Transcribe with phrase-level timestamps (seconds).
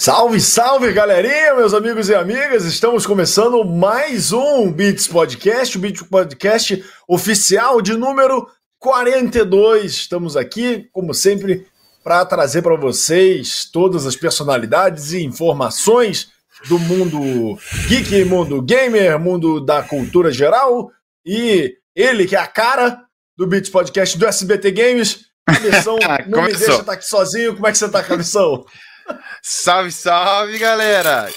[0.00, 2.64] Salve, salve, galerinha, meus amigos e amigas!
[2.64, 9.92] Estamos começando mais um Beats Podcast, o Beats Podcast oficial de número 42.
[9.92, 11.66] Estamos aqui, como sempre,
[12.02, 16.28] para trazer para vocês todas as personalidades e informações
[16.66, 20.90] do mundo geek, mundo gamer, mundo da cultura geral
[21.26, 23.02] e ele que é a cara
[23.36, 25.26] do Beats Podcast do SBT Games.
[25.46, 27.52] Cabeção, não me deixa estar tá aqui sozinho.
[27.54, 28.64] Como é que você tá, Cabeção?
[29.42, 31.28] Salve, salve, galera!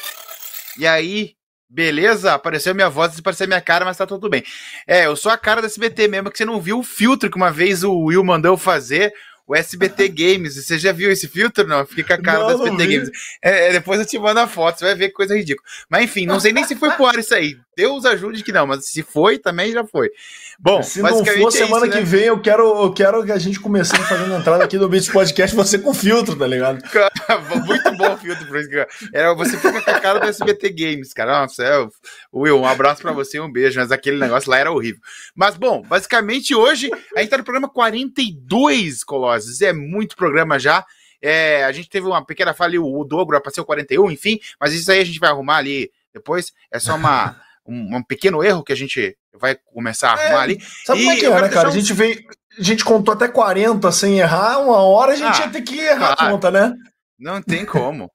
[0.78, 1.36] E aí,
[1.70, 2.34] beleza?
[2.34, 4.44] Apareceu minha voz, apareceu minha cara, mas tá tudo bem.
[4.88, 7.38] É, eu sou a cara do SBT mesmo, que você não viu o filtro que
[7.38, 9.14] uma vez o Will mandou fazer
[9.48, 10.56] o SBT Games.
[10.56, 11.68] Você já viu esse filtro?
[11.68, 13.10] Não, fica a cara não, do SBT Games.
[13.44, 15.68] É, é, depois eu te mando a foto, você vai ver que coisa ridícula.
[15.90, 17.58] Mas enfim, não sei nem se foi pro ar isso aí.
[17.76, 20.10] Deus ajude que não, mas se foi, também já foi.
[20.60, 22.06] Bom, se não for semana é isso, que né?
[22.06, 25.10] vem, eu quero, eu quero que a gente comece fazendo a entrada aqui no Beats
[25.10, 26.84] Podcast, você com filtro, tá ligado?
[27.66, 28.70] Muito bom o filtro, por isso
[29.14, 31.42] era, você fica com a cara do SBT Games, cara.
[31.42, 31.88] Nossa, é,
[32.34, 35.02] Will, um abraço para você e um beijo, mas aquele negócio lá era horrível.
[35.36, 40.86] Mas bom, basicamente hoje a gente tá no programa 42, Colossus, é muito programa já.
[41.22, 45.00] É, a gente teve uma pequena falha, o Dobro apareceu 41, enfim, mas isso aí
[45.00, 46.52] a gente vai arrumar ali depois.
[46.70, 50.44] É só uma um, um, pequeno erro que a gente vai começar a arrumar é,
[50.44, 50.60] ali.
[50.86, 51.70] Sabe como é que é, né, cara?
[51.70, 52.20] A gente veio.
[52.58, 55.80] A gente contou até 40 sem errar, uma hora a gente ah, ia ter que
[55.80, 56.74] errar a conta, né?
[57.20, 58.10] Não tem como.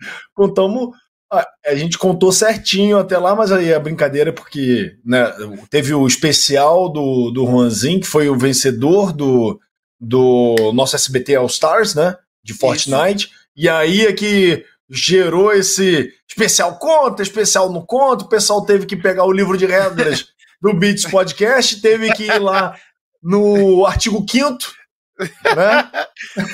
[0.34, 0.96] Contamos.
[1.66, 5.26] A gente contou certinho até lá, mas aí a brincadeira, é porque né,
[5.68, 9.60] teve o especial do, do Juanzinho, que foi o vencedor do,
[10.00, 12.16] do nosso SBT All Stars, né?
[12.44, 13.26] De Fortnite.
[13.26, 13.30] Isso.
[13.56, 18.24] E aí é que gerou esse especial conta, especial no conto.
[18.24, 20.28] O pessoal teve que pegar o livro de regras
[20.60, 22.76] do Beats Podcast, teve que ir lá
[23.22, 24.75] no artigo 5
[25.18, 25.90] Né?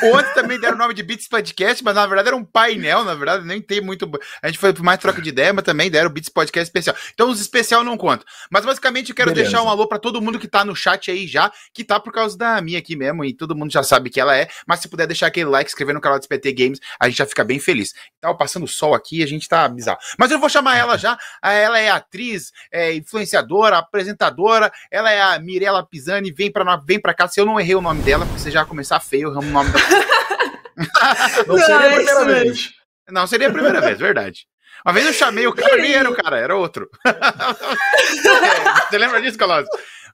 [0.14, 3.14] Ontem também deram o nome de Beats Podcast, mas na verdade era um painel, na
[3.14, 4.10] verdade, nem tem muito.
[4.42, 6.96] A gente foi por mais troca de ideia, mas também deram o Beats Podcast especial.
[7.12, 8.26] Então os especial não contam.
[8.50, 9.50] Mas basicamente eu quero Beleza.
[9.50, 12.12] deixar um alô para todo mundo que tá no chat aí já, que tá por
[12.12, 14.48] causa da minha aqui mesmo, e todo mundo já sabe que ela é.
[14.66, 17.26] Mas se puder deixar aquele like, escrever no canal do SPT Games, a gente já
[17.26, 17.92] fica bem feliz.
[18.20, 19.98] Tava passando sol aqui, a gente tá bizarro.
[20.18, 21.18] Mas eu vou chamar ela já.
[21.42, 27.14] Ela é atriz, é influenciadora, apresentadora, ela é a Mirella Pisani, vem pra, vem pra
[27.14, 27.26] cá.
[27.26, 29.78] Se eu não errei o nome dela, porque você já começar feio o nome da.
[31.46, 32.70] não seria a primeira vez.
[33.10, 34.46] Não seria a primeira vez, verdade.
[34.84, 36.88] Uma vez eu chamei o cara, nem era o cara, era outro.
[38.90, 39.68] Você lembra disso, Colosio?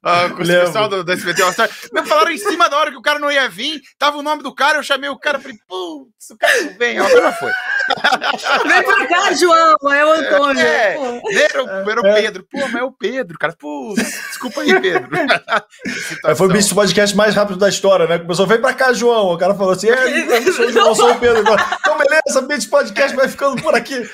[0.04, 1.68] Uh, com o pessoal do, do SBT All Star.
[1.92, 4.42] Me falaram em cima da hora que o cara não ia vir, tava o nome
[4.42, 7.52] do cara, eu chamei o cara, falei, putz, o cara não vem, agora foi.
[8.68, 10.62] Vem pra cá, João, é o Antônio.
[10.62, 14.80] É, era, o, era o Pedro, pô, mas é o Pedro, cara, putz, desculpa aí,
[14.80, 15.08] Pedro.
[16.36, 18.18] foi o bicho podcast mais rápido da história, né?
[18.18, 19.32] Começou, vem pra cá, João.
[19.32, 21.40] O cara falou assim, é, eu sou o João, sou o Pedro.
[21.40, 23.98] Então, beleza, bicho podcast vai ficando por aqui.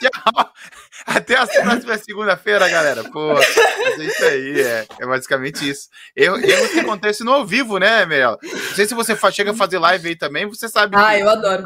[0.00, 0.52] Tchau.
[1.06, 3.04] Até a próxima segunda-feira, galera.
[3.04, 5.88] Pô, é isso aí, é, é basicamente isso.
[6.14, 8.38] Eu, eu que acontece no ao vivo, né, Mel?
[8.42, 10.96] Não sei se você chega a fazer live aí também, você sabe.
[10.96, 11.64] Ah, eu adoro.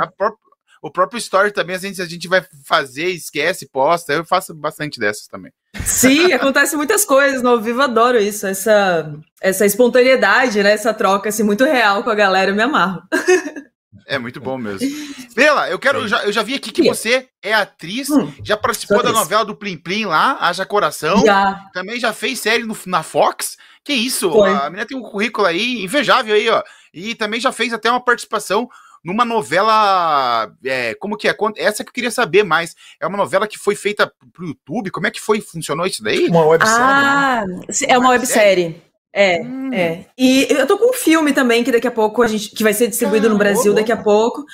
[0.83, 4.13] o próprio story também, a gente, a gente vai fazer, esquece, posta.
[4.13, 5.53] Eu faço bastante dessas também.
[5.85, 10.73] Sim, acontece muitas coisas no ao vivo, adoro isso, essa, essa espontaneidade, né?
[10.73, 13.03] Essa troca assim, muito real com a galera, eu me amarro.
[14.07, 14.89] É muito bom mesmo.
[15.35, 16.01] Bela, eu quero.
[16.01, 19.45] Eu já, eu já vi aqui que você é atriz, hum, já participou da novela
[19.45, 21.25] do Plim Plim lá, Haja Coração.
[21.25, 21.69] Já.
[21.73, 23.57] Também já fez série no, na Fox.
[23.83, 24.31] Que isso?
[24.31, 24.51] Foi.
[24.51, 26.63] A menina tem um currículo aí invejável aí, ó.
[26.93, 28.69] E também já fez até uma participação
[29.05, 30.51] numa novela.
[30.65, 31.37] É, como que é?
[31.57, 32.75] Essa que eu queria saber mais.
[33.01, 34.91] É uma novela que foi feita pro YouTube?
[34.91, 35.41] Como é que foi?
[35.41, 36.29] Funcionou isso daí?
[36.29, 36.83] Uma websérie.
[36.83, 37.65] Ah, né?
[37.89, 38.83] é uma websérie.
[39.17, 39.73] É, hum.
[39.73, 40.07] é.
[40.19, 42.75] E eu tô com um filme também que daqui a pouco a gente que vai
[42.75, 44.45] ser distribuído ah, no Brasil daqui a pouco.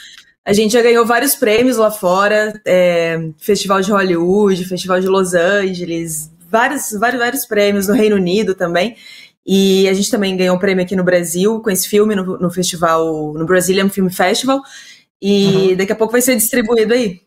[0.45, 5.33] A gente já ganhou vários prêmios lá fora, é, Festival de Hollywood, Festival de Los
[5.33, 8.97] Angeles, vários, vários, vários prêmios no Reino Unido também.
[9.47, 12.51] E a gente também ganhou um prêmio aqui no Brasil com esse filme no, no
[12.51, 14.61] festival, no Brazilian Film Festival.
[15.23, 15.77] E uhum.
[15.77, 17.23] daqui a pouco vai ser distribuído aí.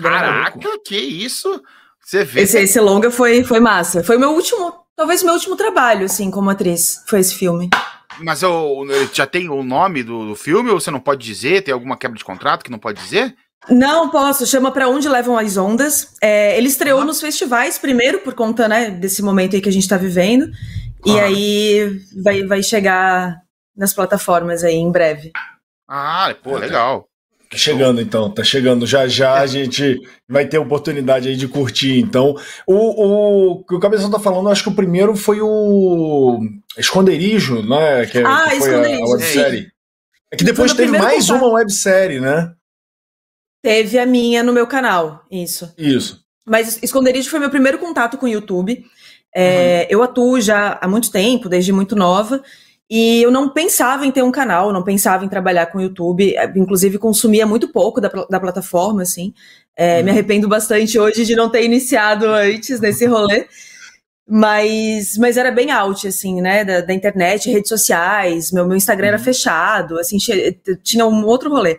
[0.00, 1.60] Caraca, que isso?
[2.04, 2.42] Você vê.
[2.42, 4.04] Esse, esse longa foi, foi massa.
[4.04, 7.70] Foi o meu último Talvez meu último trabalho, assim, como atriz, foi esse filme.
[8.18, 11.62] Mas eu, já tem o nome do, do filme ou você não pode dizer?
[11.62, 13.32] Tem alguma quebra de contrato que não pode dizer?
[13.70, 16.16] Não posso, chama Para Onde Levam as Ondas.
[16.20, 19.84] É, ele estreou nos festivais primeiro, por conta né, desse momento aí que a gente
[19.84, 20.50] está vivendo.
[21.06, 23.40] E aí vai, vai chegar
[23.76, 25.30] nas plataformas aí em breve.
[25.88, 27.07] Ah, pô, legal.
[27.50, 28.86] Tá chegando então, tá chegando.
[28.86, 29.98] Já já a gente
[30.28, 31.98] vai ter oportunidade aí de curtir.
[31.98, 32.34] Então,
[32.66, 36.40] o, o que o Cabeção tá falando, acho que o primeiro foi o
[36.76, 38.04] Esconderijo, né?
[38.04, 39.72] Que, ah, que foi a, a websérie.
[40.30, 41.42] É que depois teve mais contato.
[41.42, 42.52] uma websérie, né?
[43.62, 45.72] Teve a minha no meu canal, isso.
[45.78, 46.22] Isso.
[46.46, 48.84] Mas Esconderijo foi meu primeiro contato com o YouTube.
[49.34, 49.86] É, uhum.
[49.90, 52.42] Eu atuo já há muito tempo, desde muito nova.
[52.90, 56.34] E eu não pensava em ter um canal, não pensava em trabalhar com o YouTube,
[56.34, 59.34] é, inclusive consumia muito pouco da, da plataforma, assim.
[59.76, 60.04] É, uhum.
[60.04, 63.46] Me arrependo bastante hoje de não ter iniciado antes nesse rolê.
[64.26, 66.64] Mas, mas era bem out, assim, né?
[66.64, 69.14] Da, da internet, redes sociais, meu, meu Instagram uhum.
[69.14, 70.16] era fechado, assim,
[70.82, 71.78] tinha um outro rolê.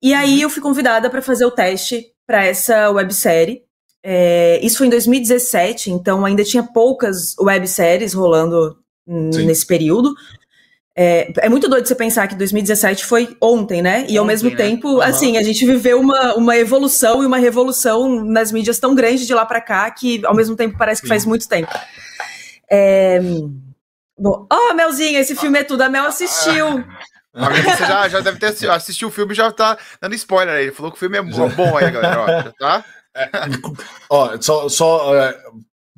[0.00, 0.42] E aí uhum.
[0.42, 3.62] eu fui convidada para fazer o teste para essa websérie.
[4.02, 8.78] É, isso foi em 2017, então ainda tinha poucas webséries rolando
[9.32, 9.46] Sim.
[9.46, 10.14] nesse período.
[11.00, 14.00] É, é, muito doido você pensar que 2017 foi ontem, né?
[14.00, 14.56] E ontem, ao mesmo né?
[14.56, 15.00] tempo, uhum.
[15.00, 19.32] assim, a gente viveu uma, uma evolução e uma revolução nas mídias tão grande de
[19.32, 21.14] lá para cá que ao mesmo tempo parece que Sim.
[21.14, 21.70] faz muito tempo.
[22.68, 23.20] É...
[24.18, 25.82] Bom, ó, oh, Melzinha, esse filme é tudo.
[25.82, 26.84] A Mel assistiu.
[27.32, 30.64] Você já, já deve ter assistido, assistiu o filme e já tá dando spoiler aí.
[30.64, 32.22] Ele falou que o filme é bom aí, galera.
[32.22, 32.84] Ó, já tá?
[33.14, 33.30] É,
[34.10, 35.36] ó, só, só é,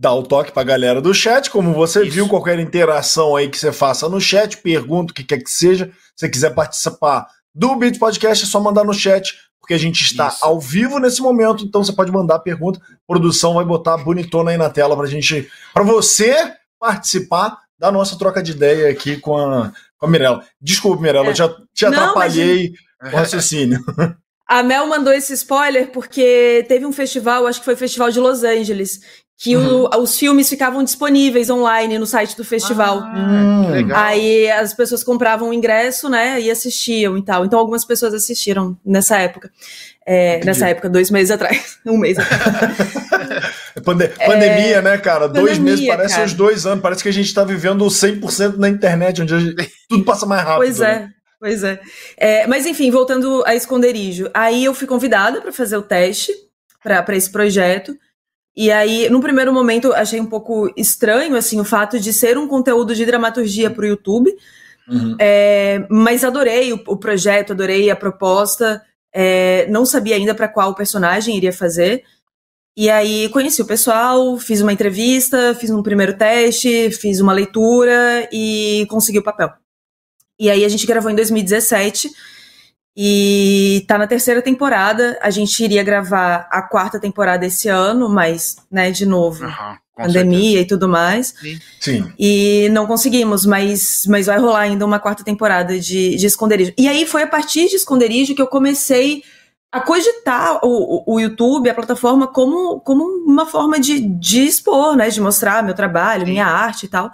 [0.00, 1.50] dá o toque para a galera do chat.
[1.50, 2.14] Como você Isso.
[2.14, 5.92] viu, qualquer interação aí que você faça no chat, pergunta o que quer que seja.
[6.16, 10.02] Se você quiser participar do Beat Podcast, é só mandar no chat, porque a gente
[10.02, 10.38] está Isso.
[10.42, 12.80] ao vivo nesse momento, então você pode mandar a pergunta.
[12.80, 18.16] A produção vai botar bonitona aí na tela para gente, para você participar da nossa
[18.16, 20.42] troca de ideia aqui com a, com a Mirella.
[20.58, 21.30] Desculpa, Mirella, é.
[21.30, 23.84] eu já te atrapalhei Não, o raciocínio.
[24.48, 28.18] A Mel mandou esse spoiler porque teve um festival, acho que foi o Festival de
[28.18, 29.00] Los Angeles,
[29.42, 29.88] que uhum.
[29.90, 33.00] o, os filmes ficavam disponíveis online no site do festival.
[33.02, 37.46] Ah, Aí as pessoas compravam o ingresso, né, e assistiam e tal.
[37.46, 39.50] Então algumas pessoas assistiram nessa época.
[40.04, 41.78] É, nessa época, dois meses atrás.
[41.86, 42.76] um mês atrás.
[43.82, 44.82] Pande pandemia, é...
[44.82, 45.20] né, cara?
[45.20, 46.26] Pandemia, dois meses parece cara.
[46.26, 46.82] uns dois anos.
[46.82, 49.72] Parece que a gente tá vivendo 100% na internet, onde gente...
[49.88, 50.58] tudo passa mais rápido.
[50.58, 50.98] Pois é.
[50.98, 51.10] Né?
[51.40, 51.80] Pois é.
[52.18, 52.46] é.
[52.46, 54.28] Mas enfim, voltando a esconderijo.
[54.34, 56.30] Aí eu fui convidada para fazer o teste
[56.82, 57.96] para esse projeto.
[58.56, 62.48] E aí, no primeiro momento, achei um pouco estranho, assim, o fato de ser um
[62.48, 64.34] conteúdo de dramaturgia para o YouTube.
[64.88, 65.16] Uhum.
[65.20, 68.82] É, mas adorei o, o, projeto, adorei a proposta.
[69.14, 72.02] É, não sabia ainda para qual personagem iria fazer.
[72.76, 78.28] E aí conheci o pessoal, fiz uma entrevista, fiz um primeiro teste, fiz uma leitura
[78.32, 79.52] e consegui o papel.
[80.38, 82.10] E aí a gente gravou em 2017
[82.96, 85.18] e tá na terceira temporada.
[85.22, 90.40] A gente iria gravar a quarta temporada esse ano, mas, né, de novo, uhum, pandemia
[90.40, 90.62] certeza.
[90.62, 91.34] e tudo mais.
[91.80, 92.12] Sim.
[92.18, 96.72] E não conseguimos, mas, mas vai rolar ainda uma quarta temporada de, de esconderijo.
[96.76, 99.22] E aí foi a partir de esconderijo que eu comecei
[99.72, 105.08] a cogitar o, o YouTube, a plataforma, como, como uma forma de, de expor, né?
[105.08, 106.32] De mostrar meu trabalho, Sim.
[106.32, 107.10] minha arte e tal.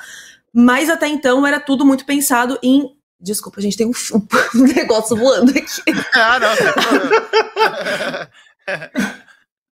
[0.54, 2.95] Mas até então era tudo muito pensado em
[3.26, 3.90] Desculpa, a gente tem um,
[4.54, 5.82] um negócio voando aqui.
[6.14, 6.48] Ah, não.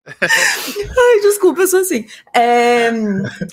[0.09, 2.07] Ai, desculpa, eu sou assim.
[2.35, 2.91] É,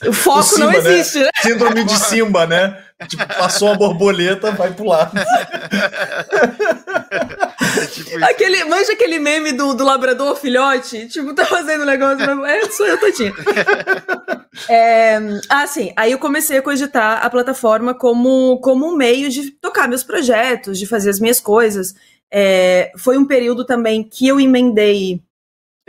[0.08, 0.77] o foco Simba, não né?
[0.77, 1.29] existe, né?
[1.41, 2.82] Síndrome de Simba, né?
[3.08, 5.12] Tipo, passou uma borboleta, vai pular.
[7.82, 11.08] É tipo aquele, manja aquele meme do, do labrador filhote?
[11.08, 13.34] Tipo, tá fazendo um negócio, mas é, sou eu, Totinha.
[14.68, 15.94] É, ah, sim.
[15.96, 20.77] Aí eu comecei a cogitar a plataforma como, como um meio de tocar meus projetos,
[20.77, 21.94] de fazer as minhas coisas.
[22.32, 25.22] É, foi um período também que eu emendei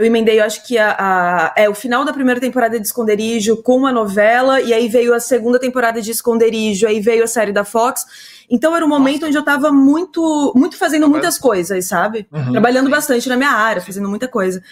[0.00, 3.62] eu emendei, eu acho que a, a, é o final da primeira temporada de Esconderijo
[3.62, 7.52] com uma novela, e aí veio a segunda temporada de Esconderijo, aí veio a série
[7.52, 8.06] da Fox.
[8.48, 9.26] Então era um momento Nossa.
[9.26, 12.26] onde eu tava muito, muito fazendo muitas coisas, sabe?
[12.32, 12.92] Uhum, Trabalhando sim.
[12.92, 14.62] bastante na minha área, fazendo muita coisa.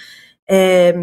[0.49, 0.95] É,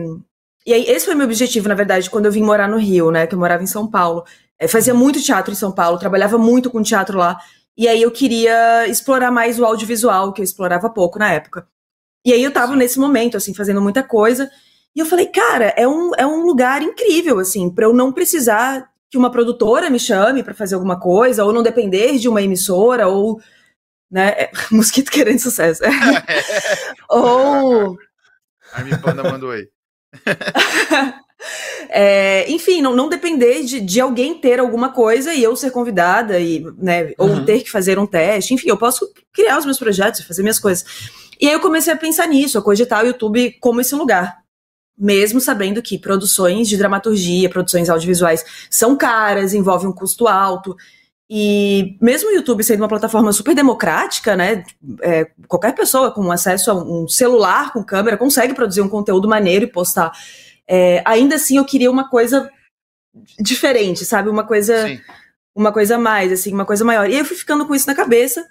[0.65, 3.27] e aí, esse foi meu objetivo, na verdade, quando eu vim morar no Rio, né?
[3.27, 4.25] Que eu morava em São Paulo.
[4.57, 7.37] É, fazia muito teatro em São Paulo, trabalhava muito com teatro lá.
[7.77, 11.67] E aí eu queria explorar mais o audiovisual, que eu explorava pouco na época.
[12.25, 14.49] E aí eu tava nesse momento, assim, fazendo muita coisa.
[14.95, 18.89] E eu falei, cara, é um, é um lugar incrível, assim, para eu não precisar
[19.11, 23.07] que uma produtora me chame para fazer alguma coisa, ou não depender de uma emissora,
[23.07, 23.39] ou.
[24.09, 24.49] Né?
[24.71, 25.83] Mosquito querendo sucesso.
[27.09, 27.95] ou.
[28.73, 29.67] Armin Panda mandou aí.
[31.89, 36.39] É, enfim, não, não depender de, de alguém ter alguma coisa e eu ser convidada,
[36.39, 37.45] e, né, ou uhum.
[37.45, 38.53] ter que fazer um teste.
[38.53, 40.85] Enfim, eu posso criar os meus projetos, fazer minhas coisas.
[41.39, 44.37] E aí eu comecei a pensar nisso, a cogitar o YouTube como esse lugar.
[44.97, 50.75] Mesmo sabendo que produções de dramaturgia, produções audiovisuais são caras, envolvem um custo alto.
[51.29, 54.63] E mesmo o YouTube sendo uma plataforma super democrática, né?
[55.01, 59.65] É, qualquer pessoa com acesso a um celular com câmera consegue produzir um conteúdo maneiro
[59.65, 60.11] e postar.
[60.67, 62.49] É, ainda assim, eu queria uma coisa
[63.39, 64.29] diferente, sabe?
[64.29, 65.01] Uma coisa, Sim.
[65.55, 67.09] uma coisa mais, assim, uma coisa maior.
[67.09, 68.47] E aí eu fui ficando com isso na cabeça.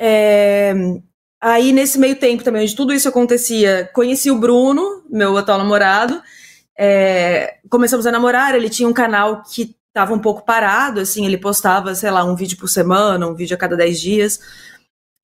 [0.00, 0.74] É,
[1.48, 6.20] Aí, nesse meio tempo também, onde tudo isso acontecia, conheci o Bruno, meu atual namorado.
[6.76, 11.38] É, começamos a namorar, ele tinha um canal que estava um pouco parado, assim, ele
[11.38, 14.40] postava, sei lá, um vídeo por semana, um vídeo a cada 10 dias.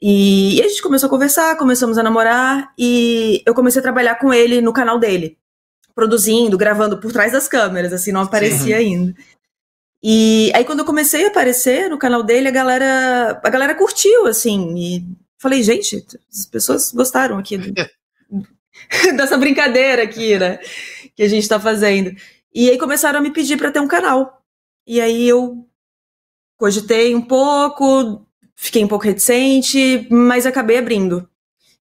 [0.01, 4.15] E, e a gente começou a conversar, começamos a namorar, e eu comecei a trabalhar
[4.15, 5.37] com ele no canal dele,
[5.93, 8.85] produzindo, gravando por trás das câmeras, assim, não aparecia Sim.
[8.85, 9.15] ainda.
[10.01, 14.29] E aí, quando eu comecei a aparecer no canal dele, a galera, a galera curtiu,
[14.29, 17.75] assim, e Falei, gente, as pessoas gostaram aqui do,
[19.17, 20.61] dessa brincadeira aqui, né?
[21.17, 22.15] Que a gente tá fazendo.
[22.55, 24.41] E aí começaram a me pedir para ter um canal.
[24.87, 25.67] E aí eu
[26.57, 31.29] cogitei um pouco, fiquei um pouco reticente, mas acabei abrindo.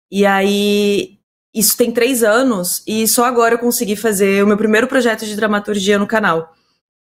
[0.10, 1.20] E aí
[1.54, 5.36] isso tem três anos e só agora eu consegui fazer o meu primeiro projeto de
[5.36, 6.52] dramaturgia no canal.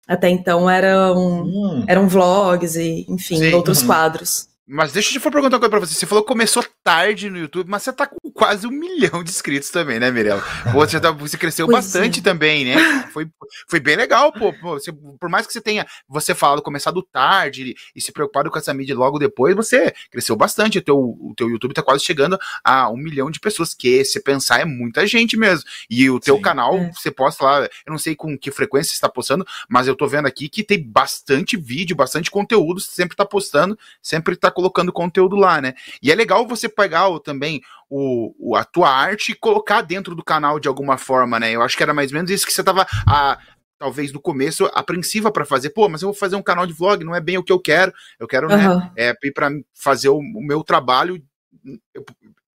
[0.08, 1.84] Até então eram, hum.
[1.86, 3.54] eram vlogs e, enfim, Sim.
[3.54, 3.86] outros uhum.
[3.86, 4.47] quadros.
[4.70, 5.94] Mas deixa eu perguntar uma coisa pra você.
[5.94, 9.30] Você falou que começou tarde no YouTube, mas você tá com quase um milhão de
[9.30, 10.44] inscritos também, né, Mirella?
[10.70, 12.22] Pô, você, tá, você cresceu pois bastante é.
[12.22, 13.08] também, né?
[13.08, 13.26] Foi,
[13.66, 14.52] foi bem legal, pô.
[14.74, 18.74] Você, por mais que você tenha você falado começado tarde e se preocupado com essa
[18.74, 20.78] mídia logo depois, você cresceu bastante.
[20.78, 24.20] O teu, o teu YouTube tá quase chegando a um milhão de pessoas, que se
[24.22, 25.64] pensar é muita gente mesmo.
[25.88, 26.92] E o teu Sim, canal, é.
[26.92, 30.06] você posta lá, eu não sei com que frequência você está postando, mas eu tô
[30.06, 34.92] vendo aqui que tem bastante vídeo, bastante conteúdo, você sempre tá postando, sempre tá colocando
[34.92, 35.74] conteúdo lá, né?
[36.02, 40.16] E é legal você pegar o, também o, o, a tua arte e colocar dentro
[40.16, 41.52] do canal de alguma forma, né?
[41.52, 42.84] Eu acho que era mais ou menos isso que você tava.
[43.06, 43.38] A,
[43.78, 47.04] talvez no começo apreensiva para fazer, pô, mas eu vou fazer um canal de vlog,
[47.04, 47.92] não é bem o que eu quero.
[48.18, 48.56] Eu quero, uhum.
[48.56, 51.22] né, é, ir para fazer o, o, meu trabalho.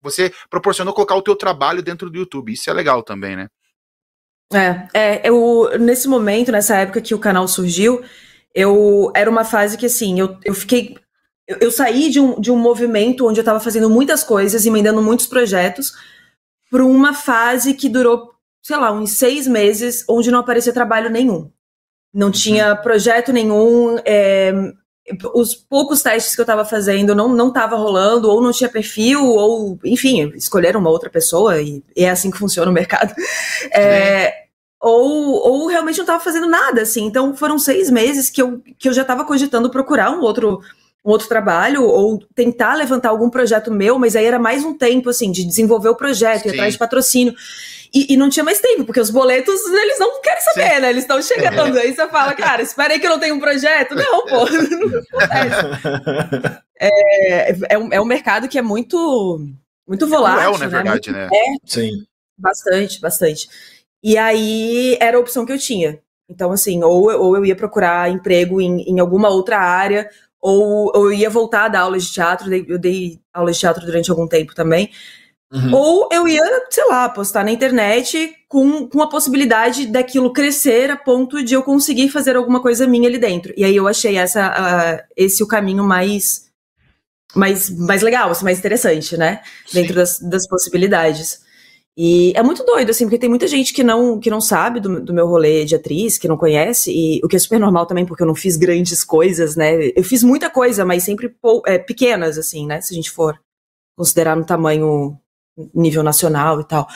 [0.03, 2.53] Você proporcionou colocar o teu trabalho dentro do YouTube.
[2.53, 3.47] Isso é legal também, né?
[4.53, 8.03] É, é, eu, nesse momento, nessa época que o canal surgiu,
[8.53, 10.97] eu era uma fase que assim, eu, eu fiquei.
[11.53, 15.03] Eu, eu saí de um, de um movimento onde eu estava fazendo muitas coisas, emendando
[15.03, 15.93] muitos projetos,
[16.71, 18.33] para uma fase que durou,
[18.63, 21.51] sei lá, uns seis meses, onde não aparecia trabalho nenhum.
[22.13, 22.33] Não uhum.
[22.33, 24.53] tinha projeto nenhum, é,
[25.35, 29.25] os poucos testes que eu estava fazendo não não estava rolando, ou não tinha perfil,
[29.25, 33.15] ou, enfim, escolheram uma outra pessoa, e, e é assim que funciona o mercado.
[33.75, 34.43] É,
[34.81, 37.05] ou, ou realmente não estava fazendo nada, assim.
[37.05, 40.61] Então foram seis meses que eu, que eu já estava cogitando procurar um outro,
[41.05, 45.11] um outro trabalho, ou tentar levantar algum projeto meu, mas aí era mais um tempo,
[45.11, 47.35] assim, de desenvolver o projeto, ir atrás de patrocínio.
[47.95, 50.81] E, e, não tinha mais tempo, porque os boletos, eles não querem saber, Sim.
[50.81, 50.91] né?
[50.91, 51.77] Eles estão chegando.
[51.77, 53.95] Aí você fala, cara, espera aí que eu não tenho um projeto.
[53.95, 56.63] Não, pô, não acontece.
[56.81, 59.47] É, é, um, é um mercado que é muito,
[59.87, 60.49] muito volátil.
[60.49, 60.67] É, na né?
[60.69, 61.29] verdade, muito, né?
[61.31, 61.91] É, Sim.
[62.39, 63.49] Bastante, bastante.
[64.03, 66.01] E aí era a opção que eu tinha.
[66.31, 70.09] Então, assim, ou, ou eu ia procurar emprego em, em alguma outra área,
[70.43, 72.53] ou, ou eu ia voltar a dar aulas de teatro.
[72.53, 74.91] Eu dei aulas de teatro durante algum tempo também.
[75.53, 75.75] Uhum.
[75.75, 80.97] Ou eu ia, sei lá, postar na internet com, com a possibilidade daquilo crescer a
[80.97, 83.53] ponto de eu conseguir fazer alguma coisa minha ali dentro.
[83.57, 86.51] E aí eu achei essa, uh, esse o caminho mais,
[87.35, 89.43] mais, mais legal, assim, mais interessante, né?
[89.67, 89.81] Sim.
[89.81, 91.41] Dentro das, das possibilidades.
[91.97, 95.01] E é muito doido, assim, porque tem muita gente que não, que não sabe do,
[95.01, 98.07] do meu rolê de atriz, que não conhece, e o que é super normal também,
[98.07, 99.91] porque eu não fiz grandes coisas, né?
[99.95, 101.35] Eu fiz muita coisa, mas sempre
[101.67, 102.81] é, pequenas, assim, né?
[102.81, 103.39] Se a gente for
[103.97, 105.19] considerar no tamanho
[105.75, 106.89] nível nacional e tal.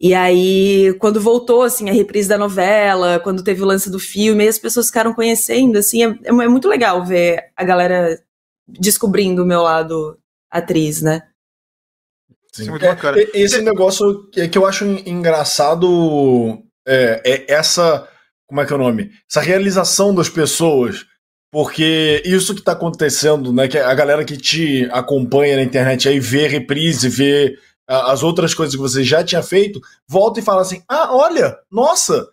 [0.00, 4.46] E aí, quando voltou, assim, a reprise da novela, quando teve o lance do filme,
[4.46, 8.22] as pessoas ficaram conhecendo, assim, é, é muito legal ver a galera
[8.68, 10.16] descobrindo o meu lado
[10.50, 11.22] atriz, né?
[12.64, 12.70] Sim.
[13.34, 18.08] É, esse negócio que, que eu acho engraçado é, é, essa.
[18.46, 19.10] Como é que é o nome?
[19.30, 21.06] Essa realização das pessoas.
[21.50, 23.68] Porque isso que está acontecendo, né?
[23.68, 27.56] Que a galera que te acompanha na internet aí vê reprise, vê
[27.88, 32.28] as outras coisas que você já tinha feito, volta e fala assim: ah, olha, nossa,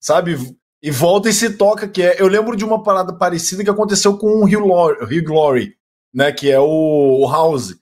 [0.00, 0.36] sabe?
[0.82, 2.20] E volta e se toca, que é.
[2.20, 5.74] Eu lembro de uma parada parecida que aconteceu com o Hugh Glory,
[6.14, 6.30] né?
[6.30, 7.74] Que é o House.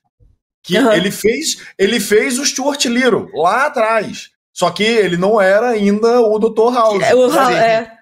[0.67, 0.93] Que uhum.
[0.93, 4.31] ele fez ele fez o Stuart Little lá atrás.
[4.53, 6.75] Só que ele não era ainda o Dr.
[6.75, 7.03] House.
[7.03, 7.97] É, o, é.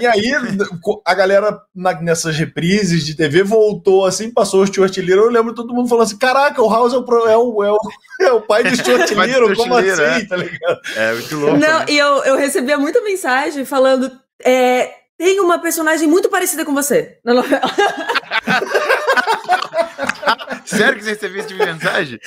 [0.00, 0.32] E aí,
[1.04, 5.26] a galera na, nessas reprises de TV voltou assim, passou o Stuart Little.
[5.26, 7.78] Eu lembro todo mundo falando assim: caraca, o House é o, é o, é o,
[8.20, 10.02] é o pai do Stuart Little, como assim?
[10.02, 10.24] É.
[10.26, 10.80] Tá ligado?
[10.96, 11.56] É, muito louco.
[11.56, 11.86] Não, né?
[11.88, 14.10] e eu, eu recebia muita mensagem falando:
[14.44, 17.62] é, tem uma personagem muito parecida com você na novela.
[20.64, 22.20] Sério que você recebeu esse tipo de mensagem?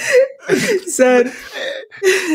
[0.88, 1.32] Sério.
[1.56, 1.86] É,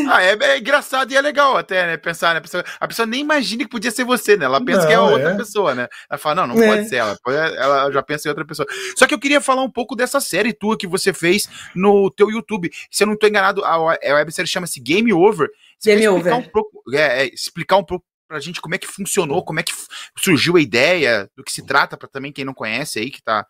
[0.09, 1.97] ah, é, é, engraçado e é legal até, né?
[1.97, 2.39] Pensar, né?
[2.39, 4.45] A pessoa, a pessoa nem imagina que podia ser você, né?
[4.45, 5.37] Ela pensa não, que é outra é.
[5.37, 5.87] pessoa, né?
[6.09, 6.67] Ela fala, não, não é.
[6.67, 7.17] pode ser ela.
[7.27, 8.67] Ela já pensa em outra pessoa.
[8.95, 12.29] Só que eu queria falar um pouco dessa série tua que você fez no teu
[12.29, 12.71] YouTube.
[12.89, 15.49] Se eu não tô enganado, a, a websérie chama-se Game Over.
[15.77, 16.33] Você Game Over.
[16.35, 19.63] Um pouco, é, é, explicar um pouco pra gente como é que funcionou, como é
[19.63, 19.73] que
[20.17, 23.45] surgiu a ideia, do que se trata, para também quem não conhece aí, que tá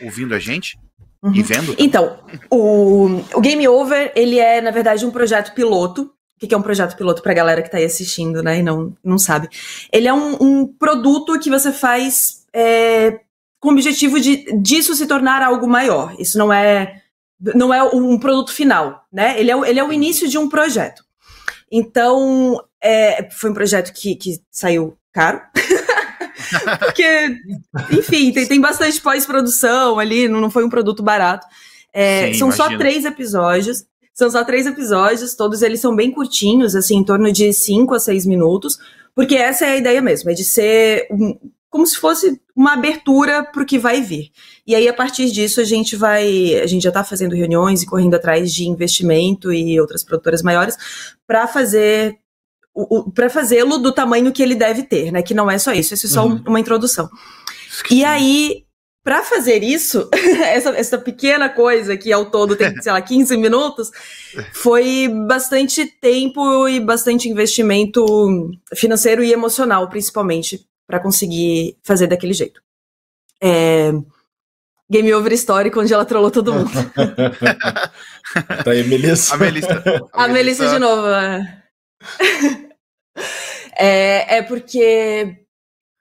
[0.00, 0.78] ouvindo a gente.
[1.22, 1.34] Uhum.
[1.34, 1.74] E vendo?
[1.78, 2.18] Então,
[2.50, 6.12] o, o Game Over, ele é, na verdade, um projeto piloto.
[6.36, 8.96] O que é um projeto piloto pra galera que tá aí assistindo, né, e não,
[9.04, 9.48] não sabe?
[9.92, 13.20] Ele é um, um produto que você faz é,
[13.60, 16.16] com o objetivo de disso se tornar algo maior.
[16.18, 17.00] Isso não é
[17.54, 19.38] não é um produto final, né?
[19.38, 21.04] Ele é, ele é o início de um projeto.
[21.70, 25.40] Então, é, foi um projeto que, que saiu caro.
[26.78, 27.36] Porque,
[27.90, 31.46] enfim, tem, tem bastante pós-produção ali, não, não foi um produto barato.
[31.92, 32.70] É, Sim, são imagino.
[32.70, 33.84] só três episódios.
[34.14, 37.98] São só três episódios, todos eles são bem curtinhos, assim, em torno de cinco a
[37.98, 38.78] seis minutos,
[39.14, 41.34] porque essa é a ideia mesmo, é de ser um,
[41.72, 44.30] como se fosse uma abertura para o que vai vir.
[44.66, 46.60] E aí, a partir disso, a gente vai.
[46.60, 50.76] A gente já está fazendo reuniões e correndo atrás de investimento e outras produtoras maiores
[51.26, 52.18] para fazer
[53.14, 55.22] para fazê-lo do tamanho que ele deve ter, né?
[55.22, 56.42] Que não é só isso, isso é só uhum.
[56.46, 57.08] uma introdução.
[57.90, 58.64] E aí,
[59.04, 60.08] para fazer isso,
[60.42, 63.90] essa, essa pequena coisa que ao todo tem, sei lá, 15 minutos,
[64.52, 72.62] foi bastante tempo e bastante investimento financeiro e emocional, principalmente, para conseguir fazer daquele jeito.
[73.42, 73.92] É,
[74.90, 76.70] game over histórico, onde ela trollou todo mundo.
[78.64, 79.34] tá aí, Melissa.
[79.34, 79.82] A Melissa.
[80.12, 81.08] A, a Melissa, Melissa de novo.
[83.78, 85.38] É é, porque.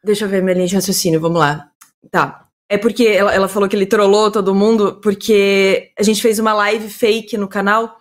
[0.04, 1.70] Deixa eu ver minha linha de raciocínio, vamos lá.
[2.10, 2.48] Tá.
[2.70, 6.54] É porque ela, ela falou que ele trollou todo mundo, porque a gente fez uma
[6.54, 7.98] live fake no canal,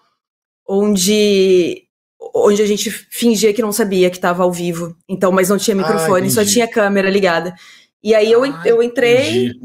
[0.67, 1.87] onde
[2.35, 4.97] onde a gente fingia que não sabia que estava ao vivo.
[5.09, 7.55] Então, mas não tinha ah, microfone, ah, só tinha câmera ligada.
[8.03, 9.61] E aí eu, ah, eu entrei, entendi.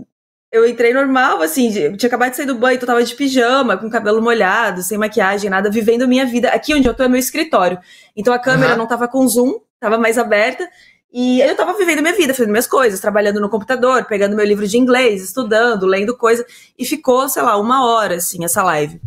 [0.51, 3.77] Eu entrei normal, assim, tinha acabado de sair do banho, então eu tava de pijama,
[3.77, 6.49] com cabelo molhado, sem maquiagem, nada, vivendo a minha vida.
[6.49, 7.77] Aqui onde eu tô é meu escritório.
[8.15, 8.77] Então a câmera uhum.
[8.77, 10.67] não tava com zoom, tava mais aberta.
[11.12, 14.67] E eu tava vivendo minha vida, fazendo minhas coisas, trabalhando no computador, pegando meu livro
[14.67, 16.45] de inglês, estudando, lendo coisa.
[16.77, 18.99] E ficou, sei lá, uma hora, assim, essa live.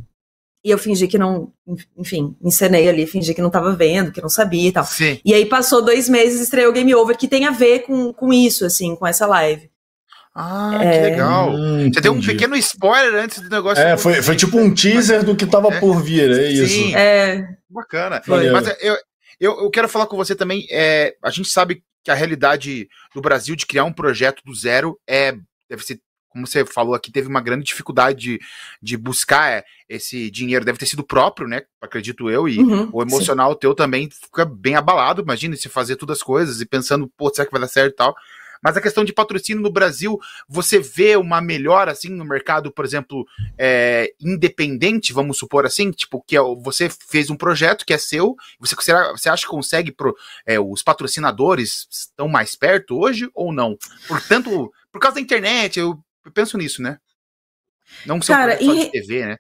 [0.65, 1.53] E eu fingi que não,
[1.97, 4.85] enfim, encenei ali, fingi que não tava vendo, que não sabia e tal.
[4.85, 5.21] Sim.
[5.25, 8.65] E aí passou dois meses, estreou Game Over, que tem a ver com, com isso,
[8.65, 9.71] assim, com essa live.
[10.41, 10.93] Ah, é...
[10.93, 11.53] que legal.
[11.53, 13.83] Hum, Você deu um pequeno spoiler antes do negócio.
[13.83, 15.81] É, foi, foi tipo um teaser do que tava é.
[15.81, 16.73] por vir, é isso.
[16.73, 16.95] Sim.
[16.95, 17.45] É.
[17.69, 18.23] Bacana.
[18.25, 18.49] Foi.
[18.51, 18.97] Mas eu,
[19.41, 20.65] eu, eu quero falar com você também.
[20.71, 24.97] É, a gente sabe que a realidade do Brasil de criar um projeto do zero
[25.09, 25.35] é
[25.69, 28.41] deve ser como você falou aqui, teve uma grande dificuldade de,
[28.81, 30.65] de buscar é, esse dinheiro.
[30.65, 31.63] Deve ter sido próprio, né?
[31.81, 32.49] Acredito eu.
[32.49, 33.59] E uhum, o emocional sim.
[33.61, 35.23] teu também fica bem abalado.
[35.23, 37.97] Imagina se fazer todas as coisas e pensando, pô, será que vai dar certo e
[37.97, 38.15] tal.
[38.63, 40.19] Mas a questão de patrocínio no Brasil,
[40.49, 46.23] você vê uma melhora assim no mercado, por exemplo, é, independente, vamos supor assim, tipo,
[46.27, 50.17] que é, você fez um projeto que é seu, você, você acha que consegue pro,
[50.47, 53.77] é, os patrocinadores estão mais perto hoje ou não?
[54.07, 55.99] Portanto, por causa da internet, eu,
[56.35, 56.99] penso nisso, né?
[58.05, 58.85] Não só Cara, em...
[58.85, 59.37] de TV, né?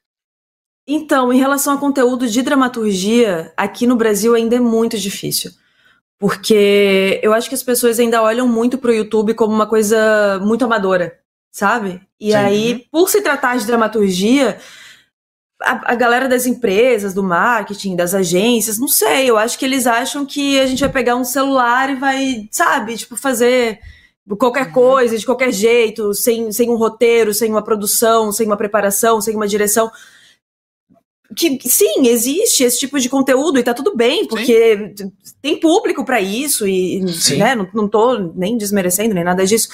[0.86, 5.50] Então, em relação a conteúdo de dramaturgia, aqui no Brasil ainda é muito difícil.
[6.18, 10.64] Porque eu acho que as pessoas ainda olham muito pro YouTube como uma coisa muito
[10.64, 11.16] amadora,
[11.50, 12.00] sabe?
[12.18, 12.36] E Sim.
[12.36, 14.58] aí, por se tratar de dramaturgia,
[15.62, 19.86] a, a, galera das empresas, do marketing, das agências, não sei, eu acho que eles
[19.86, 23.78] acham que a gente vai pegar um celular e vai, sabe, tipo, fazer
[24.36, 24.72] qualquer uhum.
[24.72, 29.34] coisa, de qualquer jeito, sem, sem um roteiro, sem uma produção, sem uma preparação, sem
[29.34, 29.90] uma direção
[31.38, 35.12] que sim, existe esse tipo de conteúdo e tá tudo bem, porque sim.
[35.40, 37.00] tem público para isso e
[37.36, 39.68] né, não, não tô nem desmerecendo nem nada disso,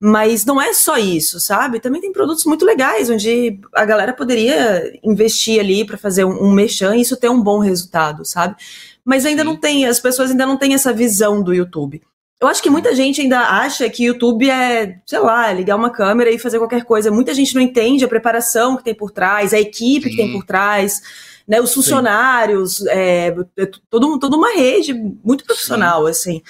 [0.00, 1.78] mas não é só isso, sabe?
[1.78, 6.52] Também tem produtos muito legais onde a galera poderia investir ali para fazer um, um
[6.52, 8.56] merchan e isso ter um bom resultado, sabe?
[9.04, 9.48] Mas ainda sim.
[9.48, 12.02] não tem, as pessoas ainda não têm essa visão do YouTube.
[12.40, 16.30] Eu acho que muita gente ainda acha que YouTube é, sei lá, ligar uma câmera
[16.30, 17.10] e fazer qualquer coisa.
[17.10, 20.10] Muita gente não entende a preparação que tem por trás, a equipe Sim.
[20.10, 21.00] que tem por trás,
[21.46, 26.10] né, os funcionários, é, é, todo, toda uma rede muito profissional, Sim.
[26.10, 26.42] assim.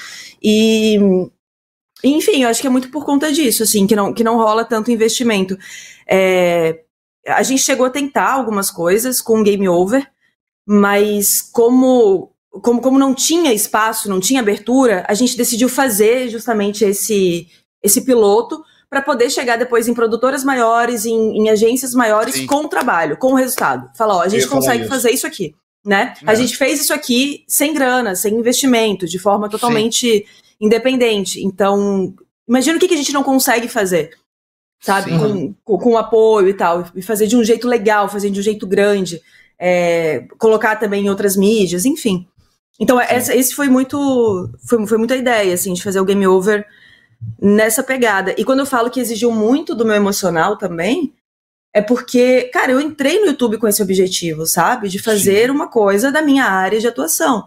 [0.43, 0.99] E,
[2.03, 4.65] enfim, eu acho que é muito por conta disso, assim, que não, que não rola
[4.65, 5.57] tanto investimento.
[6.09, 6.81] É,
[7.27, 10.07] a gente chegou a tentar algumas coisas com Game Over,
[10.67, 16.85] mas como como, como não tinha espaço, não tinha abertura, a gente decidiu fazer justamente
[16.85, 17.49] esse,
[17.83, 22.47] esse piloto para poder chegar depois em produtoras maiores, em, em agências maiores, Sim.
[22.47, 23.91] com o trabalho, com o resultado.
[23.97, 26.15] Falar, ó, a gente consegue fazer isso aqui, né?
[26.23, 26.31] É.
[26.31, 30.25] A gente fez isso aqui sem grana, sem investimento, de forma totalmente Sim.
[30.61, 31.45] independente.
[31.45, 32.15] Então,
[32.49, 34.11] imagina o que, que a gente não consegue fazer,
[34.81, 35.11] sabe?
[35.19, 38.43] Com, com, com apoio e tal, e fazer de um jeito legal, fazer de um
[38.45, 39.21] jeito grande.
[39.59, 42.29] É, colocar também em outras mídias, enfim.
[42.81, 44.51] Então, essa, esse foi muito.
[44.69, 46.67] Foi, foi muita ideia, assim, de fazer o game over
[47.41, 48.35] nessa pegada.
[48.37, 51.15] E quando eu falo que exigiu muito do meu emocional também,
[51.73, 54.89] é porque, cara, eu entrei no YouTube com esse objetivo, sabe?
[54.89, 55.51] De fazer Sim.
[55.51, 57.47] uma coisa da minha área de atuação.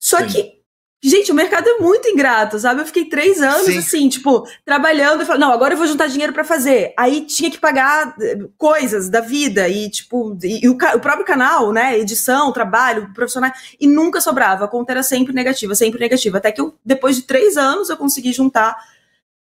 [0.00, 0.26] Só Sim.
[0.26, 0.63] que
[1.06, 2.80] Gente, o mercado é muito ingrato, sabe?
[2.80, 3.76] Eu fiquei três anos Sim.
[3.76, 6.94] assim, tipo, trabalhando e falando, não, agora eu vou juntar dinheiro para fazer.
[6.96, 11.26] Aí tinha que pagar eh, coisas da vida e, tipo, e, e o, o, próprio
[11.26, 11.98] canal, né?
[11.98, 14.64] Edição, trabalho, profissional, e nunca sobrava.
[14.64, 16.38] A conta era sempre negativa, sempre negativa.
[16.38, 18.74] Até que eu, depois de três anos, eu consegui juntar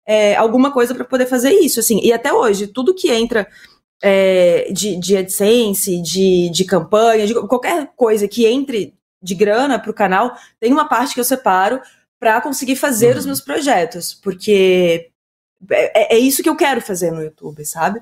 [0.04, 2.00] é, alguma coisa para poder fazer isso, assim.
[2.02, 3.46] E até hoje, tudo que entra
[4.02, 9.90] é, de, de AdSense, de, de campanha, de qualquer coisa que entre de grana para
[9.90, 11.80] o canal, tem uma parte que eu separo
[12.18, 13.18] para conseguir fazer uhum.
[13.18, 15.10] os meus projetos, porque
[15.70, 18.00] é, é, isso que eu quero fazer no YouTube, sabe?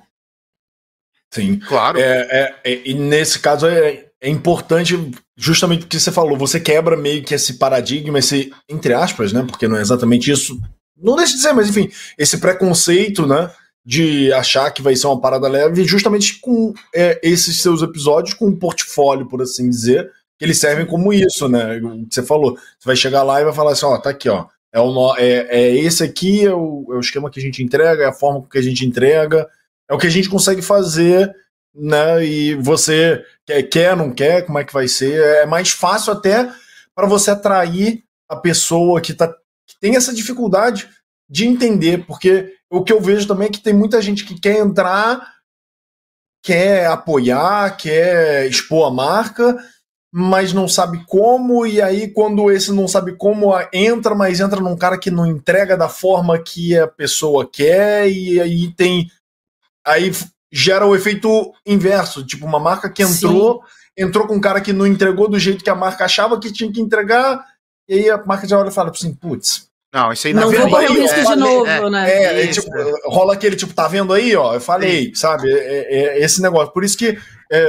[1.33, 1.99] Sim, claro.
[1.99, 6.97] É, é, é, e nesse caso é, é importante, justamente porque você falou, você quebra
[6.97, 9.45] meio que esse paradigma, esse, entre aspas, né?
[9.47, 10.61] Porque não é exatamente isso.
[11.01, 13.51] Não deixa de ser, mas enfim, esse preconceito, né?
[13.85, 18.47] De achar que vai ser uma parada leve, justamente com é, esses seus episódios, com
[18.47, 21.77] um portfólio, por assim dizer, que eles servem como isso, né?
[21.77, 22.57] O que você falou.
[22.57, 24.47] Você vai chegar lá e vai falar assim, ó, tá aqui, ó.
[24.73, 28.05] É, o, é, é esse aqui, é o, é o esquema que a gente entrega,
[28.05, 29.47] é a forma que a gente entrega,
[29.87, 31.31] é o que a gente consegue fazer,
[31.75, 32.25] né?
[32.25, 35.21] E você quer, quer não quer, como é que vai ser?
[35.43, 36.51] É mais fácil até
[36.95, 39.29] para você atrair a pessoa que, tá,
[39.67, 40.89] que tem essa dificuldade
[41.29, 44.57] de entender, porque o que eu vejo também é que tem muita gente que quer
[44.57, 45.35] entrar,
[46.43, 49.55] quer apoiar, quer expor a marca,
[50.13, 54.77] mas não sabe como, e aí quando esse não sabe como entra, mas entra num
[54.77, 59.09] cara que não entrega da forma que a pessoa quer, e aí tem.
[59.87, 60.13] Aí
[60.53, 64.05] gera o efeito inverso, tipo, uma marca que entrou, Sim.
[64.05, 66.73] entrou com um cara que não entregou do jeito que a marca achava que tinha
[66.73, 67.45] que entregar,
[67.89, 69.71] e aí a marca já olha e fala assim, putz.
[69.93, 72.11] Não, isso aí não vou correr o risco é, de novo, é, né?
[72.11, 72.69] É, é tipo,
[73.07, 74.55] rola aquele tipo, tá vendo aí, ó?
[74.55, 75.15] Eu falei, Sim.
[75.15, 75.53] sabe?
[75.53, 76.73] É, é, esse negócio.
[76.73, 77.19] Por isso que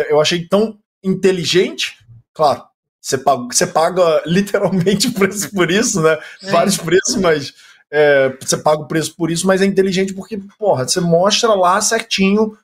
[0.07, 1.97] eu achei tão inteligente
[2.33, 2.63] claro,
[3.01, 6.17] você paga, você paga literalmente preço por isso, né?
[6.43, 6.51] É.
[6.51, 7.53] Vários preços, mas
[7.91, 11.81] é, você paga o preço por isso, mas é inteligente porque, porra, você mostra lá
[11.81, 12.57] certinho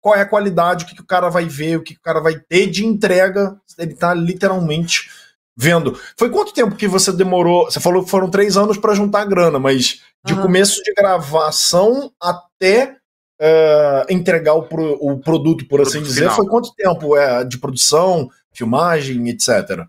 [0.00, 2.02] qual é a qualidade, o que, que o cara vai ver, o que, que o
[2.02, 3.56] cara vai ter de entrega.
[3.78, 5.08] Ele tá literalmente
[5.56, 5.98] vendo.
[6.16, 7.66] Foi quanto tempo que você demorou?
[7.66, 10.42] Você falou que foram três anos para juntar a grana, mas de uhum.
[10.42, 12.96] começo de gravação até
[13.40, 16.36] uh, entregar o, pro, o produto, por assim dizer, final.
[16.36, 18.28] foi quanto tempo é, de produção?
[18.52, 19.86] Filmagem, etc.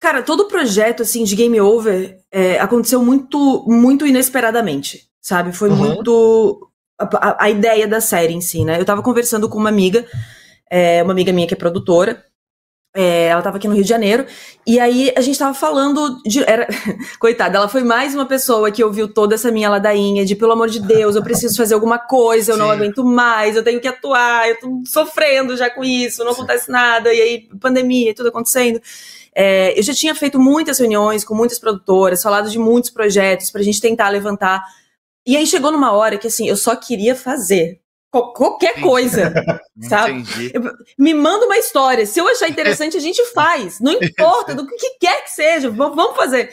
[0.00, 5.52] Cara, todo o projeto assim de Game Over é, aconteceu muito, muito inesperadamente, sabe?
[5.52, 5.76] Foi uhum.
[5.76, 8.80] muito a, a, ideia da série em si, né?
[8.80, 10.06] Eu tava conversando com uma amiga,
[10.70, 12.24] é, uma amiga minha que é produtora,
[13.00, 14.26] é, ela estava aqui no Rio de Janeiro,
[14.66, 16.42] e aí a gente estava falando de.
[16.42, 16.66] Era,
[17.20, 20.68] coitada, ela foi mais uma pessoa que ouviu toda essa minha ladainha de pelo amor
[20.68, 22.62] de Deus, eu preciso fazer alguma coisa, eu Sim.
[22.62, 26.38] não aguento mais, eu tenho que atuar, eu tô sofrendo já com isso, não Sim.
[26.38, 28.80] acontece nada, e aí, pandemia, tudo acontecendo.
[29.32, 33.60] É, eu já tinha feito muitas reuniões com muitas produtoras, falado de muitos projetos para
[33.60, 34.64] a gente tentar levantar.
[35.24, 37.80] E aí chegou numa hora que assim, eu só queria fazer
[38.10, 39.32] qualquer coisa,
[39.82, 40.24] sabe?
[40.98, 42.06] Me manda uma história.
[42.06, 43.80] Se eu achar interessante, a gente faz.
[43.80, 46.52] Não importa, do que quer que seja, vamos fazer.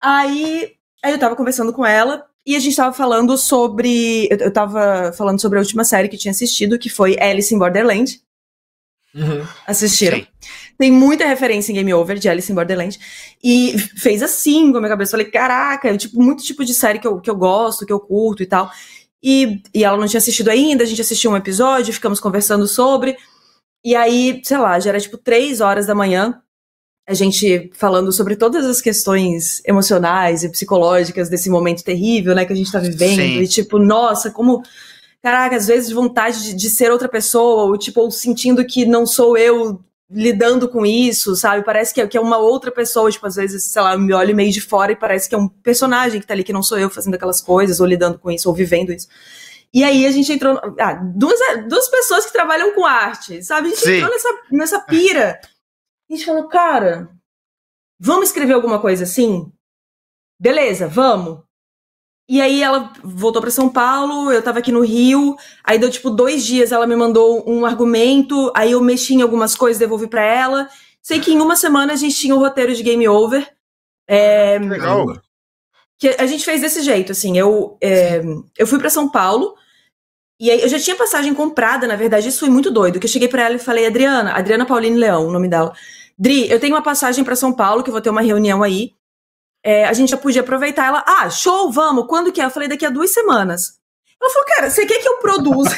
[0.00, 4.28] Aí, aí eu tava conversando com ela e a gente tava falando sobre.
[4.30, 7.58] Eu, eu tava falando sobre a última série que tinha assistido, que foi Alice in
[7.58, 8.20] Borderland.
[9.14, 9.46] Uhum.
[9.66, 10.18] Assistiram.
[10.18, 10.26] Sim.
[10.78, 12.98] Tem muita referência em Game Over de Alice in Borderland.
[13.42, 15.12] E fez assim com a minha cabeça.
[15.12, 17.98] Falei, caraca, é tipo, muito tipo de série que eu, que eu gosto, que eu
[17.98, 18.70] curto e tal.
[19.22, 23.16] E, e ela não tinha assistido ainda, a gente assistiu um episódio, ficamos conversando sobre.
[23.84, 26.40] E aí, sei lá, já era tipo três horas da manhã,
[27.08, 32.52] a gente falando sobre todas as questões emocionais e psicológicas desse momento terrível, né, que
[32.52, 33.20] a gente tá vivendo.
[33.20, 33.40] Sim.
[33.40, 34.62] E tipo, nossa, como.
[35.22, 39.04] Caraca, às vezes vontade de, de ser outra pessoa, ou tipo, ou sentindo que não
[39.06, 41.64] sou eu lidando com isso, sabe?
[41.64, 44.12] Parece que é, que é uma outra pessoa, tipo, às vezes, sei lá, eu me
[44.12, 46.62] olho meio de fora e parece que é um personagem que tá ali, que não
[46.62, 49.08] sou eu fazendo aquelas coisas, ou lidando com isso, ou vivendo isso.
[49.74, 50.60] E aí a gente entrou.
[50.78, 51.38] Ah, duas,
[51.68, 53.68] duas pessoas que trabalham com arte, sabe?
[53.68, 53.94] A gente Sim.
[53.96, 55.40] entrou nessa, nessa pira.
[56.08, 57.10] A gente falou, cara,
[57.98, 59.52] vamos escrever alguma coisa assim?
[60.40, 61.45] Beleza, vamos.
[62.28, 66.10] E aí ela voltou para São Paulo, eu tava aqui no Rio, aí deu tipo
[66.10, 70.24] dois dias, ela me mandou um argumento, aí eu mexi em algumas coisas, devolvi para
[70.24, 70.68] ela.
[71.00, 73.48] Sei que em uma semana a gente tinha o um roteiro de Game Over.
[74.08, 75.22] É, que legal.
[75.98, 78.20] Que a gente fez desse jeito, assim, eu, é,
[78.58, 79.54] eu fui para São Paulo,
[80.38, 83.10] e aí eu já tinha passagem comprada, na verdade, isso foi muito doido, que eu
[83.10, 85.72] cheguei para ela e falei, Adriana, Adriana Pauline Leão, o nome dela.
[86.18, 88.92] Dri, eu tenho uma passagem para São Paulo, que eu vou ter uma reunião aí
[89.66, 90.86] é, a gente já podia aproveitar.
[90.86, 92.44] Ela, ah, show, vamos, quando que é?
[92.44, 93.80] Eu falei, daqui a duas semanas.
[94.22, 95.76] Ela falou, cara, você quer que eu produza?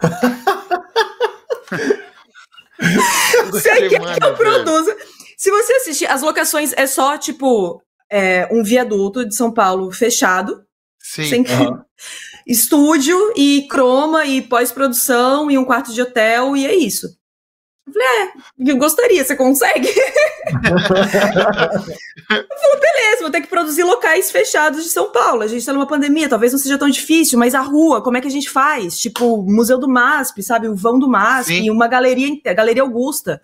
[3.50, 4.96] você quer que eu produza?
[5.36, 10.64] Se você assistir, as locações é só, tipo, é, um viaduto de São Paulo fechado.
[10.98, 11.28] Sim.
[11.28, 11.42] Sem...
[11.42, 11.78] Uhum.
[12.48, 17.06] Estúdio e croma e pós-produção e um quarto de hotel e é isso.
[17.86, 18.32] Eu falei, é,
[18.72, 19.88] eu gostaria, você consegue?
[19.88, 20.70] eu
[22.28, 25.42] falei, beleza, vou ter que produzir locais fechados de São Paulo.
[25.42, 28.20] A gente tá numa pandemia, talvez não seja tão difícil, mas a rua, como é
[28.20, 28.98] que a gente faz?
[28.98, 30.68] Tipo, Museu do MASP, sabe?
[30.68, 31.70] O vão do MASP, Sim.
[31.70, 33.40] uma galeria, a Galeria Augusta.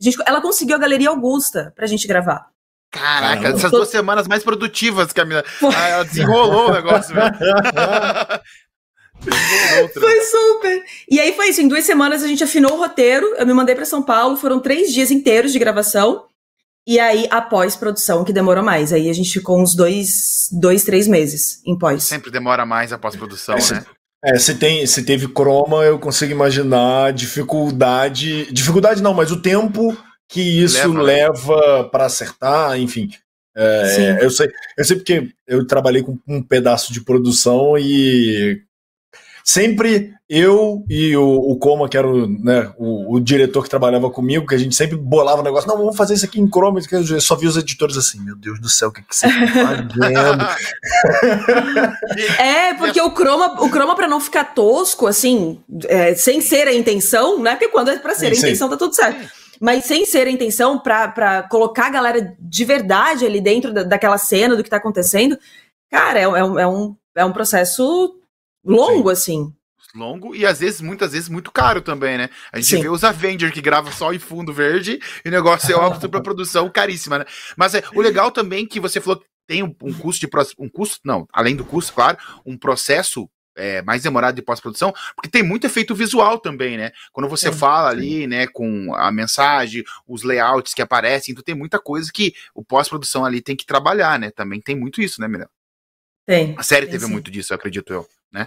[0.00, 2.48] A gente, ela conseguiu a Galeria Augusta pra gente gravar.
[2.90, 5.44] Caraca, essas duas semanas mais produtivas, Camila.
[5.76, 7.30] Ah, ela desenrolou o negócio, velho.
[9.92, 10.82] Foi super.
[11.10, 11.60] E aí foi isso.
[11.60, 13.26] Em duas semanas a gente afinou o roteiro.
[13.36, 14.36] Eu me mandei para São Paulo.
[14.36, 16.24] Foram três dias inteiros de gravação.
[16.86, 18.92] E aí a pós-produção que demorou mais.
[18.92, 22.04] Aí a gente ficou uns dois, dois três meses em pós.
[22.04, 23.84] Sempre demora mais a pós-produção, é, né?
[24.24, 28.50] É, se, tem, se teve croma, eu consigo imaginar dificuldade.
[28.52, 29.96] Dificuldade não, mas o tempo
[30.28, 33.10] que isso leva, leva para acertar, enfim.
[33.56, 38.62] É, eu sei, eu sei porque eu trabalhei com um pedaço de produção e
[39.44, 44.08] sempre eu e o, o Coma, que era o, né, o, o, diretor que trabalhava
[44.08, 46.86] comigo, que a gente sempre bolava o negócio, não, vamos fazer isso aqui em Chrome,
[46.86, 49.26] que eu só vi os editores assim, meu Deus do céu, o que, que você
[49.26, 49.92] tá fazendo?
[52.38, 56.72] é, porque o Chroma, o Chroma para não ficar tosco, assim, é, sem ser a
[56.72, 58.72] intenção, né, porque quando é pra ser sim, a intenção sim.
[58.72, 59.28] tá tudo certo.
[59.60, 64.16] mas sem ser a intenção para colocar a galera de verdade ali dentro da, daquela
[64.16, 65.36] cena, do que tá acontecendo,
[65.90, 68.19] cara, é, é, um, é, um, é um processo
[68.64, 69.12] longo, Sim.
[69.12, 69.60] assim
[69.94, 72.30] longo e às vezes, muitas vezes, muito caro também, né?
[72.52, 72.82] A gente Sim.
[72.82, 76.68] vê os Avengers que gravam só em fundo verde e o negócio é uma produção
[76.70, 77.24] caríssima, né?
[77.56, 80.68] Mas é, o legal também que você falou que tem um, um custo de um
[80.68, 85.42] custo, não, além do custo, claro, um processo é, mais demorado de pós-produção, porque tem
[85.42, 86.92] muito efeito visual também, né?
[87.12, 87.96] Quando você é, fala sim.
[87.96, 92.64] ali, né, com a mensagem, os layouts que aparecem, então tem muita coisa que o
[92.64, 94.30] pós-produção ali tem que trabalhar, né?
[94.30, 95.50] Também tem muito isso, né, Mirella?
[96.30, 96.54] Tem.
[96.56, 97.10] A série tem, teve sim.
[97.10, 98.46] muito disso, acredito eu, né?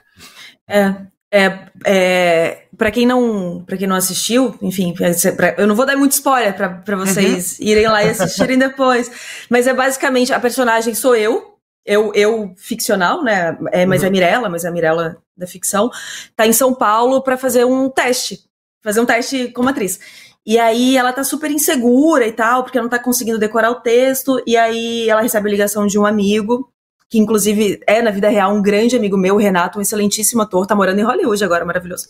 [0.65, 0.96] É,
[1.30, 4.93] é, é para quem não para quem não assistiu, enfim,
[5.36, 7.65] pra, eu não vou dar muito spoiler para vocês uhum.
[7.65, 9.12] irem lá e assistirem depois,
[9.50, 13.58] mas é basicamente a personagem sou eu, eu, eu ficcional, né?
[13.74, 14.08] É, mas é uhum.
[14.08, 15.91] é Mirella, mas é a Mirella da ficção,
[16.38, 18.46] tá em São Paulo para fazer um teste,
[18.82, 20.00] fazer um teste como atriz.
[20.46, 24.41] E aí ela tá super insegura e tal, porque não tá conseguindo decorar o texto,
[24.48, 26.73] e aí ela recebe a ligação de um amigo,
[27.10, 30.76] que inclusive é na vida real um grande amigo meu, Renato, um excelentíssimo ator, tá
[30.76, 32.08] morando em Hollywood agora, maravilhoso.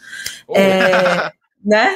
[0.48, 0.58] Oh.
[0.58, 1.32] É,
[1.64, 1.96] né?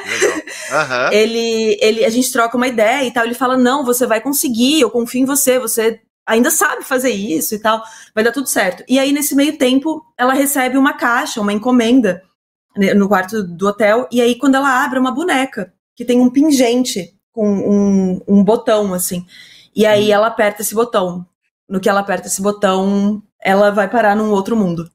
[0.70, 1.12] Uhum.
[1.12, 3.24] Ele, ele, a gente troca uma ideia e tal.
[3.24, 7.54] Ele fala: Não, você vai conseguir, eu confio em você, você ainda sabe fazer isso
[7.54, 7.82] e tal,
[8.14, 8.84] vai dar tudo certo.
[8.86, 12.22] E aí, nesse meio tempo, ela recebe uma caixa, uma encomenda
[12.76, 16.20] né, no quarto do hotel, e aí, quando ela abre, é uma boneca que tem
[16.20, 19.26] um pingente com um, um botão, assim.
[19.74, 20.12] E aí, hum.
[20.12, 21.26] ela aperta esse botão.
[21.68, 24.90] No que ela aperta esse botão, ela vai parar num outro mundo.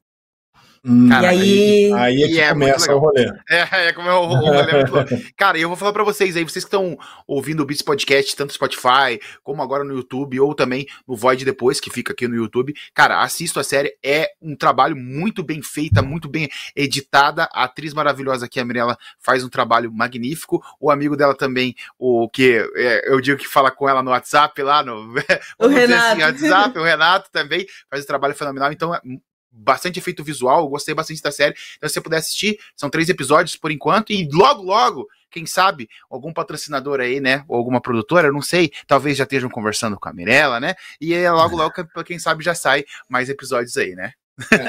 [0.86, 1.92] Hum, e aí...
[1.94, 3.32] aí é que é começa o rolê.
[3.48, 6.44] É, é como é o, o rolê é Cara, eu vou falar para vocês aí,
[6.44, 10.54] vocês que estão ouvindo o Beats Podcast, tanto no Spotify, como agora no YouTube, ou
[10.54, 12.74] também no Void depois, que fica aqui no YouTube.
[12.92, 17.48] Cara, assisto a série, é um trabalho muito bem feita, muito bem editada.
[17.52, 20.62] A atriz maravilhosa aqui, a Mirella, faz um trabalho magnífico.
[20.78, 24.60] O amigo dela também, o que é, eu digo que fala com ela no WhatsApp
[24.62, 25.14] lá, no
[25.58, 26.12] o assim, Renato.
[26.12, 28.70] Assim, WhatsApp, o Renato também faz um trabalho fenomenal.
[28.70, 29.00] Então, é
[29.54, 31.54] bastante efeito visual, gostei bastante da série.
[31.76, 35.88] Então, se você puder assistir, são três episódios por enquanto, e logo, logo, quem sabe,
[36.10, 37.44] algum patrocinador aí, né?
[37.48, 40.74] Ou alguma produtora, não sei, talvez já estejam conversando com a Mirella, né?
[41.00, 41.72] E aí, logo, logo,
[42.04, 44.12] quem sabe já sai mais episódios aí, né?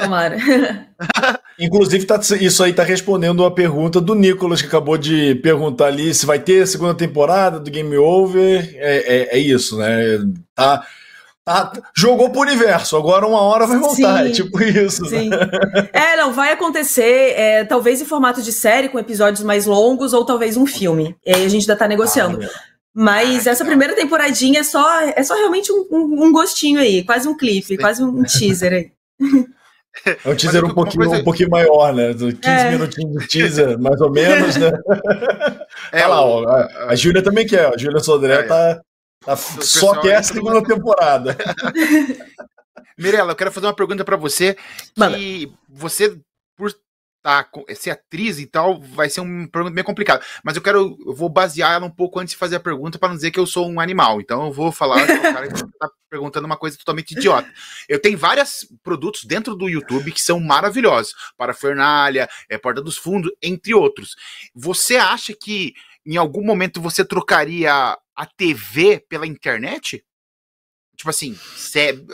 [0.02, 0.38] Tomara.
[1.60, 6.14] Inclusive, tá, isso aí tá respondendo a pergunta do Nicolas, que acabou de perguntar ali
[6.14, 8.76] se vai ter segunda temporada do Game Over.
[8.76, 10.20] É, é, é isso, né?
[10.54, 10.86] Tá
[11.48, 15.04] ah, jogou pro universo, agora uma hora vai voltar, sim, é tipo isso.
[15.04, 15.10] Né?
[15.10, 15.30] Sim.
[15.30, 15.38] Né?
[15.94, 20.26] É, não, vai acontecer, é, talvez em formato de série, com episódios mais longos, ou
[20.26, 21.16] talvez um filme.
[21.24, 22.44] E aí a gente ainda tá negociando.
[22.44, 22.50] Ah,
[22.92, 27.04] Mas ah, essa primeira temporadinha é só, é só realmente um, um, um gostinho aí,
[27.04, 28.92] quase um clipe, quase um teaser aí.
[30.26, 31.22] É um teaser um pouquinho, coisa...
[31.22, 32.12] um pouquinho maior, né?
[32.12, 32.72] 15 é.
[32.72, 34.72] minutinhos de teaser, mais ou menos, né?
[35.92, 38.82] É, lá, ó, a, a Júlia também quer, a Júlia Sodré é, tá,
[39.26, 41.36] Tá só quer a segunda temporada.
[42.98, 44.56] Mirela, eu quero fazer uma pergunta para você.
[44.96, 46.18] Que você,
[46.56, 46.72] por
[47.26, 50.24] tá, ser atriz e tal, vai ser um problema bem complicado.
[50.44, 53.10] Mas eu quero, eu vou basear ela um pouco antes de fazer a pergunta para
[53.10, 54.22] não dizer que eu sou um animal.
[54.22, 57.52] Então eu vou falar que o cara tá perguntando uma coisa totalmente idiota.
[57.90, 61.16] Eu tenho vários produtos dentro do YouTube que são maravilhosos.
[61.36, 64.16] Parafernália, é, Porta dos Fundos, entre outros.
[64.54, 65.74] Você acha que
[66.06, 70.04] em algum momento você trocaria a TV pela internet?
[70.96, 71.38] Tipo assim,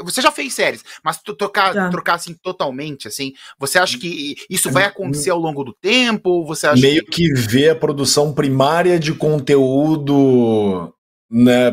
[0.03, 4.85] você já fez séries, mas trocar, trocar assim totalmente, assim, você acha que isso vai
[4.85, 6.45] acontecer ao longo do tempo?
[6.47, 10.91] Você acha Meio que, que ver a produção primária de conteúdo,
[11.29, 11.71] né,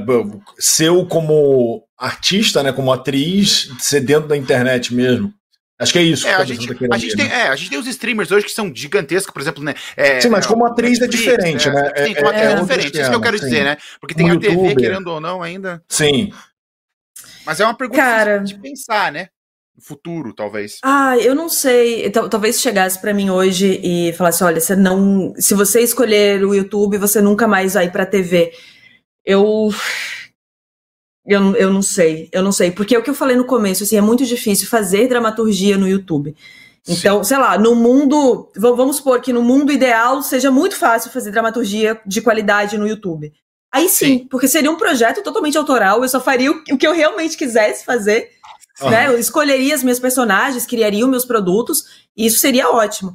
[0.58, 5.32] seu como artista, né, como atriz, ser dentro da internet mesmo.
[5.78, 6.26] Acho que é isso.
[6.26, 7.34] É, a, gente, a, gente tem, né?
[7.34, 9.74] é, a gente tem os streamers hoje que são gigantescos, por exemplo, né?
[9.96, 11.92] É, sim, mas como atriz é diferente, né?
[12.04, 13.44] Sim, como atriz é, é, diferente, isso que eu quero sim.
[13.44, 13.76] dizer, né?
[14.00, 15.80] Porque tem a TV, querendo ou não, ainda.
[15.88, 16.32] Sim.
[17.46, 18.38] Mas é uma pergunta Cara...
[18.38, 19.28] de pensar, né?
[19.76, 20.78] No futuro, talvez.
[20.82, 22.10] Ah, eu não sei.
[22.10, 25.32] Talvez chegasse para mim hoje e falasse: olha, você não.
[25.38, 28.52] Se você escolher o YouTube, você nunca mais vai pra TV.
[29.24, 29.70] Eu
[31.28, 32.70] eu, eu não sei, eu não sei.
[32.70, 35.86] Porque é o que eu falei no começo, assim, é muito difícil fazer dramaturgia no
[35.86, 36.34] YouTube.
[36.88, 37.28] Então, Sim.
[37.28, 38.50] sei lá, no mundo.
[38.56, 43.30] Vamos supor que no mundo ideal seja muito fácil fazer dramaturgia de qualidade no YouTube.
[43.70, 44.26] Aí sim, sim.
[44.30, 48.30] porque seria um projeto totalmente autoral, eu só faria o, que eu realmente quisesse fazer.
[48.80, 48.88] Uhum.
[48.88, 49.08] Né?
[49.08, 53.14] Eu escolheria as minhas personagens, criaria os meus produtos, e isso seria ótimo.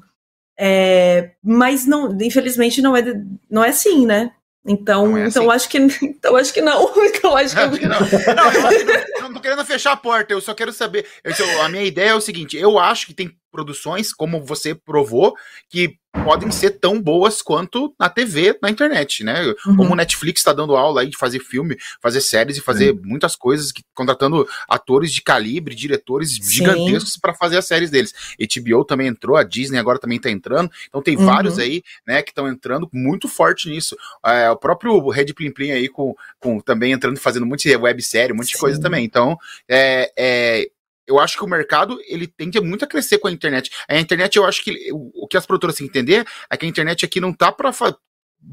[0.56, 3.02] É, mas não, infelizmente não é,
[3.50, 4.32] não é assim, né?
[4.66, 5.56] Então, é então assim.
[5.56, 6.94] acho que então acho que não.
[7.14, 8.00] Então acho que, não.
[8.00, 8.72] não,
[9.18, 11.06] eu não tô querendo fechar a porta, eu só quero saber.
[11.24, 15.36] Eu, a minha ideia é o seguinte: eu acho que tem produções, como você provou,
[15.70, 19.44] que podem ser tão boas quanto na TV, na internet, né?
[19.66, 19.76] Uhum.
[19.76, 23.36] Como o Netflix está dando aula aí de fazer filme, fazer séries e fazer muitas
[23.36, 26.44] coisas, que, contratando atores de calibre, diretores Sim.
[26.44, 28.14] gigantescos para fazer as séries deles.
[28.40, 31.26] HBO também entrou, a Disney agora também está entrando, então tem uhum.
[31.26, 33.98] vários aí, né, que estão entrando muito forte nisso.
[34.24, 38.54] É, o próprio Red Plim Plim aí com, com também entrando, fazendo muito websérie, Sim.
[38.54, 39.04] de coisa também.
[39.04, 39.38] Então,
[39.68, 40.70] é, é,
[41.08, 43.72] eu acho que o mercado ele tende muito a crescer com a internet.
[43.88, 46.70] A internet, eu acho que o que as produtoras têm que entender é que a
[46.70, 47.72] internet aqui não tá para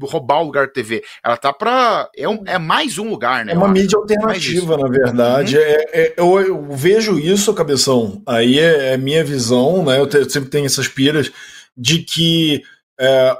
[0.01, 1.03] roubar o lugar da TV.
[1.23, 3.53] Ela tá para é, um, é mais um lugar, né?
[3.53, 5.57] É uma mídia alternativa, na verdade.
[5.57, 5.63] Uhum.
[5.63, 8.21] É, é, eu, eu, vejo isso, cabeção.
[8.25, 9.99] Aí é, é minha visão, né?
[9.99, 11.31] Eu, te, eu, sempre tenho essas piras
[11.75, 12.63] de que
[12.99, 13.37] é,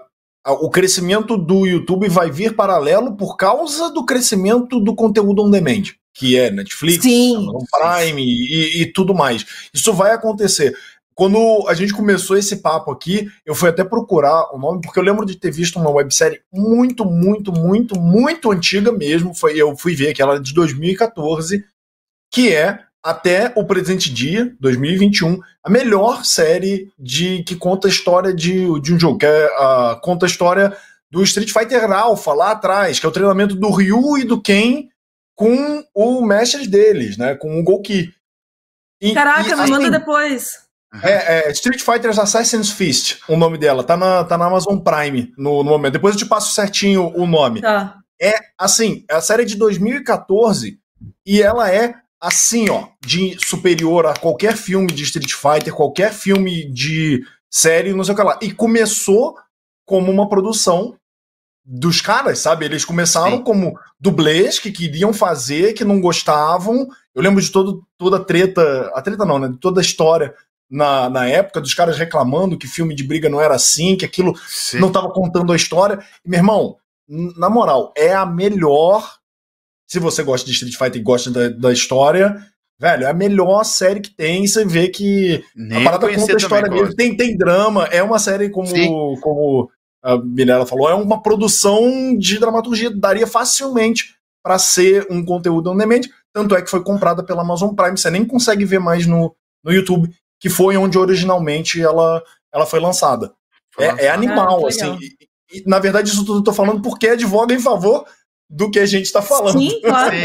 [0.48, 5.84] o crescimento do YouTube vai vir paralelo por causa do crescimento do conteúdo on demand
[6.14, 9.46] que é Netflix, Amazon Prime e, e, tudo mais.
[9.74, 10.76] Isso vai acontecer.
[11.14, 15.04] Quando a gente começou esse papo aqui, eu fui até procurar o nome, porque eu
[15.04, 19.34] lembro de ter visto uma websérie muito, muito, muito, muito antiga mesmo.
[19.34, 21.64] Foi, eu fui ver que ela é de 2014,
[22.32, 28.34] que é até o presente dia, 2021, a melhor série de que conta a história
[28.34, 30.76] de, de um jogo, que é, uh, conta a história
[31.10, 34.88] do Street Fighter Alpha lá atrás, que é o treinamento do Ryu e do Ken
[35.42, 37.34] com o mestre deles, né?
[37.36, 38.14] Com o Golki.
[39.14, 40.60] Caraca, e, me assim, manda depois.
[41.02, 43.84] É, é, Street Fighter Assassin's Fist, o nome dela.
[43.84, 45.94] Tá na, tá na Amazon Prime no, no momento.
[45.94, 47.62] Depois eu te passo certinho o nome.
[47.62, 47.98] Tá.
[48.22, 50.80] É, assim, é a série de 2014
[51.26, 56.72] e ela é assim, ó, de superior a qualquer filme de Street Fighter, qualquer filme
[56.72, 58.38] de série, não sei o que lá.
[58.44, 59.36] E começou
[59.88, 60.96] como uma produção
[61.64, 62.66] dos caras, sabe?
[62.66, 63.44] Eles começaram Sim.
[63.44, 66.88] como dublês que queriam fazer, que não gostavam.
[67.14, 69.48] Eu lembro de todo, toda a treta, a treta não, né?
[69.48, 70.34] De toda a história
[70.72, 74.34] na, na época dos caras reclamando que filme de briga não era assim, que aquilo
[74.48, 74.80] Sim.
[74.80, 76.00] não estava contando a história.
[76.26, 76.78] E, meu irmão,
[77.38, 79.18] na moral, é a melhor.
[79.86, 82.38] Se você gosta de Street Fighter e gosta da, da história,
[82.80, 84.48] velho, é a melhor série que tem.
[84.48, 86.96] Você vê que Nem a parada conta a história dele.
[86.96, 88.72] Tem, tem drama, é uma série como,
[89.20, 89.70] como
[90.04, 95.78] a Mirella falou, é uma produção de dramaturgia, daria facilmente para ser um conteúdo on
[95.78, 96.02] demand,
[96.34, 99.72] tanto é que foi comprada pela Amazon Prime, você nem consegue ver mais no, no
[99.72, 103.32] YouTube, que foi onde originalmente ela, ela foi lançada.
[103.78, 104.98] É, é, animal, ah, assim.
[105.00, 108.06] E, e, na verdade, isso tudo eu tô falando porque advoga em favor
[108.50, 109.60] do que a gente está falando.
[109.60, 110.16] Sim, claro.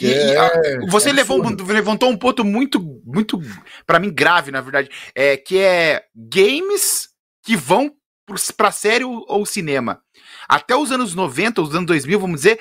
[0.00, 3.40] E, é, a, você é levou, levantou um ponto muito, muito,
[3.86, 7.08] para mim, grave, na verdade, é, que é games
[7.42, 7.90] que vão
[8.56, 10.02] para série ou, ou cinema.
[10.48, 12.60] Até os anos 90, os anos 2000, vamos dizer,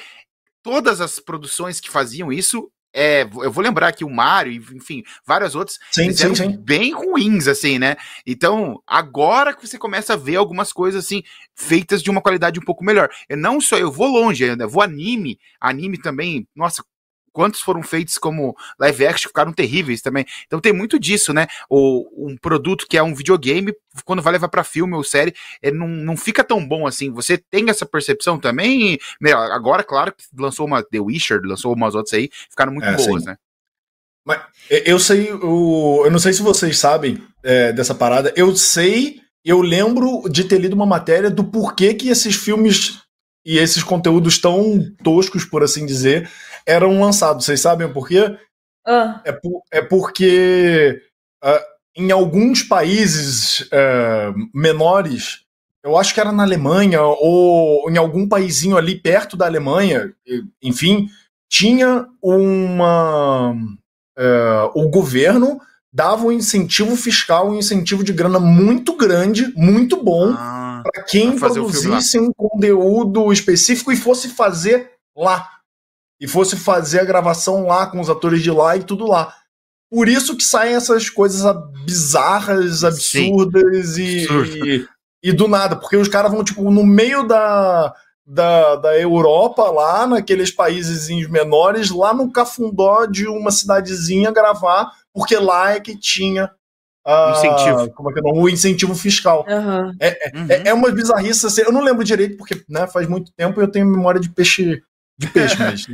[0.63, 5.55] todas as produções que faziam isso é, eu vou lembrar aqui o Mario, enfim, várias
[5.55, 6.57] outras, sim, sim, sim.
[6.57, 7.95] bem ruins, assim, né?
[8.25, 11.23] Então, agora que você começa a ver algumas coisas, assim,
[11.55, 13.09] feitas de uma qualidade um pouco melhor.
[13.29, 16.83] Eu não só, eu vou longe, eu vou anime, anime também, nossa,
[17.31, 20.25] quantos foram feitos como live action ficaram terríveis também.
[20.45, 21.47] Então tem muito disso, né?
[21.69, 23.73] O, um produto que é um videogame,
[24.05, 27.11] quando vai levar para filme ou série, é, não, não fica tão bom assim.
[27.11, 28.99] Você tem essa percepção também?
[29.51, 33.23] Agora, claro que lançou uma The Witcher, lançou umas outras aí, ficaram muito é, boas,
[33.23, 33.29] sim.
[33.29, 33.37] né?
[34.25, 38.31] Mas eu sei, eu, eu não sei se vocês sabem é, dessa parada.
[38.35, 42.99] Eu sei, eu lembro de ter lido uma matéria do porquê que esses filmes
[43.45, 46.29] e esses conteúdos tão toscos, por assim dizer,
[46.65, 47.45] eram lançados.
[47.45, 48.37] Vocês sabem por quê?
[48.85, 49.21] Ah.
[49.25, 51.01] É, por, é porque
[51.43, 51.59] uh,
[51.95, 55.41] em alguns países uh, menores,
[55.83, 60.13] eu acho que era na Alemanha ou em algum paísinho ali perto da Alemanha,
[60.61, 61.09] enfim,
[61.49, 63.51] tinha uma.
[64.17, 65.59] Uh, o governo
[65.91, 71.37] dava um incentivo fiscal, um incentivo de grana muito grande, muito bom, ah, para quem
[71.37, 75.49] produzisse um conteúdo específico e fosse fazer lá.
[76.19, 79.33] E fosse fazer a gravação lá com os atores de lá e tudo lá.
[79.89, 81.43] Por isso que saem essas coisas
[81.83, 84.87] bizarras, absurdas e, e,
[85.21, 87.93] e, do nada, porque os caras vão, tipo, no meio da,
[88.25, 95.35] da, da Europa, lá naqueles países menores, lá no cafundó de uma cidadezinha gravar, porque
[95.35, 96.49] lá é que tinha
[97.07, 97.91] uh, incentivo.
[97.93, 99.45] Como é que é o incentivo fiscal.
[99.47, 99.95] Uhum.
[99.99, 100.47] É, é, uhum.
[100.49, 103.63] é, é uma bizarrice, assim, eu não lembro direito, porque né, faz muito tempo e
[103.63, 104.81] eu tenho memória de peixe
[105.17, 105.85] de peixe, mas.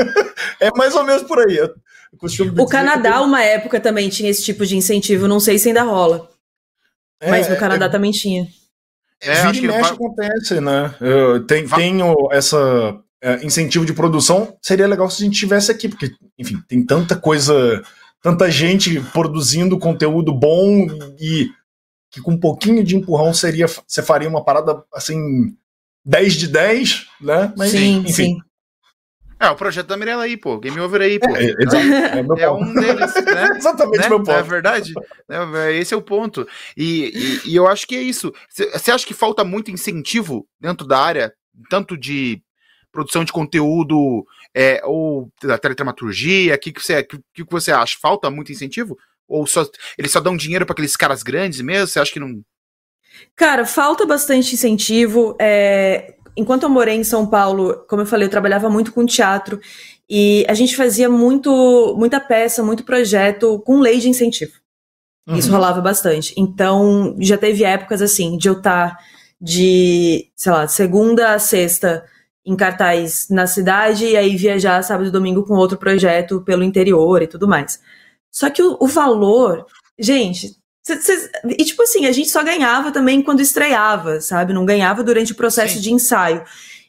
[0.60, 1.58] é mais ou menos por aí.
[2.58, 6.28] O Canadá, uma época, também tinha esse tipo de incentivo, não sei se ainda rola.
[7.20, 8.46] É, mas no Canadá é, também tinha.
[9.20, 9.92] É, Vira e mexe vai...
[9.92, 10.94] acontece, né?
[11.00, 14.56] Eu, tem, tenho essa é, incentivo de produção.
[14.62, 17.82] Seria legal se a gente tivesse aqui, porque, enfim, tem tanta coisa
[18.22, 20.86] tanta gente produzindo conteúdo bom
[21.20, 21.50] e
[22.10, 25.56] que com um pouquinho de empurrão seria você faria uma parada assim
[26.04, 27.52] 10 de 10, né?
[27.56, 28.12] Mas, sim, enfim.
[28.12, 28.38] Sim.
[29.38, 30.58] É, o projeto da Mirella aí, pô.
[30.58, 31.28] Game Over aí, pô.
[31.36, 33.48] É, é, é um deles, né?
[33.58, 34.08] Exatamente né?
[34.08, 34.30] meu ponto.
[34.30, 34.94] É verdade.
[35.28, 36.48] É, esse é o ponto.
[36.74, 38.32] E, e, e eu acho que é isso.
[38.48, 41.34] Você acha que falta muito incentivo dentro da área,
[41.68, 42.40] tanto de
[42.90, 44.24] produção de conteúdo
[44.56, 46.54] é, ou da teletramaturgia?
[46.54, 47.98] O que, que, você, que, que você acha?
[48.00, 48.96] Falta muito incentivo?
[49.28, 51.86] Ou só, eles só dão dinheiro para aqueles caras grandes mesmo?
[51.86, 52.40] Você acha que não.
[53.34, 55.36] Cara, falta bastante incentivo.
[55.38, 59.60] É, enquanto eu morei em São Paulo, como eu falei, eu trabalhava muito com teatro
[60.08, 64.52] e a gente fazia muito, muita peça, muito projeto com lei de incentivo.
[65.28, 65.36] Uhum.
[65.36, 66.32] Isso rolava bastante.
[66.34, 68.98] Então, já teve épocas assim, de eu estar tá
[69.38, 72.06] de, sei lá, segunda a sexta
[72.46, 77.20] em cartaz na cidade e aí viajar sábado e domingo com outro projeto pelo interior
[77.20, 77.80] e tudo mais.
[78.30, 79.66] Só que o, o valor,
[79.98, 80.56] gente,
[81.58, 84.52] e tipo assim, a gente só ganhava também quando estreava, sabe?
[84.52, 85.80] Não ganhava durante o processo Sim.
[85.80, 86.44] de ensaio.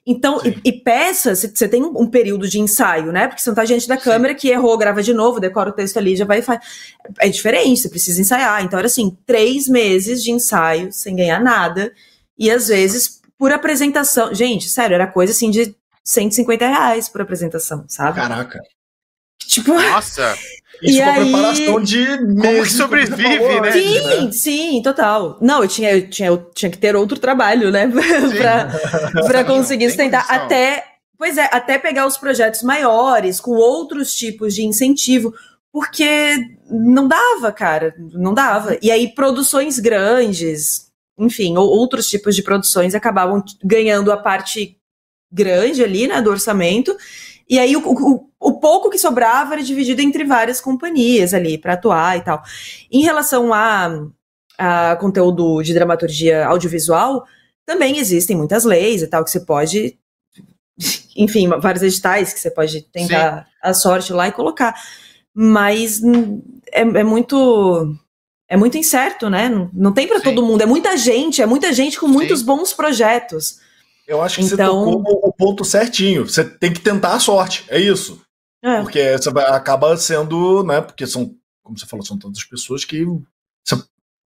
[0.05, 3.27] Então, e, e, peça, você tem um, período de ensaio, né?
[3.27, 4.39] Porque você não tá diante da câmera Sim.
[4.39, 6.59] que errou, grava de novo, decora o texto ali, já vai e faz.
[7.19, 8.63] É diferente, você precisa ensaiar.
[8.63, 11.91] Então, era assim, três meses de ensaio sem ganhar nada.
[12.37, 14.33] E às vezes, por apresentação.
[14.33, 18.15] Gente, sério, era coisa assim de 150 reais por apresentação, sabe?
[18.15, 18.59] Caraca.
[19.45, 19.73] Tipo.
[19.79, 20.35] Nossa!
[20.81, 21.31] Isso e com aí...
[21.31, 23.71] preparação de meses, Como que sobrevive, falou, né?
[23.71, 24.31] Sim, né?
[24.31, 25.37] sim, total.
[25.41, 27.87] Não, eu tinha, eu tinha, eu tinha que ter outro trabalho, né?
[28.37, 30.25] pra, pra conseguir sustentar.
[30.29, 30.83] Até,
[31.17, 35.33] pois é, até pegar os projetos maiores, com outros tipos de incentivo,
[35.71, 36.37] porque
[36.69, 38.77] não dava, cara, não dava.
[38.81, 40.86] E aí, produções grandes,
[41.17, 44.77] enfim, ou outros tipos de produções acabavam ganhando a parte
[45.31, 46.95] grande ali, né, do orçamento.
[47.49, 51.73] E aí, o, o o pouco que sobrava era dividido entre várias companhias ali para
[51.73, 52.41] atuar e tal.
[52.91, 54.07] Em relação a,
[54.57, 57.25] a conteúdo de dramaturgia audiovisual,
[57.65, 59.97] também existem muitas leis e tal que você pode,
[61.15, 63.51] enfim, vários editais que você pode tentar Sim.
[63.61, 64.75] a sorte lá e colocar.
[65.33, 66.01] Mas
[66.71, 67.95] é, é muito
[68.49, 69.49] é muito incerto, né?
[69.49, 70.61] Não, não tem para todo mundo.
[70.61, 72.45] É muita gente, é muita gente com muitos Sim.
[72.45, 73.59] bons projetos.
[74.07, 74.85] Eu acho que então...
[74.85, 76.27] você tocou o ponto certinho.
[76.27, 77.65] Você tem que tentar a sorte.
[77.67, 78.21] É isso.
[78.63, 78.81] É.
[78.81, 80.79] Porque você acaba sendo, né?
[80.81, 83.05] Porque são, como você falou, são tantas pessoas que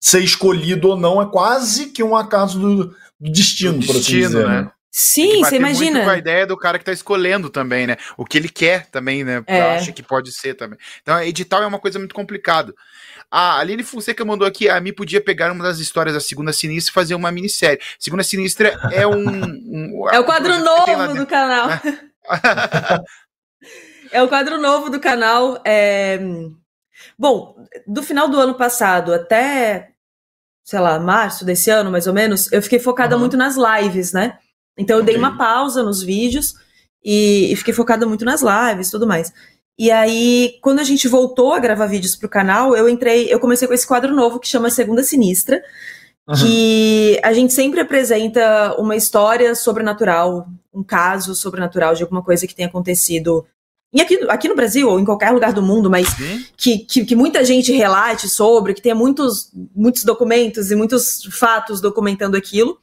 [0.01, 2.87] ser escolhido ou não é quase que um acaso do,
[3.19, 4.47] do destino, do por assim dizer.
[4.47, 4.61] Né?
[4.63, 4.71] né?
[4.91, 5.91] Sim, você imagina.
[5.91, 7.95] Muito com a ideia do cara que tá escolhendo também, né?
[8.17, 9.41] O que ele quer também, né?
[9.47, 9.77] É.
[9.77, 10.77] Acha que pode ser também.
[11.01, 12.73] Então, edital é uma coisa muito complicada.
[13.31, 16.91] A Aline Fonseca mandou aqui, a mim podia pegar uma das histórias da Segunda Sinistra
[16.91, 17.79] e fazer uma minissérie.
[17.97, 19.23] Segunda Sinistra é um...
[20.03, 21.69] um é o quadro novo do canal.
[24.11, 25.61] É o quadro novo do canal.
[25.65, 26.19] É...
[27.17, 27.55] Bom,
[27.87, 29.91] do final do ano passado até,
[30.63, 33.21] sei lá, março desse ano, mais ou menos, eu fiquei focada uhum.
[33.21, 34.37] muito nas lives, né?
[34.77, 35.13] Então eu okay.
[35.13, 36.53] dei uma pausa nos vídeos
[37.03, 39.33] e, e fiquei focada muito nas lives e tudo mais.
[39.77, 43.67] E aí, quando a gente voltou a gravar vídeos pro canal, eu entrei, eu comecei
[43.67, 45.61] com esse quadro novo que chama Segunda Sinistra,
[46.27, 46.35] uhum.
[46.35, 52.53] que a gente sempre apresenta uma história sobrenatural, um caso sobrenatural de alguma coisa que
[52.53, 53.45] tenha acontecido
[53.93, 56.07] e aqui, aqui no Brasil, ou em qualquer lugar do mundo, mas
[56.55, 61.81] que, que, que, muita gente relate sobre, que tenha muitos, muitos documentos e muitos fatos
[61.81, 62.79] documentando aquilo.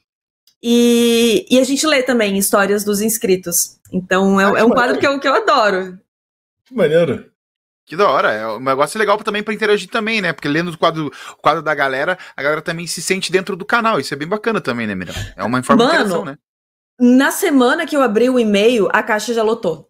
[0.62, 3.78] E, e a gente lê também histórias dos inscritos.
[3.90, 5.98] Então é, ah, é um quadro que eu, que eu adoro.
[6.68, 7.30] Que maneiro.
[7.86, 10.34] Que da hora, é um negócio legal também para interagir também, né?
[10.34, 13.64] Porque lendo o quadro, o quadro da galera, a galera também se sente dentro do
[13.64, 13.98] canal.
[13.98, 15.14] Isso é bem bacana também, né, Mira?
[15.34, 16.36] É uma informação, né?
[17.00, 19.88] Na semana que eu abri o e-mail, a caixa já lotou.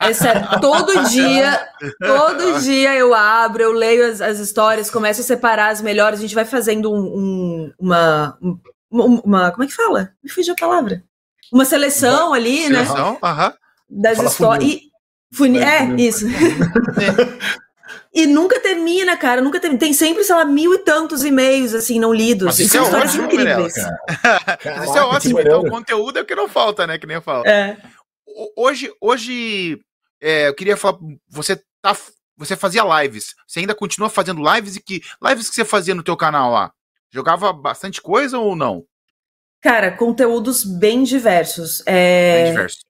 [0.00, 1.68] É sério, todo dia,
[2.00, 6.22] todo dia eu abro, eu leio as, as, histórias, começo a separar as melhores, a
[6.22, 8.38] gente vai fazendo um, um, uma,
[8.90, 10.12] uma, uma, Como é que fala?
[10.22, 11.04] Me fugiu a palavra.
[11.52, 13.12] Uma seleção ali, seleção?
[13.12, 13.18] né?
[13.22, 13.54] Aham.
[13.88, 14.87] Das histórias.
[15.32, 16.26] Funi é, é isso.
[18.12, 19.40] E nunca termina, cara.
[19.40, 19.78] Nunca termina.
[19.78, 22.46] Tem sempre, sei lá, mil e tantos e-mails, assim, não lidos.
[22.46, 23.74] Mas isso, é ótimo, incríveis.
[24.22, 25.40] Caraca, isso é ótimo.
[25.40, 26.98] Então, o conteúdo é o que não falta, né?
[26.98, 27.46] Que nem eu falo.
[27.46, 27.76] É.
[28.56, 29.78] Hoje, hoje
[30.20, 30.98] é, eu queria falar,
[31.28, 31.96] você tá,
[32.36, 36.02] você fazia lives, você ainda continua fazendo lives e que lives que você fazia no
[36.02, 36.72] teu canal lá?
[37.10, 38.84] Jogava bastante coisa ou não?
[39.60, 41.82] Cara, conteúdos bem diversos.
[41.86, 42.42] É...
[42.42, 42.87] Bem diversos.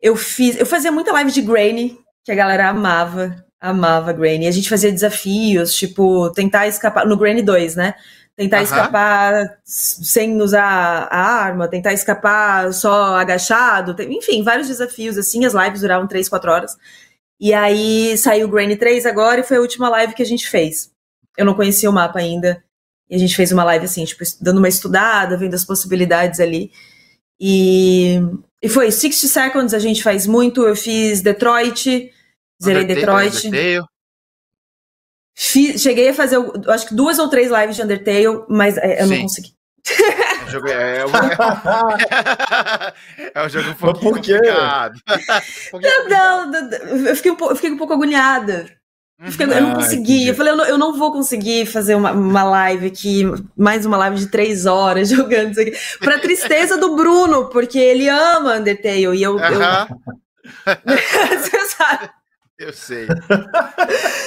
[0.00, 4.46] Eu fiz, eu fazia muita live de Granny, que a galera amava, amava Granny.
[4.46, 7.94] A gente fazia desafios, tipo, tentar escapar no Granny 2, né?
[8.36, 8.62] Tentar uhum.
[8.62, 15.44] escapar sem usar a arma, tentar escapar só agachado, enfim, vários desafios assim.
[15.44, 16.76] As lives duravam 3, 4 horas.
[17.38, 20.48] E aí saiu o Granny 3 agora e foi a última live que a gente
[20.48, 20.90] fez.
[21.36, 22.62] Eu não conhecia o mapa ainda.
[23.10, 26.70] E a gente fez uma live assim, tipo, dando uma estudada, vendo as possibilidades ali.
[27.40, 28.20] E,
[28.62, 30.66] e foi 60 Seconds, a gente faz muito.
[30.66, 32.12] Eu fiz Detroit,
[32.62, 33.46] zerei Detroit.
[33.46, 33.86] Undertale.
[35.34, 36.36] Fiz, cheguei a fazer,
[36.68, 39.14] acho que duas ou três lives de Undertale, mas é, eu Sim.
[39.14, 39.54] não consegui.
[40.46, 41.10] O jogo é, é, um,
[43.34, 44.38] é um jogo um pouco por quê?
[46.10, 46.70] não, não,
[47.06, 48.68] eu fiquei, um eu fiquei um pouco agoniada.
[49.20, 50.28] Eu, não consegui.
[50.28, 53.98] eu falei, eu não, eu não, vou conseguir fazer uma, uma live aqui, mais uma
[53.98, 55.72] live de três horas jogando isso aqui.
[55.98, 59.36] Pra tristeza do Bruno, porque ele ama Undertale e eu.
[59.36, 59.88] Uh -huh.
[60.66, 61.38] eu...
[61.38, 62.10] Você sabe.
[62.58, 63.06] Eu sei.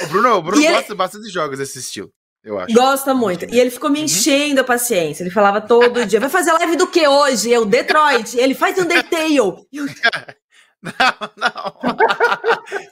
[0.04, 0.94] O Bruno, o Bruno gosta ele...
[0.94, 2.10] bastante de jogos desse estilo.
[2.44, 2.74] Eu acho.
[2.74, 3.46] Gosta muito.
[3.46, 4.04] E ele ficou me uhum.
[4.04, 5.22] enchendo a paciência.
[5.22, 7.50] Ele falava todo dia: vai fazer live do que hoje?
[7.50, 8.36] Eu, Detroit.
[8.36, 9.36] Ele faz Undertale.
[9.36, 9.56] Eu...
[10.84, 11.74] Não, não.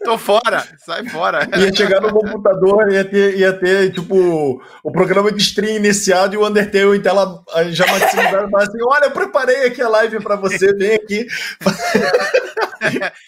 [0.05, 1.47] Tô fora, sai fora.
[1.57, 6.39] Ia chegar no computador, ia ter, ia ter tipo, o programa de stream iniciado e
[6.39, 8.51] o Undertale em tela já maximizado.
[8.51, 11.27] Mas assim: olha, eu preparei aqui a live para você, vem aqui.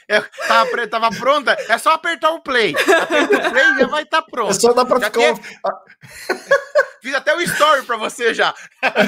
[0.09, 2.75] É, tava, tava, pronta, é só apertar o play.
[2.75, 4.51] Aperta o play já vai estar tá pronto.
[4.51, 5.41] É só dar pra já ficar.
[7.01, 8.53] Fiz até o story pra você já.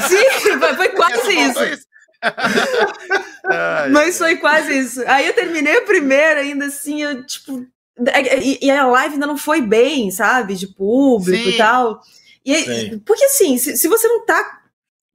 [0.09, 1.64] Sim, foi quase isso.
[1.64, 1.86] isso.
[3.93, 5.03] Mas foi quase isso.
[5.07, 7.66] Aí eu terminei a primeira, ainda assim, eu, tipo.
[8.09, 10.55] É, e, e a live ainda não foi bem, sabe?
[10.55, 11.51] De público Sim.
[11.51, 12.01] e tal.
[12.45, 14.61] E, porque assim, se, se, você não tá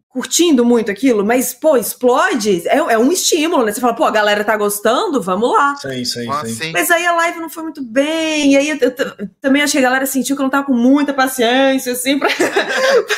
[0.10, 3.72] curtindo muito aquilo, mas, pô, explode, é, é, um estímulo, né?
[3.72, 5.78] Você fala, pô, a galera tá gostando, vamos lá.
[5.78, 6.72] Sim, sim, sim.
[6.74, 8.90] Mas aí a live não foi muito bem, e aí eu, eu,
[9.20, 12.20] eu também achei que a galera sentiu que eu não tava com muita paciência, assim,
[12.20, 12.28] pra,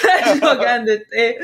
[0.01, 1.39] pra jogar DT.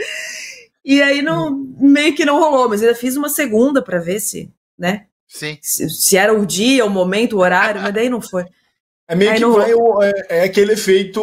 [0.83, 4.51] E aí não, meio que não rolou, mas ainda fiz uma segunda para ver se,
[4.77, 5.05] né?
[5.27, 5.57] Sim.
[5.61, 8.45] Se, se, era o dia, o momento, o horário, mas daí não foi.
[9.07, 9.71] É meio Aí que vai
[10.07, 11.19] é, é, aquele efeito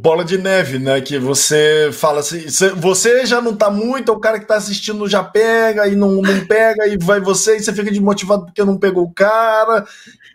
[0.00, 0.98] bola de neve, né?
[1.02, 5.22] Que você fala assim, você já não tá muito, o cara que tá assistindo já
[5.22, 9.04] pega e não, não pega, e vai você, e você fica desmotivado porque não pegou
[9.04, 9.86] o cara,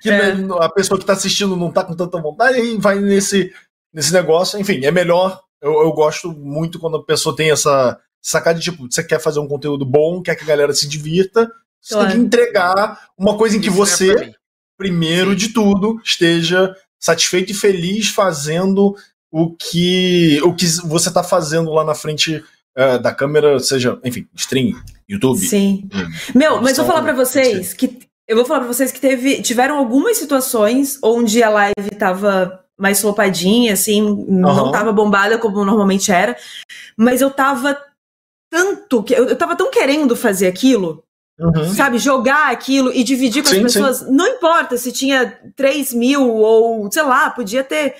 [0.01, 0.35] que é.
[0.35, 3.51] né, a pessoa que tá assistindo não tá com tanta vontade, e vai nesse,
[3.91, 4.59] nesse negócio.
[4.59, 5.41] Enfim, é melhor.
[5.59, 9.39] Eu, eu gosto muito quando a pessoa tem essa sacada de tipo, você quer fazer
[9.39, 11.49] um conteúdo bom, quer que a galera se divirta,
[11.81, 12.09] você claro.
[12.09, 14.11] tem que entregar uma coisa em que Isso você.
[14.11, 14.47] É
[14.77, 18.95] primeiro de tudo, esteja satisfeito e feliz fazendo
[19.31, 22.43] o que o que você está fazendo lá na frente
[22.77, 25.39] uh, da câmera, seja, enfim, stream, YouTube.
[25.39, 25.89] Sim.
[25.93, 29.41] Hum, Meu, mas vou falar para vocês que eu vou falar para vocês que teve,
[29.41, 34.25] tiveram algumas situações onde a live tava mais flopadinha, assim, uhum.
[34.27, 36.37] não tava bombada como normalmente era,
[36.95, 37.77] mas eu tava
[38.49, 41.03] tanto que eu, eu tava tão querendo fazer aquilo
[41.39, 41.71] Uhum.
[41.75, 43.97] Sabe, jogar aquilo e dividir com sim, as pessoas.
[43.97, 44.11] Sim.
[44.11, 47.95] Não importa se tinha 3 mil ou, sei lá, podia ter.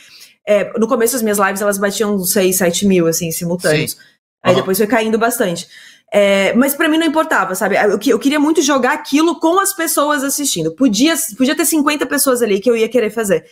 [0.45, 3.91] É, no começo as minhas lives elas batiam 6, 7 mil, assim, simultâneos.
[3.91, 3.97] Sim.
[4.43, 4.59] Aí uhum.
[4.59, 5.67] depois foi caindo bastante.
[6.11, 7.75] É, mas para mim não importava, sabe?
[7.75, 10.73] Eu, eu, queria muito jogar aquilo com as pessoas assistindo.
[10.73, 13.45] Podia, podia ter 50 pessoas ali que eu ia querer fazer.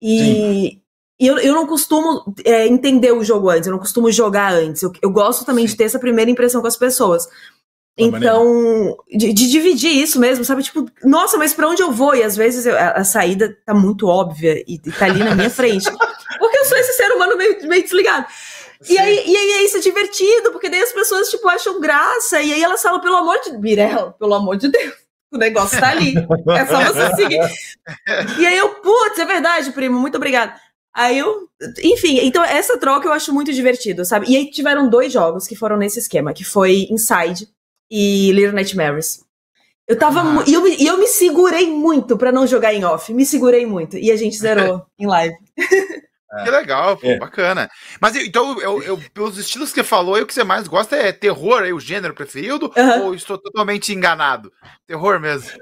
[0.00, 0.78] E,
[1.18, 4.82] e eu, eu não costumo é, entender o jogo antes, eu não costumo jogar antes.
[4.82, 7.26] Eu, eu gosto também de ter essa primeira impressão com as pessoas.
[7.98, 10.62] Então, de, de, dividir isso mesmo, sabe?
[10.62, 12.14] Tipo, nossa, mas para onde eu vou?
[12.14, 15.34] E às vezes eu, a, a, saída tá muito óbvia e, e tá ali na
[15.34, 15.90] minha frente.
[16.38, 18.26] Porque eu sou esse ser humano meio, meio desligado.
[18.86, 22.42] E aí, e aí é isso é divertido, porque daí as pessoas, tipo, acham graça,
[22.42, 24.94] e aí elas falam, pelo amor de Mirella, pelo amor de Deus,
[25.32, 26.14] o negócio tá ali.
[26.54, 27.40] É só você seguir.
[28.38, 30.52] E aí eu, putz, é verdade, primo, muito obrigado.
[30.96, 31.46] Aí eu,
[31.84, 34.30] enfim, então essa troca eu acho muito divertido, sabe?
[34.30, 37.46] E aí tiveram dois jogos que foram nesse esquema, que foi Inside,
[37.90, 39.24] e Little Nightmares.
[39.86, 40.22] Eu tava.
[40.22, 40.44] Ah.
[40.46, 43.12] E eu, eu me segurei muito para não jogar em off.
[43.12, 43.98] Me segurei muito.
[43.98, 45.36] E a gente zerou em live.
[46.44, 47.18] Que legal, pô, é.
[47.18, 47.70] bacana.
[48.00, 51.12] Mas então, eu, eu, pelos estilos que você falou, o que você mais gosta é
[51.12, 52.72] terror, é o gênero preferido?
[53.02, 54.52] Ou estou totalmente enganado?
[54.86, 55.52] Terror mesmo.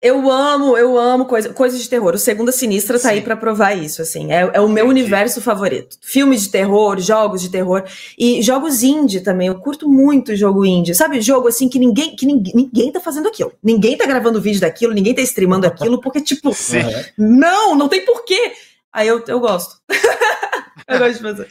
[0.00, 2.14] Eu amo, eu amo coisa, coisas de terror.
[2.14, 3.14] O Segunda Sinistra tá Sim.
[3.14, 4.32] aí para provar isso, assim.
[4.32, 5.00] É, é o meu Entendi.
[5.00, 5.98] universo favorito.
[6.00, 7.82] Filmes de terror, jogos de terror
[8.16, 9.48] e jogos indie também.
[9.48, 10.94] Eu curto muito jogo indie.
[10.94, 13.52] Sabe, jogo assim que ninguém que ninguém, ninguém tá fazendo aquilo.
[13.60, 16.78] Ninguém tá gravando vídeo daquilo, ninguém tá streamando aquilo, porque tipo, Sim.
[17.16, 18.52] não, não tem porquê.
[18.92, 19.80] Aí eu, eu gosto.
[20.86, 21.48] eu gosto de fazer.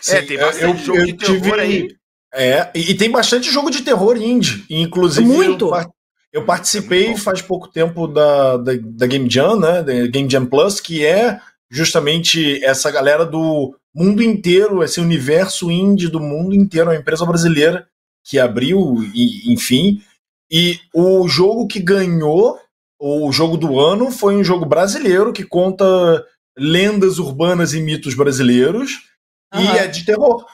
[0.00, 1.60] Sim, é, tem bastante eu, jogo eu de terror tive...
[1.60, 1.96] aí.
[2.34, 4.64] É, e, e, tem bastante jogo de terror indie.
[4.68, 5.74] Inclusive, muito.
[5.74, 5.90] Eu,
[6.36, 9.82] eu participei é faz pouco tempo da, da, da, Game Jam, né?
[9.82, 16.08] Da Game Jam Plus, que é justamente essa galera do mundo inteiro, esse universo indie
[16.08, 17.88] do mundo inteiro, uma empresa brasileira
[18.22, 20.02] que abriu, e, enfim.
[20.50, 22.60] E o jogo que ganhou
[23.00, 26.22] o jogo do ano foi um jogo brasileiro que conta
[26.56, 28.90] lendas urbanas e mitos brasileiros
[29.54, 29.62] uhum.
[29.62, 30.44] e é de terror.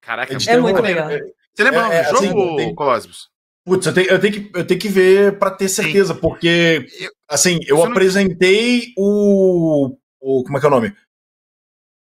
[0.00, 1.10] Caraca, é, é muito legal.
[1.54, 2.74] Você lembra é, o assim, jogo, tem...
[2.74, 3.28] Cosmos?
[3.68, 6.20] Putz, eu tenho, eu tenho, que, eu tenho que ver para ter certeza, Sim.
[6.20, 6.86] porque,
[7.28, 9.04] assim, eu apresentei não...
[9.04, 10.42] o, o.
[10.42, 10.96] Como é que é o nome?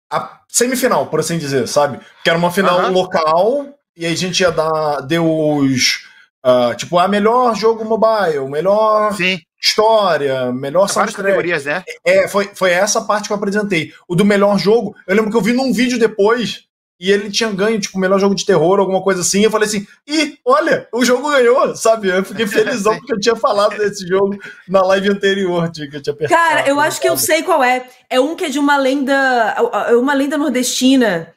[0.09, 1.99] A semifinal, por assim dizer, sabe?
[2.23, 5.01] Que era uma final local, e aí a gente ia dar.
[5.01, 6.07] Deu os.
[6.45, 9.37] Uh, tipo, a melhor jogo mobile, melhor Sim.
[9.61, 11.83] história, melhor Várias categorias, né?
[12.05, 13.91] É, foi, foi essa parte que eu apresentei.
[14.07, 16.66] O do melhor jogo, eu lembro que eu vi num vídeo depois
[16.99, 19.41] e ele tinha ganho, tipo, o melhor jogo de terror, alguma coisa assim.
[19.43, 22.09] Eu falei assim, ih, olha, o jogo ganhou, sabe?
[22.09, 24.35] Eu fiquei felizão porque eu tinha falado desse jogo
[24.67, 26.29] na live anterior, que eu tinha perguntado.
[26.29, 27.85] Cara, eu acho que eu sei qual é.
[28.09, 29.13] É um que é de uma lenda,
[29.89, 31.33] é uma lenda nordestina,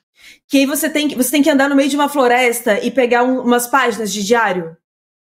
[0.49, 3.23] que aí você tem, você tem que andar no meio de uma floresta e pegar
[3.23, 4.75] um, umas páginas de diário.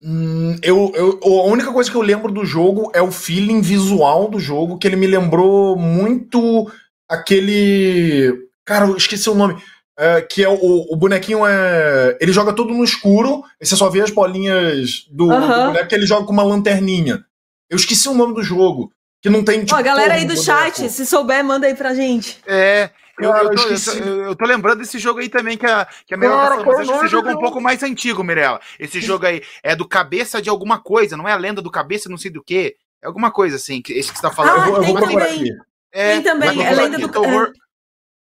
[0.02, 4.30] Hum, eu, eu, a única coisa que eu lembro do jogo é o feeling visual
[4.30, 6.72] do jogo, que ele me lembrou muito
[7.10, 8.48] aquele.
[8.66, 9.62] Cara, eu esqueci o nome
[9.98, 12.18] é, que é o, o, bonequinho é.
[12.20, 15.96] Ele joga tudo no escuro, e você só vê as bolinhas do, do boneco que
[15.96, 17.24] ele joga com uma lanterninha.
[17.70, 18.92] Eu esqueci o nome do jogo.
[19.22, 19.64] Que não tem.
[19.64, 22.40] Tipo, Ó, galera aí do chat, se souber, manda aí pra gente.
[22.46, 22.90] É.
[23.20, 25.88] Eu, Cara, eu, tô, eu, tô, eu, tô, lembrando desse jogo aí também, que a,
[26.06, 28.60] que a Mirella Cara, esse jogo é um pouco mais antigo, Mirella.
[28.80, 32.10] Esse jogo aí é do cabeça de alguma coisa, não é a lenda do cabeça
[32.10, 32.76] não sei do que.
[33.04, 34.64] É alguma coisa assim, esse que você tá falando.
[34.64, 35.44] Ah, eu vou, tem também.
[35.92, 37.20] É, tem também, é lenda do...
[37.20, 37.52] Horror,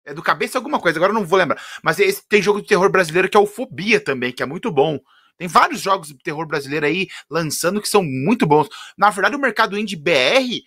[0.05, 1.63] é do cabeça alguma coisa, agora eu não vou lembrar.
[1.83, 4.71] Mas esse, tem jogo de terror brasileiro que é o Fobia também, que é muito
[4.71, 4.99] bom.
[5.39, 8.69] Tem vários jogos de terror brasileiro aí lançando que são muito bons.
[8.97, 10.63] Na verdade, o mercado indie BR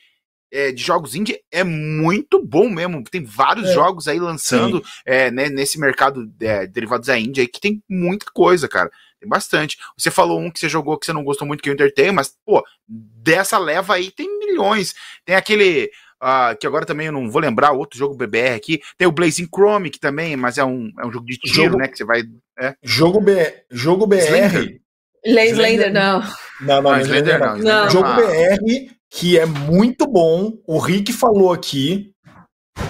[0.51, 3.03] é, de jogos indie é muito bom mesmo.
[3.03, 3.73] Tem vários é.
[3.73, 8.25] jogos aí lançando é, né, nesse mercado é, derivados da indie aí que tem muita
[8.33, 8.91] coisa, cara.
[9.19, 9.77] Tem bastante.
[9.97, 12.11] Você falou um que você jogou que você não gostou muito, que é o Entertain,
[12.11, 14.93] mas, pô, dessa leva aí tem milhões.
[15.23, 15.91] Tem aquele
[16.23, 18.81] Uh, que agora também eu não vou lembrar, outro jogo BBR aqui.
[18.97, 21.77] Tem o Blazing Chrome, que também, mas é um, é um jogo de tiro, jogo,
[21.77, 21.87] né?
[21.87, 22.23] Que você vai.
[22.59, 22.73] É.
[22.81, 24.79] Jogo, B, jogo BR.
[25.25, 26.23] Slender, Slender não.
[26.61, 27.57] Não, não, ah, Slender, não.
[27.57, 27.89] não.
[27.89, 30.53] Jogo BR, que é muito bom.
[30.65, 32.11] O Rick falou aqui.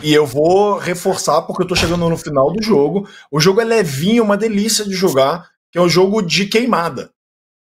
[0.02, 3.08] E eu vou reforçar porque eu tô chegando no final do jogo.
[3.32, 7.12] O jogo é levinho, uma delícia de jogar, que é um jogo de queimada.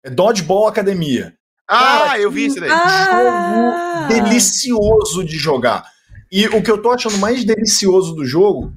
[0.04, 1.34] É Dodgeball Academia.
[1.68, 2.70] Ah, Cara, eu vi isso daí.
[2.70, 4.08] Ah.
[4.08, 5.84] Jogo delicioso de jogar.
[6.30, 8.72] E o que eu tô achando mais delicioso do jogo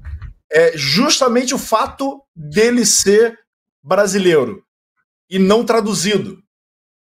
[0.50, 3.38] é justamente o fato dele ser
[3.82, 4.62] brasileiro
[5.28, 6.38] e não traduzido.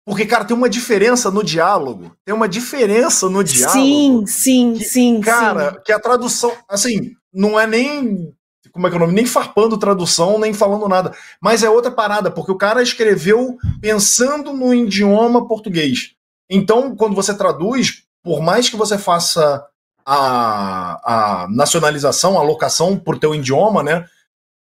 [0.04, 2.14] Porque, cara, tem uma diferença no diálogo.
[2.24, 3.78] Tem uma diferença no diálogo.
[3.80, 5.20] Sim, sim, que, sim.
[5.20, 5.76] Cara, sim.
[5.86, 8.34] que a tradução, assim, não é nem
[8.72, 9.12] como é que é o nome?
[9.12, 11.12] Nem farpando tradução, nem falando nada.
[11.40, 16.14] Mas é outra parada, porque o cara escreveu pensando no idioma português.
[16.50, 19.64] Então, quando você traduz, por mais que você faça
[20.04, 24.06] a, a nacionalização, a locação por teu idioma, né?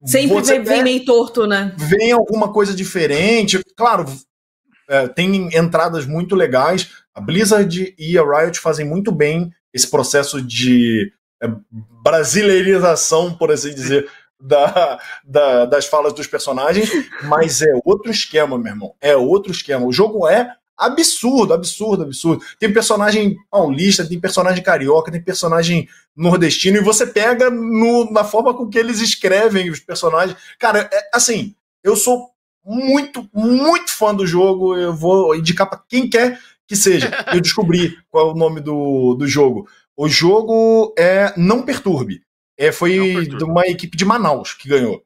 [0.04, 1.74] Sempre vem, vem meio torto, né?
[1.76, 3.61] Vem alguma coisa diferente.
[3.76, 4.06] Claro,
[4.88, 6.88] é, tem entradas muito legais.
[7.14, 11.12] A Blizzard e a Riot fazem muito bem esse processo de
[12.03, 14.11] brasileirização, por assim dizer,
[14.41, 16.91] da, da, das falas dos personagens,
[17.24, 18.95] mas é outro esquema, meu irmão.
[19.01, 19.86] É outro esquema.
[19.86, 22.45] O jogo é absurdo, absurdo, absurdo.
[22.59, 28.55] Tem personagem paulista, tem personagem carioca, tem personagem nordestino, e você pega no, na forma
[28.55, 30.39] com que eles escrevem os personagens.
[30.59, 32.30] Cara, é, assim, eu sou
[32.64, 37.11] muito, muito fã do jogo, eu vou indicar para quem quer que seja.
[37.32, 39.66] Eu descobri qual é o nome do, do jogo.
[39.99, 42.22] O jogo é Não Perturbe.
[42.57, 45.03] É, foi de uma equipe de Manaus que ganhou.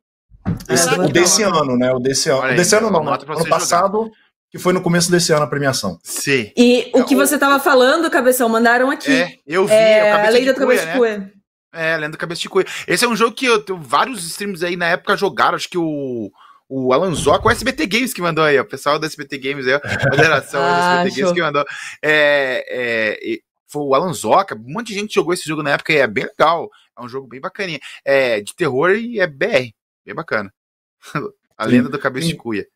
[0.69, 1.91] Esse, o desse ano, né?
[1.93, 2.43] O desse ano.
[2.43, 4.11] Aí, desse ano não, ano passado, jogar.
[4.51, 5.99] que foi no começo desse ano a premiação.
[6.03, 6.53] Sim.
[6.55, 9.11] E o que você estava falando, Cabeção, mandaram aqui.
[9.11, 9.73] É, eu vi.
[9.73, 11.19] É, é a lei da cabeça de cuia.
[11.19, 11.31] Né?
[11.75, 12.67] É, Lenda da Cabeça de Cuia.
[12.87, 15.57] Esse é um jogo que eu, vários streams aí na época jogaram.
[15.57, 16.31] Acho que o,
[16.69, 19.73] o Alan Zoc, o SBT Games que mandou aí, o pessoal do SBT Games aí,
[19.73, 21.65] a moderação ah, do SBT Games que mandou.
[22.03, 23.39] É, é,
[23.73, 26.07] foi o Alan Zoca, um monte de gente jogou esse jogo na época e é
[26.07, 26.71] bem legal.
[26.97, 27.81] É um jogo bem bacaninha.
[28.05, 29.73] É de terror e é BR.
[30.05, 30.53] Bem bacana.
[31.57, 32.67] a lenda do cabeça de cuia.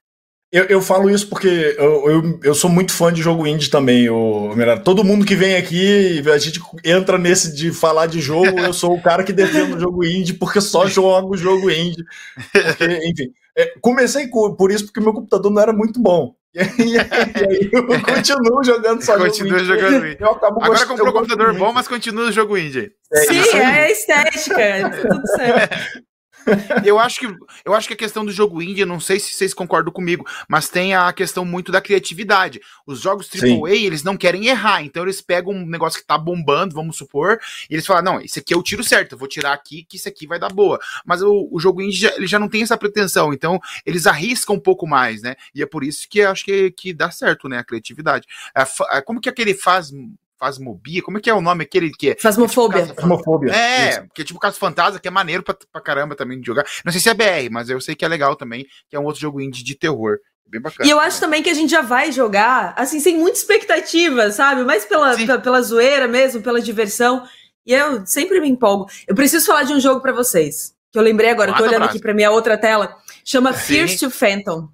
[0.51, 4.09] Eu, eu falo isso porque eu, eu, eu, sou muito fã de jogo indie também.
[4.09, 8.59] O, todo mundo que vem aqui, a gente entra nesse de falar de jogo.
[8.61, 12.05] eu sou o cara que defende o jogo indie porque só jogo jogo indie.
[12.53, 16.35] Porque, enfim, é, comecei por isso porque meu computador não era muito bom.
[16.79, 20.25] E aí, e aí eu continuo jogando só Continua jogo jogando indie.
[20.25, 20.87] Agora gost...
[20.87, 22.91] comprou um computador bom, mas continua o jogo indie.
[23.13, 26.06] É, Sim, é estética, tudo certo.
[26.85, 27.27] eu acho que
[27.65, 30.27] eu acho que a questão do jogo indie, eu não sei se vocês concordam comigo,
[30.49, 32.61] mas tem a questão muito da criatividade.
[32.87, 33.85] Os jogos AAA, Sim.
[33.85, 37.39] eles não querem errar, então eles pegam um negócio que tá bombando, vamos supor,
[37.69, 39.97] e eles falam: "Não, esse aqui é o tiro certo, eu vou tirar aqui que
[39.97, 40.79] isso aqui vai dar boa".
[41.05, 44.57] Mas o, o jogo indie já, ele já não tem essa pretensão, então eles arriscam
[44.57, 45.35] um pouco mais, né?
[45.55, 48.27] E é por isso que eu acho que, que dá certo, né, a criatividade.
[48.55, 49.91] É, como que aquele faz
[50.39, 52.17] Fasmobia, como é que é o nome aquele que é?
[52.17, 52.83] Fasmofobia.
[52.83, 53.53] É, tipo, Fasmofobia.
[53.53, 56.65] É, que é tipo Caso Fantasma, que é maneiro pra, pra caramba também de jogar.
[56.85, 59.05] Não sei se é BR, mas eu sei que é legal também, que é um
[59.05, 60.19] outro jogo indie de terror.
[60.49, 60.87] Bem bacana.
[60.87, 64.63] E eu acho também que a gente já vai jogar, assim, sem muita expectativa, sabe?
[64.63, 67.27] Mais pela, pela, pela, zoeira mesmo, pela diversão.
[67.65, 68.89] E eu sempre me empolgo.
[69.09, 71.85] Eu preciso falar de um jogo para vocês, que eu lembrei agora, Mata tô olhando
[71.85, 72.97] aqui pra minha outra tela.
[73.25, 73.59] Chama Sim.
[73.59, 74.69] Fierce to Phantom.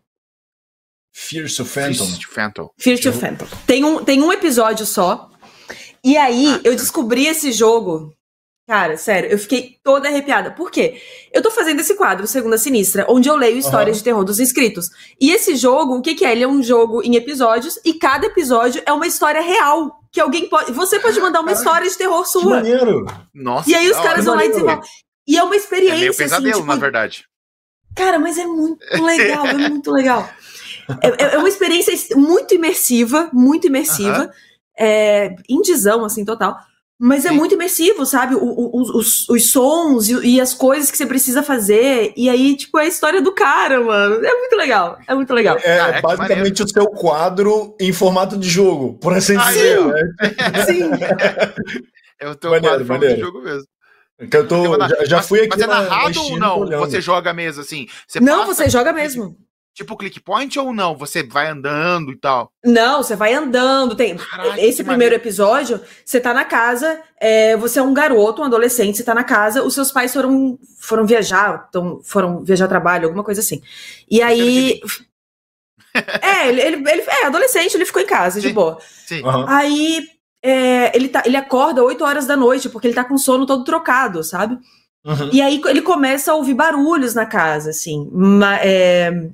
[1.10, 2.04] Fierce to Phantom.
[2.04, 2.70] Fierce to Phantom.
[2.76, 3.46] Fierce to Phantom.
[3.66, 5.31] Tem um, tem um episódio só.
[6.04, 8.12] E aí, ah, eu descobri esse jogo.
[8.66, 10.50] Cara, sério, eu fiquei toda arrepiada.
[10.50, 11.00] Por quê?
[11.32, 13.98] Eu tô fazendo esse quadro, Segunda Sinistra, onde eu leio histórias uhum.
[13.98, 14.88] de terror dos inscritos.
[15.20, 16.32] E esse jogo, o que, que é?
[16.32, 20.00] Ele é um jogo em episódios e cada episódio é uma história real.
[20.12, 20.72] Que alguém pode.
[20.72, 22.42] Você pode mandar uma história de terror sua.
[22.42, 23.06] Que maneiro.
[23.34, 23.68] Nossa.
[23.68, 24.88] E aí os caras vão lá e desenvolvem.
[25.26, 25.96] E é uma experiência.
[25.96, 27.24] É meio pesadelo, assim, tipo, na verdade.
[27.96, 30.28] Cara, mas é muito legal, é muito legal.
[31.02, 34.24] É, é, é uma experiência muito imersiva, muito imersiva.
[34.24, 36.56] Uhum é, indizão, assim, total.
[37.04, 37.34] Mas é Sim.
[37.34, 38.36] é muito imersivo, sabe?
[38.36, 42.12] O, o, os, os sons e, e, as coisas que você precisa fazer.
[42.16, 44.24] E aí, tipo, é a história do cara, mano.
[44.24, 44.96] É muito legal.
[45.08, 45.58] É muito legal.
[45.64, 49.78] É, ah, é basicamente o seu quadro em formato de jogo, por assim dizer.
[50.64, 50.90] Sim.
[52.20, 53.66] é o teu maneiro, quadro em formato de jogo mesmo.
[54.30, 55.48] Que eu tô, já, já fui aqui.
[55.50, 56.66] Mas é narrado ou não?
[56.78, 57.88] Você joga mesa assim?
[58.06, 59.36] Você não, você joga mesmo.
[59.74, 60.94] Tipo click point ou não?
[60.96, 62.52] Você vai andando e tal?
[62.64, 63.94] Não, você vai andando.
[63.94, 65.14] Tem Caraca, esse primeiro maneiro.
[65.14, 69.24] episódio, você tá na casa, é, você é um garoto, um adolescente, você tá na
[69.24, 73.62] casa, os seus pais foram foram viajar, então foram viajar a trabalho, alguma coisa assim.
[74.10, 74.80] E aí
[76.22, 78.48] É, ele, ele, ele, é adolescente, ele ficou em casa, Sim.
[78.48, 78.78] de boa.
[79.06, 79.22] Sim.
[79.22, 79.44] Uhum.
[79.46, 80.06] Aí
[80.42, 83.64] é, ele, tá, ele acorda 8 horas da noite, porque ele tá com sono todo
[83.64, 84.58] trocado, sabe?
[85.04, 85.30] Uhum.
[85.32, 88.08] E aí ele começa a ouvir barulhos na casa, assim.
[88.12, 89.28] Uma, é,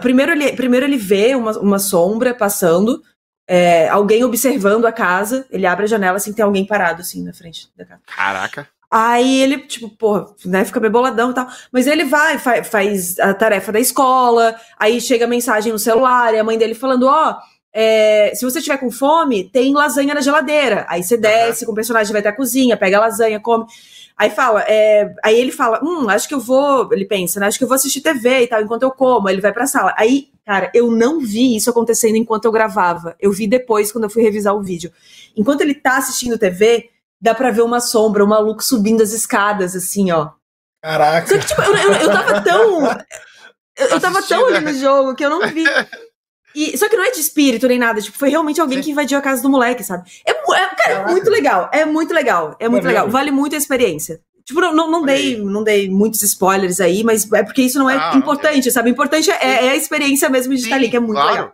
[0.00, 3.02] Primeiro ele, primeiro ele vê uma, uma sombra passando,
[3.46, 7.32] é, alguém observando a casa, ele abre a janela assim, tem alguém parado assim na
[7.32, 8.00] frente da casa.
[8.06, 8.68] Caraca.
[8.90, 11.46] Aí ele, tipo, porra, né, fica meio boladão e tal.
[11.70, 16.32] Mas ele vai, faz, faz a tarefa da escola, aí chega a mensagem no celular,
[16.32, 20.14] e a mãe dele falando, ó, oh, é, se você tiver com fome, tem lasanha
[20.14, 20.86] na geladeira.
[20.88, 21.66] Aí você desce, uhum.
[21.66, 23.66] com o personagem vai até a cozinha, pega a lasanha, come.
[24.18, 27.56] Aí fala, é, aí ele fala, hum, acho que eu vou, ele pensa, né, acho
[27.56, 29.94] que eu vou assistir TV e tal, enquanto eu como, ele vai pra sala.
[29.96, 34.10] Aí, cara, eu não vi isso acontecendo enquanto eu gravava, eu vi depois, quando eu
[34.10, 34.92] fui revisar o vídeo.
[35.36, 36.90] Enquanto ele tá assistindo TV,
[37.20, 40.30] dá pra ver uma sombra, um maluco subindo as escadas, assim, ó.
[40.82, 41.28] Caraca!
[41.28, 42.88] Só que, tipo, eu, eu, eu tava tão...
[43.80, 45.62] Eu, eu tava tão ali no jogo que eu não vi.
[46.54, 48.84] E, só que não é de espírito nem nada, tipo, foi realmente alguém Sim.
[48.84, 50.10] que invadiu a casa do moleque, sabe?
[50.26, 53.08] É, é cara, é muito legal, é muito legal, é muito legal.
[53.08, 54.20] Vale muito a experiência.
[54.44, 57.90] Tipo, não, não, não dei, não dei muitos spoilers aí, mas é porque isso não
[57.90, 58.88] é ah, importante, sabe?
[58.88, 61.30] O importante é, é, a experiência mesmo de Sim, estar ali, que é muito claro.
[61.30, 61.52] legal.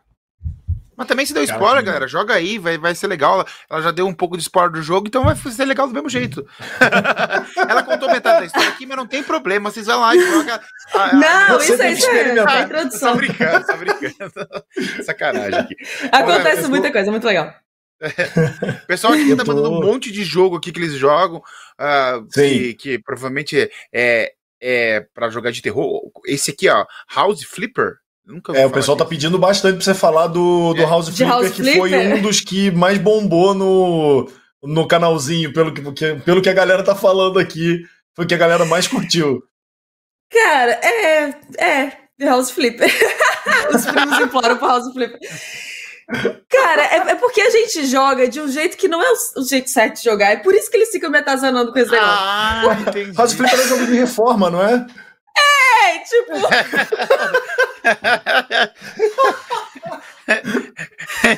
[0.96, 2.06] Mas também se deu spoiler, galera.
[2.06, 3.46] Joga aí, vai, vai ser legal.
[3.68, 6.08] Ela já deu um pouco de spoiler do jogo, então vai ser legal do mesmo
[6.08, 6.46] jeito.
[7.68, 9.70] Ela contou metade da história aqui, mas não tem problema.
[9.70, 10.60] Vocês vão lá e joga.
[10.94, 13.12] A, não, isso, é, isso é a introdução.
[13.12, 14.48] Só brincando, só brincando.
[15.04, 15.76] Sacanagem aqui.
[16.12, 17.52] Acontece Olha, muita coisa, muito legal.
[18.02, 22.74] O pessoal aqui tá mandando um monte de jogo aqui que eles jogam, uh, que,
[22.74, 26.02] que, provavelmente é, é para jogar de terror.
[26.26, 26.84] Esse aqui, ó,
[27.14, 28.03] House Flipper.
[28.26, 29.04] Nunca é, o pessoal disso.
[29.04, 30.86] tá pedindo bastante pra você falar do, do é.
[30.86, 31.78] House Flipper, House que Flipper.
[31.78, 34.30] foi um dos que mais bombou no,
[34.62, 37.82] no canalzinho, pelo que, pelo que a galera tá falando aqui.
[38.14, 39.42] Foi o que a galera mais curtiu.
[40.32, 41.34] Cara, é.
[41.58, 41.92] É.
[42.24, 42.88] House Flipper.
[43.74, 45.18] Os primos imploram pro House Flipper.
[46.48, 49.44] Cara, é, é, porque a gente joga de um jeito que não é o, o,
[49.44, 50.32] jeito certo de jogar.
[50.32, 52.14] É por isso que eles ficam me atazanando com esse negócio.
[52.14, 53.16] Ah, entendi.
[53.16, 54.86] House Flipper é jogo de reforma, não é?
[55.84, 56.32] É, tipo.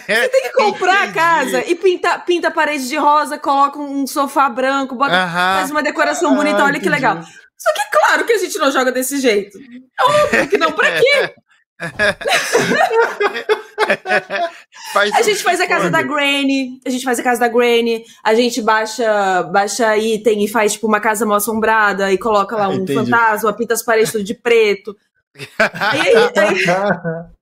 [0.07, 1.19] Você tem que comprar Entendi.
[1.19, 5.29] a casa e pinta, pinta a parede de rosa, coloca um sofá branco, bota, uh
[5.29, 5.57] -huh.
[5.59, 6.85] faz uma decoração ah, bonita, olha entendi.
[6.85, 7.21] que legal.
[7.57, 9.59] Só que claro que a gente não joga desse jeito.
[9.59, 11.35] É óbvio que não, pra quê?
[14.95, 18.35] a gente faz a casa da Granny, a gente faz a casa da Granny, a
[18.35, 22.75] gente baixa, baixa item e faz tipo uma casa mal assombrada e coloca lá um
[22.75, 22.95] Entendi.
[22.95, 24.97] fantasma, pinta as paredes tudo de preto.
[25.59, 27.36] aí, aí,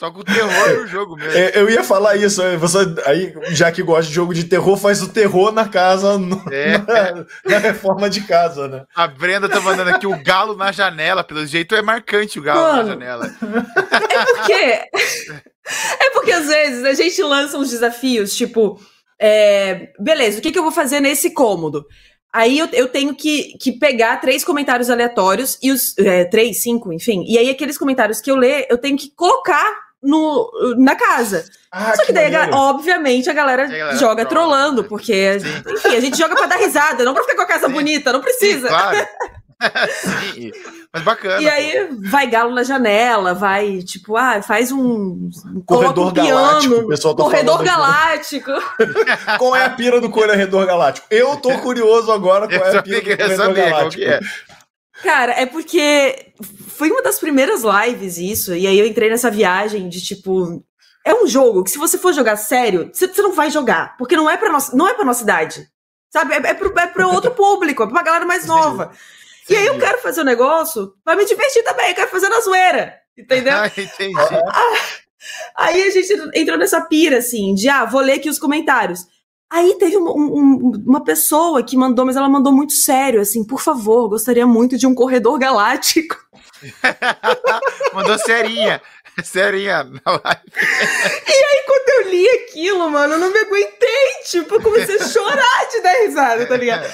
[0.00, 1.38] Toca o terror no jogo mesmo.
[1.38, 2.40] É, eu ia falar isso.
[2.42, 6.16] é, Você, aí, já que gosta de jogo de terror, faz o terror na casa,
[6.16, 6.78] no- É.
[6.78, 8.84] na, na reforma de casa, né?
[8.96, 11.22] A Brenda tá mandando aqui o galo na janela.
[11.22, 12.82] Pelo jeito é marcante o galo Mano.
[12.82, 13.26] na janela.
[14.10, 14.80] É porque.
[16.00, 18.80] É porque às vezes a gente lança uns desafios, tipo,
[19.20, 21.84] é, beleza, o que, que eu vou fazer nesse cômodo?
[22.32, 25.96] Aí eu, eu tenho que, que pegar três comentários aleatórios e os.
[25.98, 27.24] é, três, cinco, enfim.
[27.28, 31.44] E aí aqueles comentários que eu ler, eu tenho que colocar no, na casa.
[31.70, 34.88] Ah, Só que daí, a obviamente, a galera, A galera joga trola, trolando, né?
[34.88, 35.62] porque, Sim.
[35.74, 37.72] enfim, a gente joga pra dar risada, não pra ficar com a casa Sim.
[37.72, 38.68] bonita, não Sim, precisa.
[38.68, 39.06] claro.
[40.34, 40.50] Sim,
[40.90, 41.40] mas bacana.
[41.42, 45.28] E aí vai galo na janela, vai, tipo, ah, faz um.
[45.66, 47.64] coloca Corredor um piano, galáctico, pessoal tá corredor aqui.
[47.66, 48.50] galáctico.
[49.38, 51.06] Qual é a pira do corredor galáctico?
[51.10, 52.56] Eu tô curioso agora pô.
[52.58, 54.02] qual Eu é a pira do corredor galáctico.
[54.02, 54.20] que é.
[55.02, 56.32] Cara, é porque
[56.68, 60.64] foi uma das primeiras lives isso, e aí eu entrei nessa viagem de tipo.
[61.04, 64.28] É um jogo que se você for jogar sério, você, não vai jogar, porque não
[64.28, 65.66] é pra nossa, não é pra nossa idade.
[66.10, 66.34] Sabe?
[66.34, 68.92] É, é, pro, é pro outro público, é pra uma galera mais nova.
[69.48, 69.86] E aí eu Entendi.
[69.86, 72.94] quero fazer um negócio pra me divertir também, eu quero fazer na zoeira.
[73.16, 73.54] Entendeu?
[73.60, 74.14] Ah, entendi.
[75.56, 79.06] Aí a gente entrou nessa pira, assim, de ah, vou ler aqui os comentários.
[79.52, 83.60] Aí teve um- um- uma pessoa que mandou, mas ela mandou muito sério, assim, por
[83.60, 86.16] favor, gostaria muito de um corredor galáctico.
[87.94, 88.80] Mandou serinha.
[89.24, 90.40] Serinha na live.
[91.26, 95.68] E quando eu li aquilo, mano, eu não me aguentei, tipo, eu comecei a chorar
[95.70, 96.86] de dar risada, tá ligado?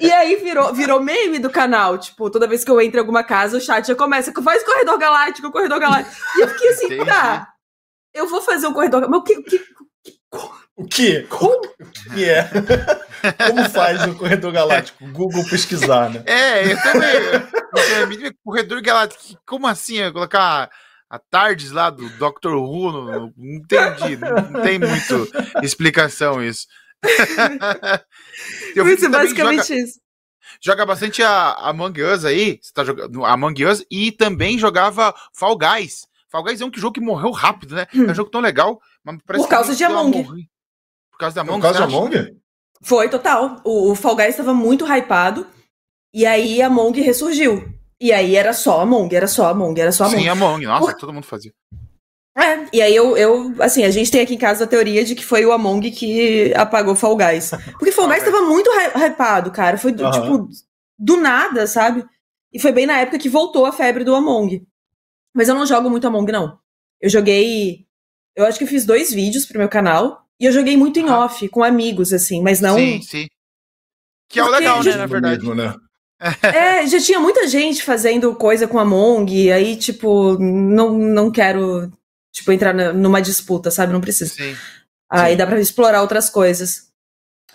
[0.00, 3.24] E aí virou, virou meme do canal, tipo, toda vez que eu entro em alguma
[3.24, 6.14] casa, o chat já começa, faz corredor galáctico, corredor galáctico.
[6.36, 7.06] E eu fiquei assim, Entendi.
[7.06, 7.48] tá,
[8.12, 9.64] eu vou fazer um corredor galáctico, mas o que, o
[10.30, 11.26] que, O que?
[11.30, 12.48] O que é?
[13.48, 15.06] Como faz no corredor galáctico?
[15.12, 16.22] Google pesquisar, né?
[16.26, 17.14] É, eu também.
[18.24, 19.40] eu- Corredor Galáctico.
[19.46, 19.96] Como assim?
[19.98, 20.70] Eu colocar
[21.08, 22.54] a Tardes lá do Dr.
[22.54, 22.92] Who?
[22.92, 24.16] Não, não entendi.
[24.16, 25.28] Não, não tem muito
[25.62, 26.66] explicação isso.
[28.74, 30.00] Eu Isso é basicamente joga, isso.
[30.62, 32.58] joga bastante a Among Us aí.
[32.60, 36.06] Você tá jogando Among Us e também jogava Fall Guys.
[36.30, 37.86] Fall Guys é um jogo que morreu rápido, né?
[37.94, 38.80] É um jogo tão legal.
[39.04, 40.22] Mas parece Por causa que de Among.
[40.22, 40.48] morri-
[41.14, 41.96] Por causa da Por Among causa você da acha?
[41.96, 42.40] Among?
[42.82, 43.60] Foi, total.
[43.64, 45.46] O, o Fall Guys estava muito hypado.
[46.12, 47.68] E aí a Among ressurgiu.
[48.00, 50.20] E aí era só Among, era só Among, era só Among.
[50.22, 50.64] Sim, Among.
[50.66, 51.52] Nossa, Por- todo mundo fazia.
[52.36, 55.14] É, e aí eu, eu, assim, a gente tem aqui em casa a teoria de
[55.14, 57.50] que foi o Among que apagou Fall Guys.
[57.78, 59.78] Porque Fall Guys tava muito hy- hypado, cara.
[59.78, 60.20] Foi, do- Aham.
[60.20, 60.48] tipo,
[60.98, 62.04] do nada, sabe?
[62.52, 64.66] E foi bem na época que voltou a febre do Among.
[65.34, 66.58] Mas eu não jogo muito Among, não.
[67.00, 67.86] Eu joguei.
[68.36, 70.23] Eu acho que eu fiz dois vídeos pro meu canal.
[70.40, 71.20] E eu joguei muito em Ah.
[71.24, 72.76] off, com amigos, assim, mas não.
[72.76, 73.26] Sim, sim.
[74.28, 75.38] Que é o legal, né, na verdade.
[75.44, 75.74] Mesmo, né?
[76.82, 81.92] É, já tinha muita gente fazendo coisa com Among, e aí, tipo, não, não quero,
[82.32, 83.92] tipo, entrar na- numa disputa, sabe?
[83.92, 84.32] Não precisa.
[84.32, 84.56] Sim.
[85.10, 85.36] Aí Sim.
[85.36, 86.88] dá pra explorar outras coisas.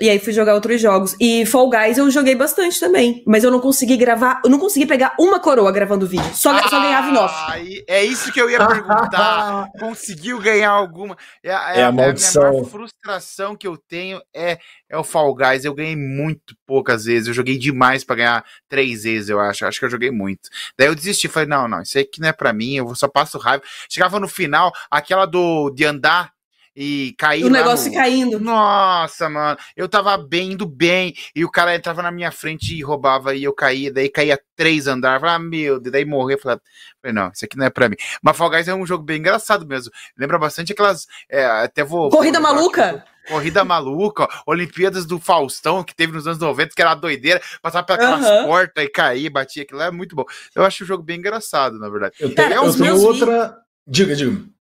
[0.02, 1.16] E aí fui jogar outros jogos.
[1.20, 3.24] E Fall Guys eu joguei bastante também.
[3.26, 6.34] Mas eu não consegui gravar, eu não consegui pegar uma coroa gravando vídeo.
[6.34, 7.34] Só, só ganhava em off.
[7.38, 7.56] Ah,
[7.88, 9.68] É isso que eu ia perguntar.
[9.80, 11.18] Conseguiu ganhar alguma?
[11.43, 12.43] É, a- É a a minha maldição.
[12.52, 14.58] maior frustração que eu tenho é,
[14.89, 15.66] é o Fall Guys.
[15.66, 17.28] Eu ganhei muito poucas vezes.
[17.28, 19.66] Eu joguei demais pra ganhar três vezes, eu acho.
[19.66, 20.50] Acho que eu joguei muito.
[20.78, 21.28] Daí eu desisti.
[21.28, 22.76] Falei, não, não, isso aí que não é pra mim.
[22.76, 23.64] Eu só passo raiva.
[23.89, 26.32] Chegava no final, aquela do de andar
[26.76, 27.43] e cair.
[27.43, 28.39] O lá negócio no- caindo.
[28.39, 32.82] Nossa, mano, eu tava bem, indo bem, e o cara entrava na minha frente e
[32.82, 36.57] roubava, e eu caía, daí caía três andares, falei, ah, meu Deus, daí morria, falei,
[37.01, 37.95] falei, não, isso aqui não é pra mim.
[38.22, 42.09] Mas Fall Guys é um jogo bem engraçado mesmo, lembra bastante aquelas, é, até vou...
[42.09, 42.86] Corrida vou maluca?
[42.89, 47.86] aqui, Corrida maluca, Olimpíadas do Faustão, que teve nos anos 90, que era doideira, passava
[47.86, 48.45] pelas Aham.
[48.45, 50.26] portas e caía, batia, aquilo é muito bom.
[50.55, 52.15] Eu acho o jogo bem engraçado, na verdade.
[52.20, 53.55] Eu tenho, é eu tenho outra.
[53.86, 54.32] Diga, diga.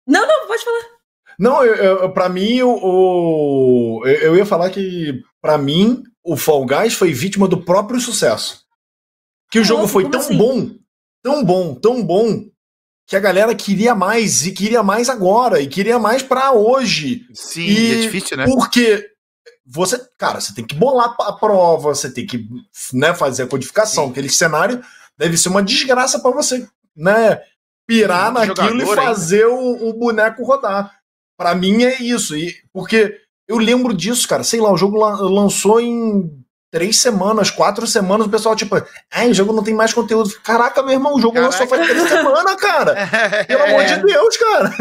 [0.06, 0.53] Não, não.
[1.44, 6.38] Não, eu, eu, pra mim, o, o- eu, eu ia falar que, pra mim, o
[6.38, 8.64] Fall Guys foi vítima do próprio sucesso.
[9.52, 10.38] Que o jogo Nossa, foi tão assim?
[10.38, 10.70] bom,
[11.22, 12.46] tão bom, tão bom,
[13.06, 17.28] que a galera queria mais, e queria mais agora, e queria mais pra hoje.
[17.34, 18.46] Sim, E é difícil, né?
[18.46, 19.10] Porque
[19.66, 22.48] você, cara, você tem que bolar a prova, você tem que
[22.94, 24.06] né, fazer a codificação.
[24.06, 24.12] Sim.
[24.12, 24.82] Aquele cenário
[25.18, 26.66] deve ser uma desgraça pra você,
[26.96, 27.42] né?
[27.86, 31.03] Pirar naquilo e fazer o, o boneco rodar.
[31.38, 32.36] Pra mim é isso.
[32.36, 33.18] E, porque
[33.48, 34.44] eu lembro disso, cara.
[34.44, 36.30] Sei lá, o jogo lan- lançou em
[36.72, 38.76] três semanas, quatro semanas, o pessoal, tipo,
[39.12, 40.30] ai, o jogo não tem mais conteúdo.
[40.44, 41.52] Caraca, meu irmão, o jogo Caraca.
[41.52, 42.96] lançou faz três semanas, cara.
[43.46, 44.72] Pelo amor de Deus, cara.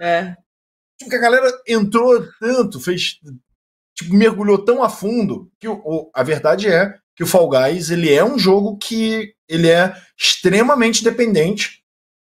[0.00, 0.34] É.
[0.96, 3.18] Tipo, que a galera entrou tanto, fez.
[3.96, 7.90] Tipo, mergulhou tão a fundo que o, o- a verdade é que o Fall Guys
[7.90, 11.80] ele é um jogo que ele é extremamente dependente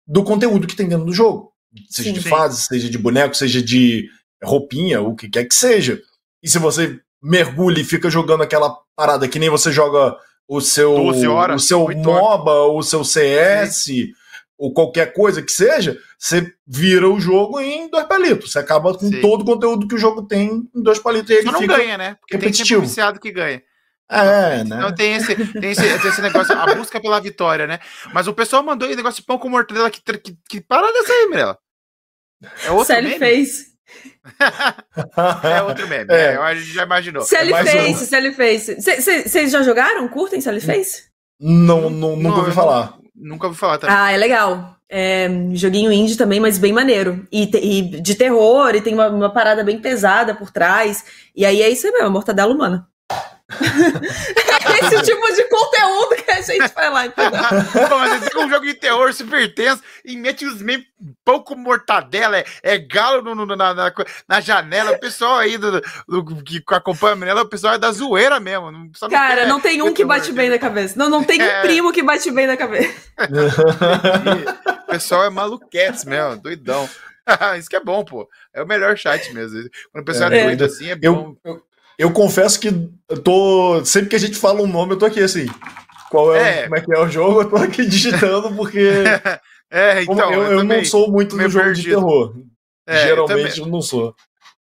[0.08, 1.52] do conteúdo que tem dentro do jogo.
[1.90, 2.30] Seja Sim, de sim.
[2.30, 4.08] fase, seja de boneco, seja de
[4.44, 6.00] roupinha, o que quer que seja.
[6.44, 10.16] E se você mergulha e fica jogando aquela parada que nem você joga
[10.48, 12.22] o seu, 12 horas, o seu 8 horas.
[12.22, 13.88] MOBA, o seu CS,
[14.58, 18.52] ou qualquer coisa que seja, você vira o jogo em dois palitos.
[18.52, 19.22] Você acaba com Sim.
[19.22, 21.30] todo o conteúdo que o jogo tem em dois palitos.
[21.32, 21.78] E ele Só não fica.
[21.78, 22.16] ganha, né?
[22.20, 22.82] Porque tem sempre repetitivo.
[22.82, 23.62] um viciado que ganha.
[24.10, 24.78] É, né?
[24.78, 27.80] Então tem esse, tem, esse, tem esse negócio, a busca pela vitória, né?
[28.14, 29.90] Mas o pessoal mandou aí negócio de pão com mortadela.
[29.90, 31.58] Que, que, que parada é essa aí, Mirella?
[32.66, 33.20] É outro Sally meme?
[33.20, 33.66] Face.
[35.44, 36.12] É outro meme.
[36.14, 36.34] É.
[36.34, 36.38] É.
[36.38, 37.24] a gente já imaginou.
[37.24, 38.08] Sally mais Face, um.
[38.08, 38.76] Sally Face.
[38.82, 40.08] Vocês já jogaram?
[40.08, 41.04] Curtem Sally Face?
[41.40, 42.98] Não, não, nunca Não, ouvi falar.
[43.16, 43.96] Nunca ouvi falar também.
[43.96, 44.76] Ah, é legal.
[44.90, 47.26] É um joguinho indie também, mas bem maneiro.
[47.32, 51.04] E, te- e de terror, e tem uma, uma parada bem pesada por trás.
[51.36, 52.88] E aí é isso aí mesmo, mortadela humana.
[54.82, 57.40] Esse tipo de conteúdo que a gente vai lá, entendeu?
[57.88, 60.86] Pô, mas você um jogo de terror super tenso e mete os memes
[61.24, 63.94] pão com mortadela, é, é galo no- no- na, na,
[64.28, 64.92] na janela.
[64.94, 68.72] O pessoal aí do, do- que acompanha a Mirella, o pessoal é da zoeira mesmo.
[68.72, 70.96] Não, só não Cara, quer- não tem um que bate bem na cabeça.
[70.98, 71.62] Não, não tem um É.
[71.62, 72.94] primo que bate bem na cabeça.
[74.84, 76.90] O pessoal é maluquetes mesmo, doidão.
[77.60, 78.30] Isso que é bom, pô.
[78.54, 79.70] É o melhor chat mesmo.
[79.92, 80.44] Quando o pessoal é, É.
[80.46, 81.36] doido assim, é bom.
[81.44, 81.62] Eu, eu,
[81.98, 82.68] eu confesso que
[83.10, 83.84] eu tô.
[83.86, 85.46] Sempre que a gente fala um nome, eu tô aqui assim.
[86.10, 86.64] Qual é, É.
[86.64, 87.42] como é que é o jogo?
[87.42, 88.80] Eu tô aqui digitando, porque
[89.72, 91.90] É, então, eu, eu, eu não sou muito do jogo de perdido.
[91.96, 92.36] terror.
[92.88, 93.60] É, eu Geralmente também.
[93.60, 94.16] eu, não sou.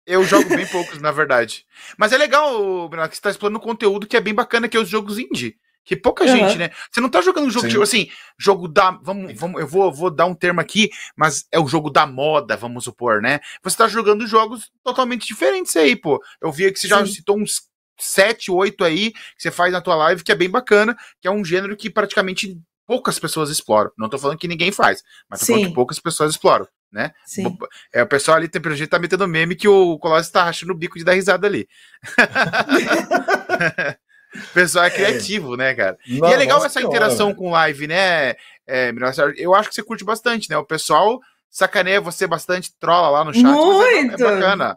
[0.06, 1.64] Eu jogo bem poucos, na verdade.
[1.96, 4.76] Mas é legal, Bruno, que você tá explorando um conteúdo que é bem bacana, que
[4.76, 5.56] é os jogos indie.
[5.84, 6.36] Que pouca Aham.
[6.36, 6.70] gente, né?
[6.90, 7.72] Você não tá jogando um jogo, Sim.
[7.72, 8.08] tipo assim,
[8.38, 8.92] jogo da.
[9.02, 12.56] Vamos, vamos, eu vou, vou dar um termo aqui, mas é o jogo da moda,
[12.56, 13.40] vamos supor, né?
[13.62, 16.22] Você tá jogando jogos totalmente diferentes aí, pô.
[16.40, 17.12] Eu vi que você já Sim.
[17.12, 17.68] citou uns
[18.00, 21.30] 7, 8 aí, que você faz na tua live, que é bem bacana, que é
[21.30, 23.90] um gênero que praticamente poucas pessoas exploram.
[23.98, 27.12] Não tô falando que ninguém faz, mas tô falando que poucas pessoas exploram, né?
[27.26, 27.56] Sim.
[27.92, 30.72] É, o pessoal ali, tem, pelo jeito, tá metendo meme que o Colossus tá rachando
[30.72, 31.68] o bico de dar risada ali.
[34.34, 35.96] o pessoal é criativo, né, cara?
[36.06, 36.96] Não, e é legal essa senhora.
[36.96, 38.34] interação com live, né?
[38.66, 38.92] É,
[39.36, 40.56] eu acho que você curte bastante, né?
[40.56, 41.20] O pessoal
[41.50, 43.42] sacaneia você bastante, trola lá no chat.
[43.44, 44.14] mas é- Muito!
[44.22, 44.76] É, bacana.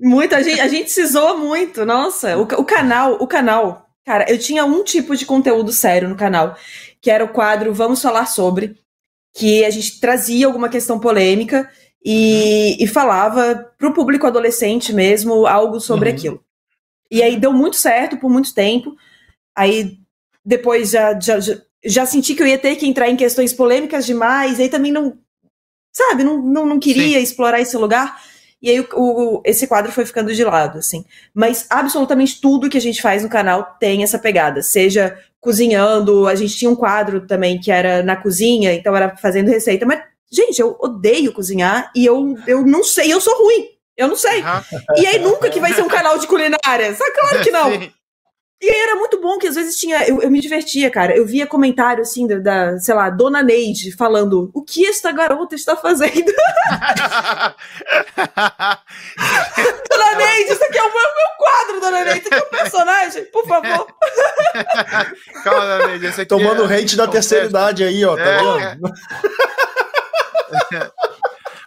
[0.00, 2.36] Muita gente, a gente se zoa muito, nossa.
[2.38, 6.56] O, o canal, o canal, cara, eu tinha um tipo de conteúdo sério no canal,
[7.00, 8.76] que era o quadro Vamos Falar Sobre,
[9.34, 11.68] que a gente trazia alguma questão polêmica
[12.04, 16.14] e, e falava pro público adolescente mesmo algo sobre Uhum.
[16.14, 16.44] aquilo.
[17.10, 18.96] E aí deu muito certo por muito tempo.
[19.56, 19.98] Aí
[20.44, 21.38] depois já, já,
[21.84, 25.18] já, senti que eu ia ter que entrar em questões polêmicas demais, aí também não,
[25.92, 28.20] sabe, não, não, não queria explorar esse lugar.
[28.60, 31.04] E aí o, o- esse quadro foi ficando de lado, assim.
[31.34, 34.62] Mas absolutamente tudo que a gente faz no canal tem essa pegada.
[34.62, 39.48] Seja cozinhando, a gente tinha um quadro também que era na cozinha, então era fazendo
[39.48, 39.86] receita.
[39.86, 43.68] Mas, gente, eu odeio cozinhar e eu, eu não sei, eu sou ruim.
[43.98, 44.42] Eu não sei.
[44.96, 46.94] E aí nunca que vai ser um canal de culinária.
[46.94, 47.10] Sabe?
[47.12, 47.68] Claro que não.
[47.72, 47.92] Sim.
[48.60, 50.04] E aí era muito bom que às vezes tinha.
[50.08, 51.16] Eu, eu me divertia, cara.
[51.16, 55.54] Eu via comentário assim da, da, sei lá, Dona Neide falando: o que esta garota
[55.54, 56.32] está fazendo?
[59.88, 62.20] Dona Neide, isso aqui é o meu, meu quadro, Dona Neide.
[62.20, 63.86] Isso aqui é um personagem, por favor.
[65.44, 68.38] Calma, Neide, esse aqui Tomando é- hate da terceira idade aí, ó, tá É,
[68.74, 68.92] vendo?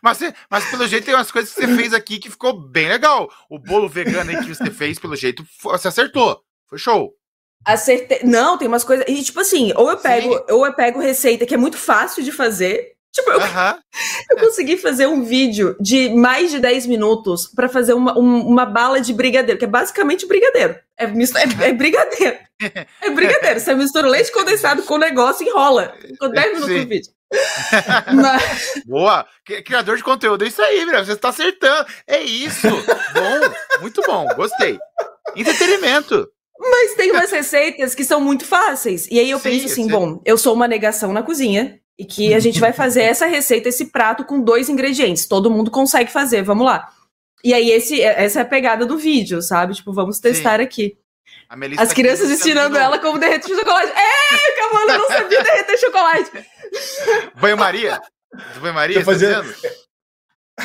[0.02, 2.88] Mas, você- mas pelo jeito tem umas coisas que você fez aqui que ficou bem
[2.90, 3.30] legal.
[3.50, 6.42] O bolo vegano aí que você fez, pelo jeito, você acertou.
[6.68, 7.14] Foi show.
[7.66, 8.22] Acertei.
[8.24, 9.06] Não, tem umas coisas.
[9.08, 10.44] E, tipo assim, ou eu pego, Sim.
[10.50, 12.94] ou eu pego receita que é muito fácil de fazer.
[13.14, 13.78] Tipo, eu, Aham.
[14.32, 18.66] eu consegui fazer um vídeo de mais de 10 minutos pra fazer uma, um- uma
[18.66, 20.78] bala de brigadeiro, que é basicamente brigadeiro.
[20.98, 22.38] É, misto- é, é brigadeiro.
[23.02, 23.60] É brigadeiro.
[23.60, 25.94] Você mistura leite condensado com o negócio e enrola.
[26.00, 26.80] Ficou 10 minutos Sim.
[26.82, 27.12] no vídeo.
[28.14, 29.26] Mas, Boa.
[29.46, 31.06] Cri- Criador de conteúdo, é isso aí, velho.
[31.06, 31.86] Você tá acertando.
[32.08, 32.68] É isso.
[32.68, 33.80] Bom.
[33.82, 34.28] Muito bom.
[34.36, 34.78] Gostei.
[35.36, 36.28] Entretenimento.
[36.60, 39.08] mas tem umas receitas que são muito fáceis.
[39.10, 41.80] E aí eu Sim, penso assim, bom, eu sou uma negação na cozinha.
[42.00, 45.28] E que a gente vai fazer essa receita, esse prato com dois ingredientes.
[45.28, 46.88] Todo mundo consegue fazer, vamos lá.
[47.44, 49.76] E aí, esse, essa é a pegada do vídeo, sabe?
[49.76, 50.98] Tipo, vamos testar aqui.
[51.52, 53.92] A Melissa As tá crianças ensinando ela como derreter chocolate.
[53.92, 56.32] É, Cavalo, eu não sabia derreter chocolate.
[57.36, 58.02] Banho-maria?
[58.62, 59.04] Banho-maria?
[59.04, 59.54] Tá dizendo?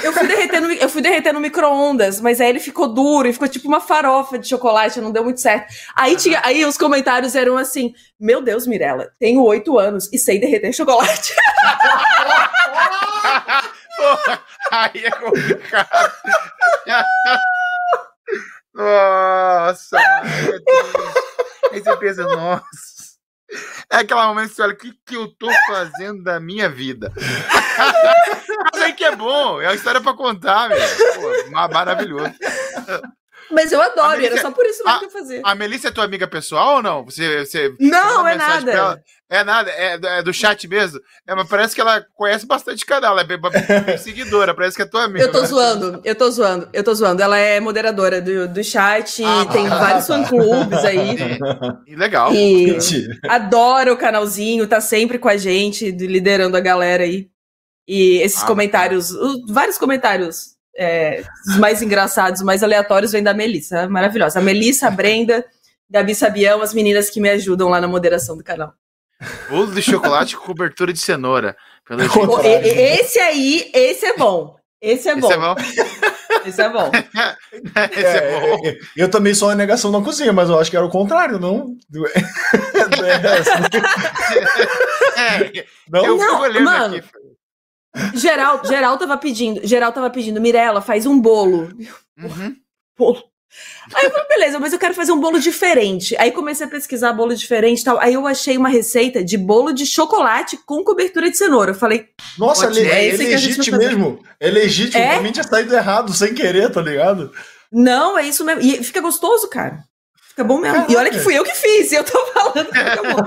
[0.00, 3.32] Eu fui derreter no, eu fui derreter no micro-ondas, mas aí ele ficou duro e
[3.32, 5.74] ficou tipo uma farofa de chocolate, não deu muito certo.
[5.96, 10.38] Aí, tinha, aí os comentários eram assim: Meu Deus, Mirella, tenho oito anos e sei
[10.38, 11.34] derreter chocolate.
[13.96, 14.40] Porra,
[14.70, 16.12] aí é complicado.
[18.76, 19.96] Nossa,
[20.26, 21.14] Deus.
[21.72, 22.96] Aí você nossa.
[23.90, 27.12] É aquela momento que você olha, o que, que eu tô fazendo da minha vida?
[28.72, 30.78] Mas aí que é bom, é uma história pra contar, meu.
[30.78, 32.34] Pô, maravilhoso.
[33.50, 35.40] Mas eu adoro, Melissa, era só por isso mesmo a, que eu fazia.
[35.44, 37.04] A Melissa é tua amiga pessoal ou não?
[37.04, 39.02] Você, você não, é nada.
[39.28, 41.00] É nada, é, é, do chat mesmo.
[41.26, 44.82] É, mas parece que ela conhece bastante canal, ela é bem, bem seguidora, parece que
[44.82, 45.24] é tua amiga.
[45.24, 47.22] Eu tô zoando, eu tô zoando, eu tô zoando.
[47.22, 50.14] Ela é moderadora do, do chat, ah, tem ah, vários tá.
[50.14, 51.16] fã-clubes aí.
[51.88, 52.32] E, legal.
[52.32, 52.78] E
[53.28, 57.28] adora o canalzinho, tá sempre com a gente, liderando a galera aí.
[57.88, 59.10] E esses ah, comentários,
[59.48, 64.38] vários comentários é, os mais engraçados, os mais aleatórios vêm da Melissa, maravilhosa.
[64.38, 65.44] A Melissa, a Brenda,
[65.88, 68.72] Gabi Sabião, as meninas que me ajudam lá na moderação do canal.
[69.48, 71.56] Bolo de chocolate com cobertura de cenoura.
[72.44, 74.56] esse aí, esse é bom.
[74.80, 75.28] Esse é bom.
[75.28, 75.54] Esse é bom.
[76.44, 76.90] Esse é bom.
[77.92, 78.60] Esse é, é bom.
[78.66, 81.38] É, eu também sou a negação na cozinha, mas eu acho que era o contrário,
[81.38, 81.74] não?
[85.16, 87.08] é, não, eu não, mano, aqui.
[88.14, 91.72] Geral, geral tava pedindo, geral tava pedindo, Mirella, faz um bolo.
[92.18, 92.56] Uhum.
[92.98, 93.22] Bolo.
[93.94, 96.16] Aí eu falei, beleza, mas eu quero fazer um bolo diferente.
[96.18, 97.98] Aí comecei a pesquisar bolo diferente e tal.
[97.98, 101.70] Aí eu achei uma receita de bolo de chocolate com cobertura de cenoura.
[101.70, 102.08] Eu falei.
[102.36, 104.20] Nossa, é, é, é legítimo mesmo.
[104.40, 105.02] É legítimo.
[105.02, 105.14] É?
[105.14, 107.32] Pra mim tinha saído errado, sem querer, tá ligado?
[107.72, 108.60] Não, é isso mesmo.
[108.62, 109.84] E fica gostoso, cara.
[110.36, 110.74] Fica bom mesmo.
[110.74, 110.92] Caraca.
[110.92, 113.24] E olha que fui eu que fiz, e eu tô falando que fica bom.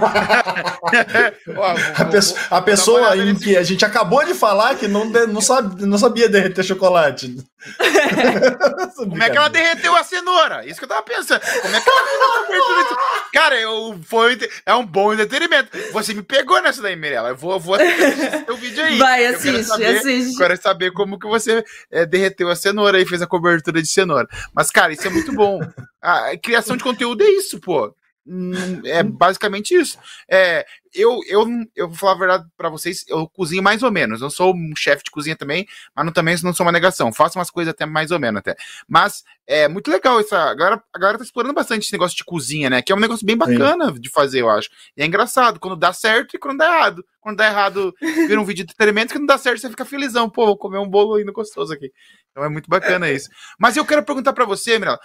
[1.98, 5.88] a, pessoa, a pessoa em que a gente acabou de falar que não, não, sabe,
[5.88, 7.36] não sabia derreter chocolate.
[8.96, 10.66] Como é que ela derreteu a cenoura?
[10.66, 11.42] Isso que eu tava pensando.
[11.42, 12.98] Como é que ela?
[13.34, 15.78] Cara, eu, foi, é um bom entretenimento.
[15.92, 17.30] Você me pegou nessa daí, Mirella.
[17.30, 18.98] Eu vou, vou assistir o vídeo aí.
[18.98, 20.38] Vai, assiste, eu saber, assiste.
[20.38, 24.28] Quero saber como que você é, derreteu a cenoura e fez a cobertura de cenoura.
[24.54, 25.60] Mas, cara, isso é muito bom.
[26.02, 27.94] A criação de conteúdo é isso, pô.
[28.32, 29.98] Hum, é basicamente isso.
[30.30, 34.22] É, eu, eu, eu vou falar a verdade para vocês, eu cozinho mais ou menos.
[34.22, 37.12] Eu sou um chefe de cozinha também, mas não, também não sou uma negação.
[37.12, 38.56] Faço umas coisas até mais ou menos até.
[38.88, 40.36] Mas é muito legal isso.
[40.36, 42.84] A galera, a galera tá explorando bastante esse negócio de cozinha, né?
[42.84, 44.00] Que é um negócio bem bacana Sim.
[44.00, 44.70] de fazer, eu acho.
[44.96, 47.04] E é engraçado quando dá certo e quando dá errado.
[47.20, 47.96] Quando dá errado,
[48.28, 50.30] vira um vídeo de entretenimento, quando dá certo, você fica felizão.
[50.30, 51.92] Pô, vou comer um bolo ainda gostoso aqui.
[52.30, 53.28] Então é muito bacana isso.
[53.60, 55.00] Mas eu quero perguntar para você, Mirella.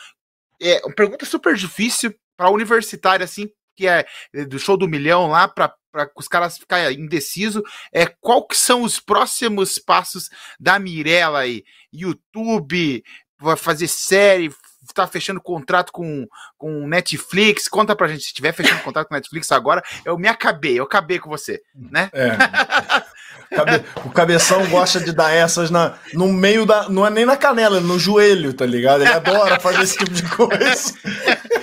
[0.60, 5.28] É uma pergunta super difícil, para universitário, assim, que é eh, do show do milhão
[5.28, 5.74] lá, para
[6.16, 7.62] os caras ficarem indecisos,
[7.92, 10.28] é, qual que são os próximos passos
[10.58, 11.64] da Mirella aí?
[11.92, 13.02] YouTube,
[13.38, 14.52] vai fazer série,
[14.92, 16.26] tá fechando contrato com,
[16.58, 20.78] com Netflix, conta pra gente, se estiver fechando contrato com Netflix agora, eu me acabei,
[20.78, 22.10] eu acabei com você, né?
[22.12, 22.30] É.
[23.50, 26.88] Cabe, o cabeção gosta de dar essas na, no meio da.
[26.88, 29.02] Não é nem na canela, é no joelho, tá ligado?
[29.02, 30.94] Ele adora fazer esse tipo de coisa.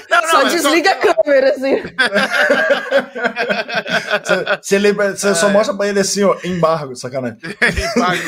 [0.09, 1.09] Não, não, só desliga só...
[1.09, 1.83] a câmera, assim.
[4.61, 7.39] Você, lembra, você só mostra pra ele assim, ó, embargo, sacanagem.
[7.95, 8.21] embargo,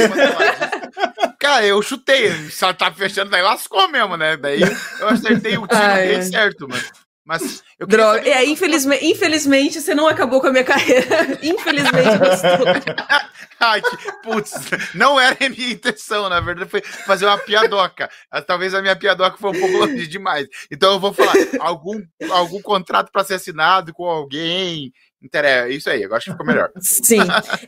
[1.44, 4.38] Cara, eu chutei, só tá fechando, daí lascou mesmo, né?
[4.38, 6.82] Daí eu acertei o tiro bem certo, mano.
[7.26, 8.20] Mas eu Droga.
[8.20, 8.32] Saber...
[8.32, 11.40] É, infelizmente, infelizmente você não acabou com a minha carreira.
[11.41, 12.68] infelizmente gostou.
[13.60, 14.52] Ai, que, putz,
[14.94, 18.10] não era a minha intenção, na verdade, foi fazer uma piadoca.
[18.45, 20.48] Talvez a minha piadoca foi um pouco longe demais.
[20.70, 24.91] Então eu vou falar algum, algum contrato para ser assinado com alguém.
[25.22, 26.70] Interessa, isso aí, eu acho que ficou melhor.
[26.82, 27.22] Sim.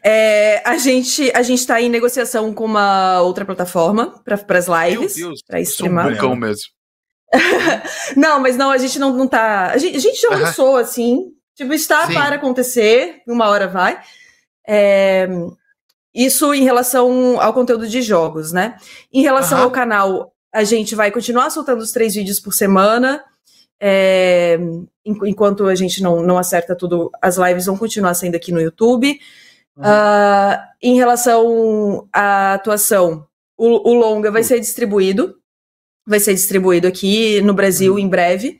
[0.04, 5.16] É, a gente a gente está em negociação com uma outra plataforma para as lives.
[5.48, 6.18] Para streamar.
[6.18, 6.75] Sou um mesmo.
[8.16, 9.72] não, mas não, a gente não, não tá.
[9.72, 11.32] A gente, a gente já lançou, assim.
[11.56, 12.14] Tipo, está Sim.
[12.14, 14.00] para acontecer, uma hora vai.
[14.68, 15.28] É,
[16.14, 18.78] isso em relação ao conteúdo de jogos, né?
[19.12, 23.24] Em relação ao canal, a gente vai continuar soltando os três vídeos por semana.
[23.80, 24.58] É,
[25.06, 29.20] enquanto a gente não, não acerta tudo, as lives vão continuar sendo aqui no YouTube.
[29.78, 29.84] Uhum.
[29.84, 35.36] Uh, em relação à atuação, o, o longa vai ser distribuído
[36.06, 38.00] vai ser distribuído aqui no Brasil uhum.
[38.00, 38.60] em breve.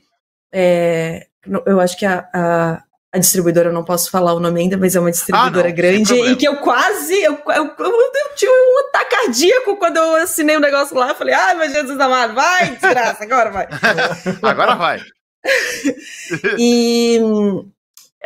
[0.52, 1.26] É,
[1.64, 2.82] eu acho que a, a,
[3.12, 5.76] a, distribuidora, eu não posso falar o nome ainda, mas é uma distribuidora ah, não,
[5.76, 10.16] grande e que eu quase, eu, eu, eu, eu, tive um ataque cardíaco quando eu
[10.16, 13.68] assinei o um negócio lá, eu falei, ai meu Jesus amado, vai, desgraça, agora vai.
[14.42, 15.00] agora vai.
[16.58, 17.20] e...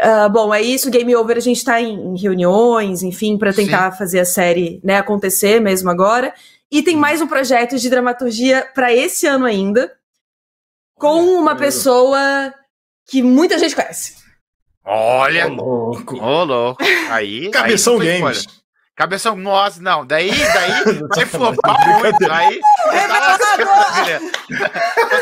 [0.02, 3.92] Uh, bom, é isso, Game Over, a gente está em, em, reuniões, enfim, para tentar
[3.92, 3.98] Sim.
[3.98, 6.32] fazer a série né, acontecer mesmo agora.
[6.70, 9.92] E tem mais um projeto de dramaturgia para esse ano ainda,
[10.94, 12.54] com uma pessoa
[13.08, 14.16] que muita gente conhece.
[14.84, 15.48] Olha!
[15.48, 16.16] Ô, louco!
[16.16, 16.82] Ô, louco!
[17.10, 17.50] Aí.
[17.50, 18.46] Cabeção aí, Games.
[18.46, 18.60] Olha.
[18.94, 20.06] Cabeção, nossa, não.
[20.06, 22.30] Daí, daí vai flopar muito.
[22.30, 22.60] Aí.
[22.84, 23.38] Tá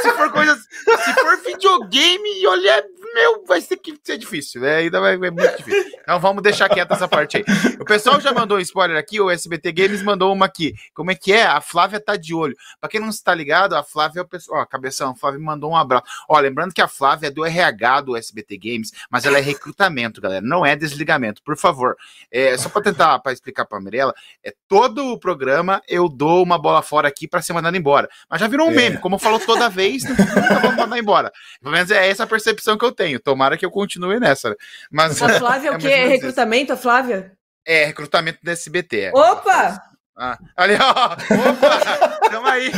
[0.03, 0.59] se for coisas.
[0.59, 2.85] Se for videogame, olha,
[3.15, 4.77] meu, vai ter que ser difícil, né?
[4.77, 5.99] Ainda vai ser muito difícil.
[6.01, 7.45] Então vamos deixar quieta essa parte aí.
[7.79, 10.75] O pessoal já mandou um spoiler aqui, o SBT Games mandou uma aqui.
[10.95, 11.45] Como é que é?
[11.45, 12.57] A Flávia tá de olho.
[12.81, 14.63] Pra quem não está ligado, a Flávia é o pessoal.
[14.63, 16.05] Ó, cabeção, a Flávia mandou um abraço.
[16.29, 20.21] Ó, lembrando que a Flávia é do RH do SBT Games, mas ela é recrutamento,
[20.21, 20.45] galera.
[20.45, 21.97] Não é desligamento, por favor.
[22.31, 26.59] É, só pra tentar pra explicar pra Mirella, é todo o programa eu dou uma
[26.59, 28.09] bola fora aqui pra ser mandado embora.
[28.31, 28.75] Mas já virou um é.
[28.75, 31.33] meme, como falou toda vez, nunca vamos mandar embora.
[31.61, 33.08] Pelo menos é essa a percepção que eu tenho.
[33.17, 34.57] Tomara que eu continue nessa.
[34.91, 35.89] Mas, a Flávia é o quê?
[35.89, 37.33] É recrutamento, a Flávia?
[37.65, 39.13] É, recrutamento do SBT.
[39.15, 39.81] Opa!
[40.21, 41.13] Ah, ali, ó.
[41.13, 42.19] Opa!
[42.29, 42.73] Tamo aí.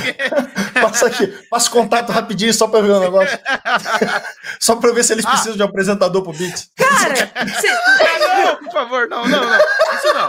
[0.74, 1.26] Passa aqui.
[1.48, 3.38] Passa o contato rapidinho só pra ver o negócio.
[4.60, 5.30] só pra ver se eles ah.
[5.30, 6.66] precisam de um apresentador pro Beat.
[6.76, 7.16] Cara!
[7.60, 7.68] Cê...
[7.68, 9.58] Ah, não, por favor, não, não, não.
[9.58, 10.28] Isso não.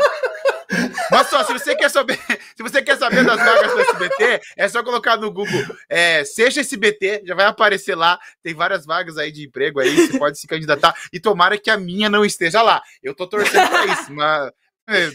[1.12, 2.18] Mas só, se você quer saber,
[2.56, 6.62] se você quer saber das vagas do SBT, é só colocar no Google, é, seja
[6.62, 8.18] SBT, já vai aparecer lá.
[8.42, 10.96] Tem várias vagas aí de emprego aí, você pode se candidatar.
[11.12, 12.82] E tomara que a minha não esteja lá.
[13.04, 14.52] Eu tô torcendo pra isso, mas.
[14.90, 15.10] É,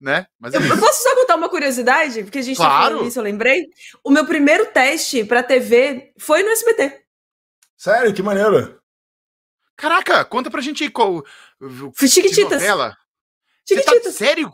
[0.00, 0.26] né?
[0.38, 2.22] Mas é eu, posso só contar uma curiosidade?
[2.22, 2.72] Porque a gente claro.
[2.72, 3.66] tá falando isso, eu lembrei.
[4.04, 7.04] O meu primeiro teste pra TV foi no SBT.
[7.76, 8.12] Sério?
[8.14, 8.80] Que maneiro.
[9.76, 11.24] Caraca, conta pra gente aí qual.
[12.06, 12.62] Chiquititas.
[13.66, 14.04] Chiquititas.
[14.04, 14.52] Tá, sério?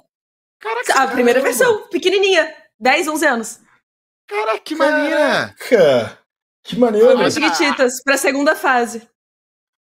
[0.61, 1.59] Caraca, a primeira caramba.
[1.59, 3.61] versão, pequenininha, 10, 11 anos.
[4.28, 5.55] Caraca, que maneira!
[5.59, 6.19] Caraca,
[6.65, 7.16] que maneiro!
[7.16, 9.09] Foi Chiquititas, pra segunda fase.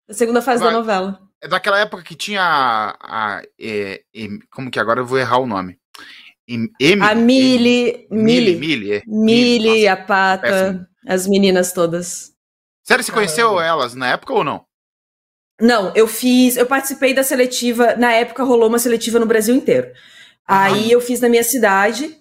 [0.10, 0.72] A segunda fase Vai.
[0.72, 1.22] da novela.
[1.41, 3.38] É daquela época que tinha a.
[3.38, 5.78] a, é, é, como que agora eu vou errar o nome?
[6.48, 8.08] Emily, a Mili.
[8.10, 8.56] Mili.
[8.56, 9.02] Mili, é.
[9.06, 10.88] Mili, a Pata, péssimo.
[11.08, 12.34] as meninas todas.
[12.84, 14.66] Sério, você conheceu elas na época ou não?
[15.62, 16.58] Não, eu fiz.
[16.58, 17.95] Eu participei da seletiva.
[17.95, 19.90] Na época rolou uma seletiva no Brasil inteiro.
[20.48, 22.18] Aí eu fiz na minha cidade.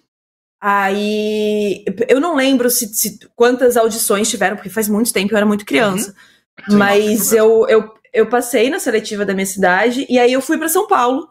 [0.61, 5.47] Aí eu não lembro se, se, quantas audições tiveram, porque faz muito tempo, eu era
[5.47, 6.15] muito criança.
[6.69, 6.78] Uhum.
[6.78, 10.69] Mas eu, eu, eu passei na seletiva da minha cidade e aí eu fui para
[10.69, 11.28] São Paulo.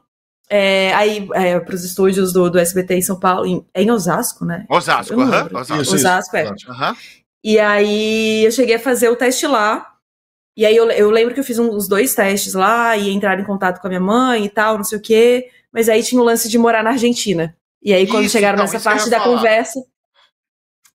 [0.49, 3.89] É, aí é, para os estúdios do, do SBT em São Paulo, em, é em
[3.89, 4.65] Osasco, né?
[4.69, 5.30] Osasco, uhum.
[5.30, 5.81] Osasco.
[5.81, 6.49] Isso, Osasco, é.
[6.49, 6.95] Uhum.
[7.41, 9.88] E aí eu cheguei a fazer o teste lá.
[10.57, 13.39] E aí eu, eu lembro que eu fiz um, os dois testes lá e entrar
[13.39, 16.22] em contato com a minha mãe e tal, não sei o quê mas aí tinha
[16.22, 17.56] o lance de morar na Argentina.
[17.81, 19.35] E aí, quando isso, chegaram então, nessa parte da falar.
[19.35, 19.84] conversa.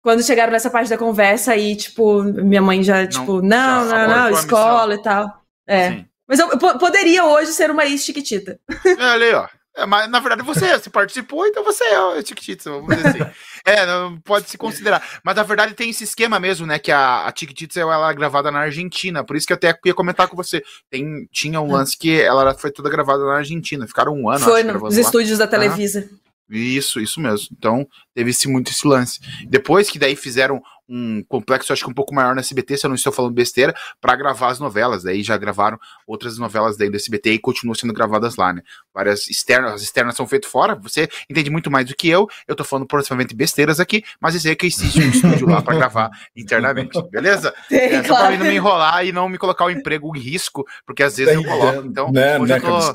[0.03, 4.07] Quando chegaram nessa parte da conversa, aí, tipo, minha mãe já, não, tipo, não, já
[4.07, 5.43] não, não, escola e tal.
[5.67, 5.91] É.
[5.91, 6.07] Sim.
[6.29, 8.61] Mas eu, eu, poderia hoje ser uma ex-chiquitita.
[8.85, 9.49] É, ali, ó.
[9.77, 13.31] É, mas na verdade você você participou, então você é o Chiquititas, vamos dizer assim.
[13.65, 15.03] é, não pode se considerar.
[15.23, 16.79] Mas na verdade tem esse esquema mesmo, né?
[16.79, 19.23] Que a, a Chiquititas ela é gravada na Argentina.
[19.23, 20.65] Por isso que eu até ia comentar com você.
[20.89, 23.87] Tem, tinha um lance que ela foi toda gravada na Argentina.
[23.87, 24.41] Ficaram um ano.
[24.41, 26.09] Foi nos estúdios da Televisa.
[26.11, 26.26] Ah.
[26.49, 27.49] Isso, isso mesmo.
[27.57, 29.21] Então, teve esse, muito esse lance.
[29.49, 32.89] Depois que daí fizeram um complexo, acho que um pouco maior na SBT, se eu
[32.89, 35.03] não estou falando besteira, para gravar as novelas.
[35.03, 38.63] Daí já gravaram outras novelas daí do SBT e continuam sendo gravadas lá, né?
[38.95, 40.77] Várias externas, as externas são feitas fora.
[40.77, 42.29] Você entende muito mais do que eu.
[42.47, 45.61] Eu tô falando provavelmente besteiras aqui, mas isso aí é que existe um estúdio lá
[45.61, 47.53] para gravar internamente, beleza?
[47.69, 48.07] Tem, é, claro.
[48.07, 51.03] Só pra mim não me enrolar e não me colocar o emprego em risco, porque
[51.03, 51.85] às vezes eu coloco.
[51.85, 52.95] Então, né, hoje né, eu tô.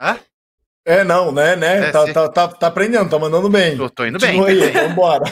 [0.00, 0.18] Hã?
[0.86, 1.88] É, não, né, né?
[1.88, 3.76] É, tá, tá, tá, tá, aprendendo, tá mandando bem.
[3.76, 4.62] Tô, tô indo Continua bem.
[4.62, 5.24] Aí, vambora.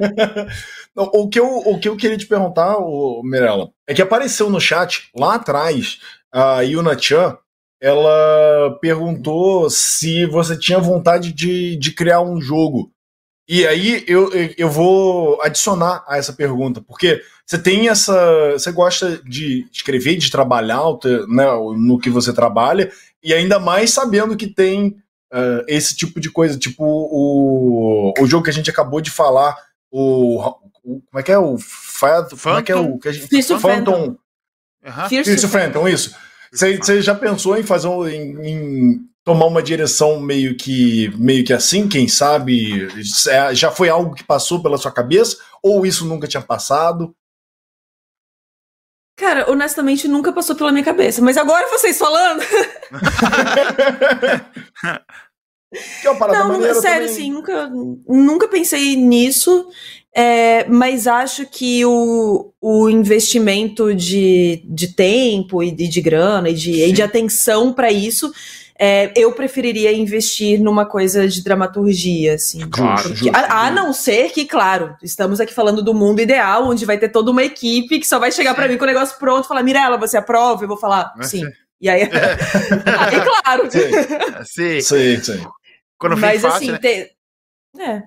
[0.96, 4.60] o, que eu, o que eu queria te perguntar, o Mirella, é que apareceu no
[4.60, 5.98] chat, lá atrás,
[6.32, 7.36] a Yuna Chan,
[7.82, 12.91] ela perguntou se você tinha vontade de, de criar um jogo.
[13.54, 18.52] E aí eu, eu vou adicionar a essa pergunta, porque você tem essa.
[18.52, 20.80] Você gosta de escrever, de trabalhar
[21.28, 21.44] né,
[21.76, 22.90] no que você trabalha,
[23.22, 24.96] e ainda mais sabendo que tem
[25.30, 29.54] uh, esse tipo de coisa, tipo o, o jogo que a gente acabou de falar,
[29.90, 30.40] o,
[30.82, 33.28] o como é que é o Phantom, como é que é o que a gente,
[33.28, 34.16] Phantom, Phantom.
[34.82, 35.08] Uhum.
[35.10, 36.16] Fierce Phantom, isso.
[36.50, 41.52] Você já pensou em fazer um, em, em, tomar uma direção meio que meio que
[41.52, 42.88] assim, quem sabe?
[43.28, 47.14] É, já foi algo que passou pela sua cabeça ou isso nunca tinha passado?
[49.16, 52.42] Cara, honestamente nunca passou pela minha cabeça, mas agora vocês falando.
[56.00, 57.22] que é uma parada não, nunca, sério, também.
[57.22, 57.70] assim, nunca,
[58.08, 59.68] nunca pensei nisso,
[60.14, 66.54] é, mas acho que o, o investimento de, de tempo e de, de grana e
[66.54, 68.32] de, e de atenção para isso
[68.84, 72.68] é, eu preferiria investir numa coisa de dramaturgia, assim.
[72.68, 76.84] Claro, porque, a, a, não ser que, claro, estamos aqui falando do mundo ideal, onde
[76.84, 79.44] vai ter toda uma equipe que só vai chegar para mim com o negócio pronto
[79.44, 80.64] e falar, Mirella, você aprova?
[80.64, 81.44] Eu vou falar, sim.
[81.80, 83.70] E aí, aí claro.
[83.70, 84.80] Sim, sim.
[85.22, 85.46] sim, sim.
[85.96, 86.78] Quando Mas fácil, assim, né?
[86.78, 87.12] te...
[87.78, 88.02] é.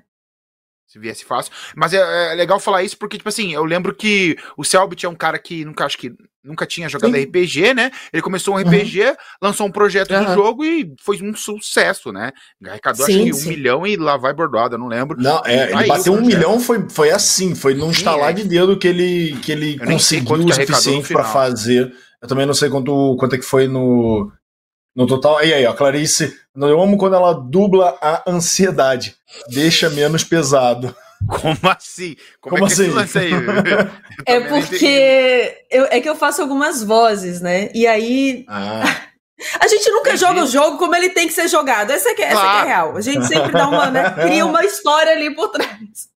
[0.95, 1.51] Se viesse fácil.
[1.75, 5.09] Mas é, é, legal falar isso porque, tipo assim, eu lembro que o Selbit é
[5.09, 6.13] um cara que nunca, acho que
[6.43, 7.23] nunca tinha jogado Sim.
[7.23, 7.91] RPG, né?
[8.13, 9.15] Ele começou um RPG, uhum.
[9.41, 10.25] lançou um projeto uhum.
[10.25, 12.31] de jogo e foi um sucesso, né?
[12.65, 15.21] Arrecadou sim, acho que um milhão e lá vai bordado, eu não lembro.
[15.21, 18.33] Não, é, ele bateu um milhão, foi, foi assim, foi num estalar é.
[18.33, 21.93] de dedo que ele, que ele conseguiu o suficiente para fazer.
[22.21, 24.31] Eu também não sei quanto, quanto é que foi no,
[24.95, 25.43] no total.
[25.43, 29.15] E aí, ó, Clarice, eu amo quando ela dubla a ansiedade.
[29.49, 30.95] Deixa menos pesado.
[31.27, 32.15] Como assim?
[32.39, 33.31] Como, Como é assim?
[34.25, 37.69] é porque eu, é que eu faço algumas vozes, né?
[37.73, 38.45] E aí.
[38.47, 38.83] Ah.
[39.59, 40.25] A gente nunca Entendi.
[40.25, 41.91] joga o jogo como ele tem que ser jogado.
[41.91, 42.57] Essa é, essa claro.
[42.57, 42.95] é, é real.
[42.95, 46.07] A gente sempre dá uma, né, cria uma história ali por trás.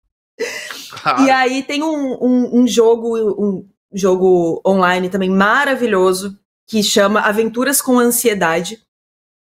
[0.88, 1.24] Claro.
[1.24, 6.38] E aí tem um, um, um jogo, um jogo online também maravilhoso
[6.68, 8.80] que chama Aventuras com Ansiedade.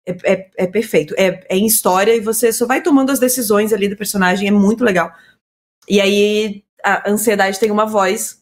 [0.05, 1.15] É, é, é, perfeito.
[1.17, 4.51] É, é em história e você só vai tomando as decisões ali do personagem, é
[4.51, 5.13] muito legal.
[5.89, 8.41] E aí a ansiedade tem uma voz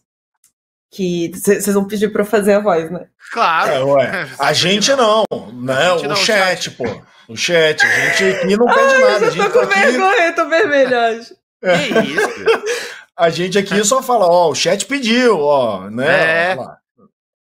[0.89, 3.07] que vocês vão pedir pra eu fazer a voz, né?
[3.31, 3.71] Claro.
[3.71, 4.29] É, ué.
[4.39, 5.23] A gente não,
[5.53, 5.91] né?
[5.93, 6.85] O, chat, chat, pô.
[7.27, 7.85] O chat.
[7.85, 9.25] A gente aqui não pede Ai, nada.
[9.25, 11.35] Eu tô com vergonha, eu tô vermelho hoje.
[11.61, 12.81] Que isso?
[13.15, 16.53] A gente aqui só fala, ó, o chat pediu, ó, né?
[16.53, 16.55] É.
[16.57, 16.80] Ó,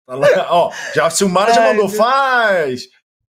[0.49, 2.83] ó, já a Silmara já mandou, faz.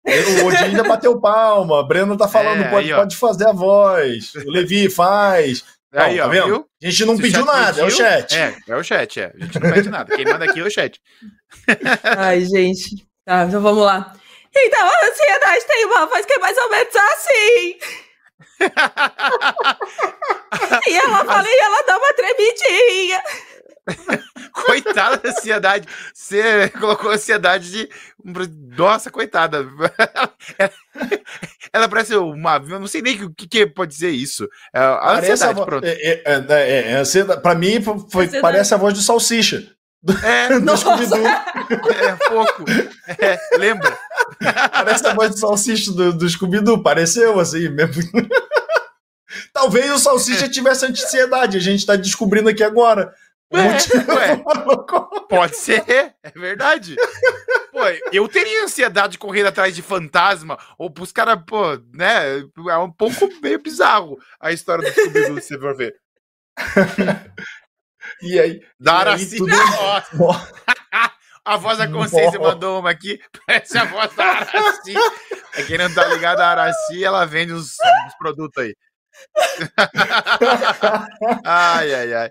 [0.06, 1.86] O Odin ainda bateu palma.
[1.86, 4.32] Breno tá falando, é, pode, aí, pode fazer a voz.
[4.46, 5.64] O Levi faz.
[5.92, 6.46] Não, aí, tá ó, vendo?
[6.46, 6.66] Viu?
[6.82, 8.36] A gente não Se pediu nada, pediu, é o chat.
[8.36, 9.32] É, é o chat, é.
[9.34, 10.16] A gente não pede nada.
[10.16, 11.00] Quem manda aqui é o chat.
[12.16, 13.06] Ai, gente.
[13.24, 14.14] Tá, então vamos lá.
[14.56, 17.76] Então, a ansiedade tem uma voz que é mais ou menos assim.
[20.88, 23.22] e ela fala e ela dá uma tremidinha.
[24.52, 25.86] coitada da ansiedade.
[26.12, 27.88] Você colocou ansiedade de.
[28.76, 29.66] Nossa, coitada.
[31.72, 32.56] Ela parece uma.
[32.68, 34.48] Eu não sei nem o que, que pode dizer isso.
[34.74, 35.84] É, a ansiedade, a pronto.
[35.84, 39.78] É, é, é, é, é pra mim, foi, parece a voz do Salsicha.
[40.22, 42.64] É, do É, pouco.
[43.18, 43.98] É, lembra?
[44.72, 46.82] Parece a voz do Salsicha do, do Scooby-Doo.
[46.82, 48.02] Pareceu assim mesmo.
[49.52, 51.56] Talvez o Salsicha tivesse ansiedade.
[51.56, 53.12] A gente tá descobrindo aqui agora.
[53.50, 53.56] É,
[54.12, 54.42] ué,
[55.28, 56.96] pode ser, é verdade.
[57.72, 57.80] Pô,
[58.12, 62.40] eu teria ansiedade de correr atrás de fantasma, ou pros caras, pô, né?
[62.68, 65.96] É um pouco meio bizarro a história do Scooby-Doo, se você for ver.
[68.22, 68.60] e aí?
[68.78, 69.38] Da Araci.
[69.38, 69.52] Tudo...
[71.44, 74.94] a voz da consciência mandou uma aqui, parece a voz da Araci.
[75.54, 78.74] É quem não tá ligado, a Araci, ela vende os, os produtos aí
[81.44, 82.30] ai, ai, ai.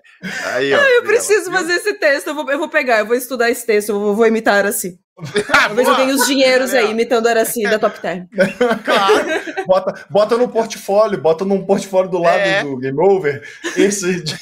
[0.52, 2.28] Aí, ó, eu preciso fazer esse texto.
[2.28, 4.98] Eu vou, eu vou pegar, eu vou estudar esse texto, eu vou, vou imitar assim.
[5.50, 8.26] Talvez eu tenha os dinheiros aí imitando a Araci da Top Term.
[8.84, 9.26] Claro.
[9.66, 12.62] Bota, bota no portfólio, bota num portfólio do lado é.
[12.62, 13.42] do Game Over.
[13.76, 14.22] Esse.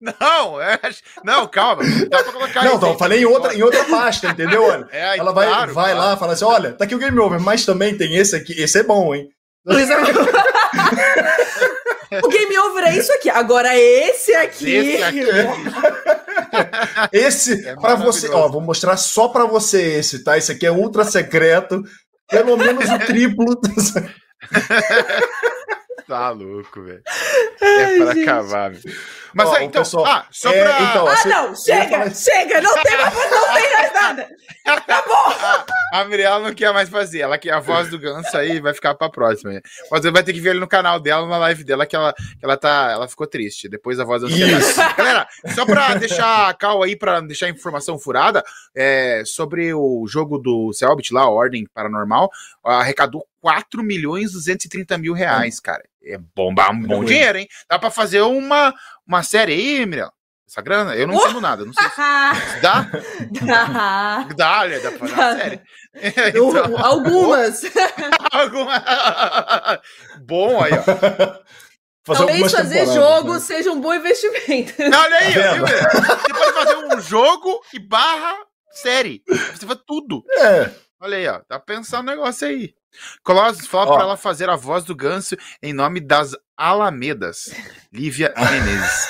[0.00, 0.78] Não, é,
[1.22, 1.82] não, calma.
[2.08, 4.64] Dá pra colocar Não, então, eu falei em outra, em outra pasta, entendeu?
[4.64, 5.98] Olha, é, ela vai, claro, vai claro.
[5.98, 8.54] lá e fala assim: olha, tá aqui o Game Over, mas também tem esse aqui.
[8.58, 9.28] Esse é bom, hein?
[12.22, 13.28] O game over é isso aqui.
[13.28, 14.70] Agora esse aqui.
[14.70, 15.20] Esse aqui.
[17.12, 20.38] esse é para você, ó, vou mostrar só para você esse, tá?
[20.38, 21.82] Esse aqui é ultra secreto,
[22.28, 23.60] pelo menos o triplo.
[26.08, 27.02] tá louco, velho.
[27.60, 28.94] É para acabar, velho.
[29.34, 30.82] Mas Ó, aí, então, pessoal, ah, só é, pra...
[30.82, 32.14] Então, ah, não, chega, falar...
[32.14, 34.28] chega, não tem, não tem mais nada.
[34.64, 35.16] Acabou.
[35.92, 38.72] A, a Miriam não quer mais fazer, ela quer a voz do Ganso aí, vai
[38.72, 39.60] ficar pra próxima.
[39.90, 42.12] Mas você vai ter que ver ele no canal dela, na live dela, que ela,
[42.12, 44.96] que ela tá, ela ficou triste, depois a voz da ansiedade.
[44.96, 48.44] Galera, só pra deixar a cal aí, pra deixar a informação furada,
[48.74, 52.30] é, sobre o jogo do Selbit lá, Ordem Paranormal,
[52.64, 55.82] arrecadou 4 milhões e 230 mil reais, cara.
[56.02, 57.48] É bom, um bom dinheiro, hein?
[57.68, 58.74] Dá pra fazer uma,
[59.10, 60.10] uma série aí, Miriam?
[60.48, 60.94] Essa grana?
[60.94, 61.18] Eu não uh!
[61.18, 61.96] entendo nada, não sei se...
[62.62, 62.90] Dá?
[63.44, 64.28] Dá.
[64.36, 65.60] Dá, olha, dá pra fazer uma série.
[65.92, 66.78] Então...
[66.78, 67.62] Algumas.
[68.30, 69.80] Algumas.
[70.20, 70.82] Bom aí, ó.
[72.06, 73.40] Fazer Talvez fazer jogo né?
[73.40, 74.72] seja um bom investimento.
[74.80, 78.36] Olha aí, viu, Você pode fazer um jogo e barra
[78.70, 79.22] série.
[79.26, 80.22] Você faz tudo.
[80.38, 80.70] É.
[81.00, 81.40] Olha aí, ó.
[81.40, 82.72] Tá pensando um negócio aí.
[83.24, 87.50] Colossus, fala para ela fazer a voz do ganso em nome das Alamedas.
[87.90, 89.08] Lívia Menezes.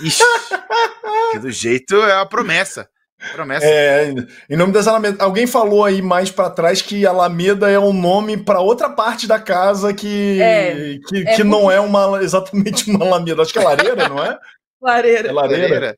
[0.00, 0.22] Ixi,
[1.30, 2.88] que do jeito é a promessa.
[3.32, 3.64] Promessa.
[3.66, 4.12] É,
[4.50, 5.20] em nome das Alamedas.
[5.20, 9.38] Alguém falou aí mais para trás que Alameda é um nome para outra parte da
[9.38, 13.42] casa que, é, que, é que não é uma, exatamente uma Alameda.
[13.42, 14.36] Acho que é lareira, não é?
[14.80, 15.28] Lareira.
[15.28, 15.68] É lareira.
[15.68, 15.96] lareira.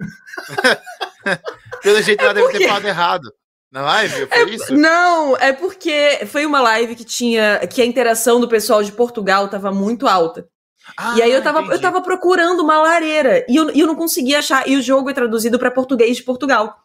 [1.83, 3.33] Pelo jeito ela deve ter falado errado.
[3.71, 4.27] Na live?
[4.27, 4.75] Foi é, isso?
[4.75, 7.61] Não, é porque foi uma live que tinha.
[7.69, 10.49] que a interação do pessoal de Portugal estava muito alta.
[10.97, 14.39] Ah, e aí eu tava, eu tava procurando uma lareira e eu, eu não conseguia
[14.39, 14.69] achar.
[14.69, 16.77] E o jogo é traduzido para português de Portugal.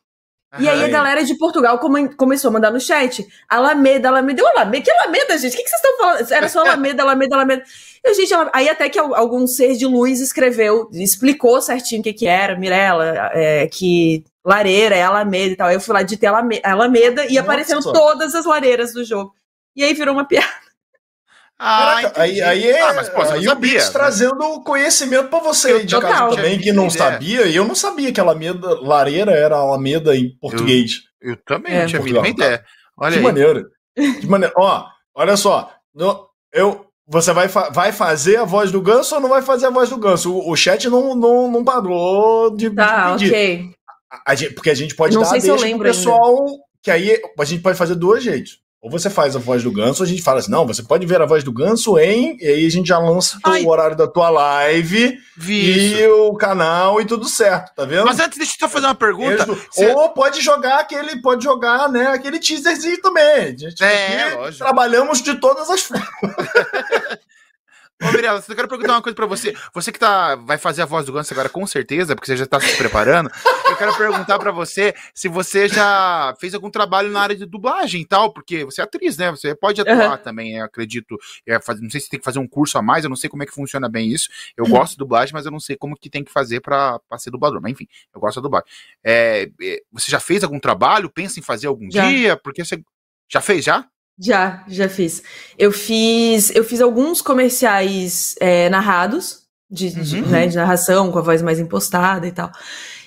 [0.60, 3.26] E aí a galera de Portugal come, começou a mandar no chat.
[3.50, 4.42] Alameda, Alameda.
[4.42, 4.84] Eu, Alameda?
[4.84, 5.54] Que Alameda, gente?
[5.54, 6.32] O que, que vocês estão falando?
[6.32, 7.64] Era só Alameda, Alameda, Alameda.
[8.04, 12.28] Eu, gente, aí até que algum ser de luz escreveu, explicou certinho o que que
[12.28, 15.68] era, Mirella, é, que lareira é Alameda e tal.
[15.68, 19.34] Aí eu fui lá de ter Alameda e Nossa, apareceram todas as lareiras do jogo.
[19.76, 20.65] E aí virou uma piada.
[21.58, 23.92] Ah, Caraca, aí, aí é, ah, mas, pô, aí o Bix né?
[23.94, 28.12] trazendo conhecimento para você eu, de casa também que não sabia, e eu não sabia
[28.12, 31.04] que Alameda, lareira era Alameda em português.
[31.22, 32.66] Eu, eu também é, não tinha a mínima ideia.
[32.98, 33.24] Olha que aí.
[33.24, 33.70] maneiro.
[33.96, 34.54] Que maneiro.
[34.58, 39.22] Ó, olha só, no, eu, você vai, fa vai fazer a voz do Ganso ou
[39.22, 40.34] não vai fazer a voz do Ganso?
[40.34, 43.32] O, o chat não, não, não parou de, tá, de pedir.
[43.32, 43.70] ok.
[44.12, 46.64] A, a gente, porque a gente pode não dar deixa pro pessoal, ainda.
[46.84, 48.60] que aí a gente pode fazer dois jeitos.
[48.86, 51.08] Ou você faz a voz do ganso, ou a gente fala assim, não, você pode
[51.08, 52.38] ver a voz do ganso em.
[52.40, 57.06] E aí a gente já lança o horário da tua live e o canal e
[57.06, 58.06] tudo certo, tá vendo?
[58.06, 59.44] Mas antes, deixa eu só fazer uma pergunta.
[59.72, 59.88] Você...
[59.88, 63.26] Ou pode jogar aquele, pode jogar, né, aquele teaserzinho também.
[63.26, 64.64] A gente é, lógico.
[64.64, 66.08] trabalhamos de todas as formas.
[68.08, 69.56] Ô, Mirella, eu quero perguntar uma coisa pra você.
[69.74, 72.46] Você que tá, vai fazer a voz do Ganso agora com certeza, porque você já
[72.46, 73.30] tá se preparando.
[73.68, 78.02] eu quero perguntar pra você se você já fez algum trabalho na área de dublagem
[78.02, 79.32] e tal, porque você é atriz, né?
[79.32, 80.18] Você pode atuar uhum.
[80.18, 81.18] também, acredito.
[81.46, 83.30] É, faz, não sei se tem que fazer um curso a mais, eu não sei
[83.30, 84.30] como é que funciona bem isso.
[84.56, 84.72] Eu uhum.
[84.72, 87.32] gosto de dublagem, mas eu não sei como que tem que fazer pra, pra ser
[87.32, 87.62] dublador.
[87.62, 88.68] Mas enfim, eu gosto de dublagem.
[89.04, 91.10] É, é, você já fez algum trabalho?
[91.10, 92.08] Pensa em fazer algum já.
[92.08, 92.38] dia?
[92.38, 92.82] Porque você.
[93.28, 93.88] Já fez, já?
[94.18, 95.22] Já, já fiz.
[95.58, 100.04] Eu fiz, eu fiz alguns comerciais é, narrados, de, uhum.
[100.04, 102.52] de, né, de narração, com a voz mais impostada e tal.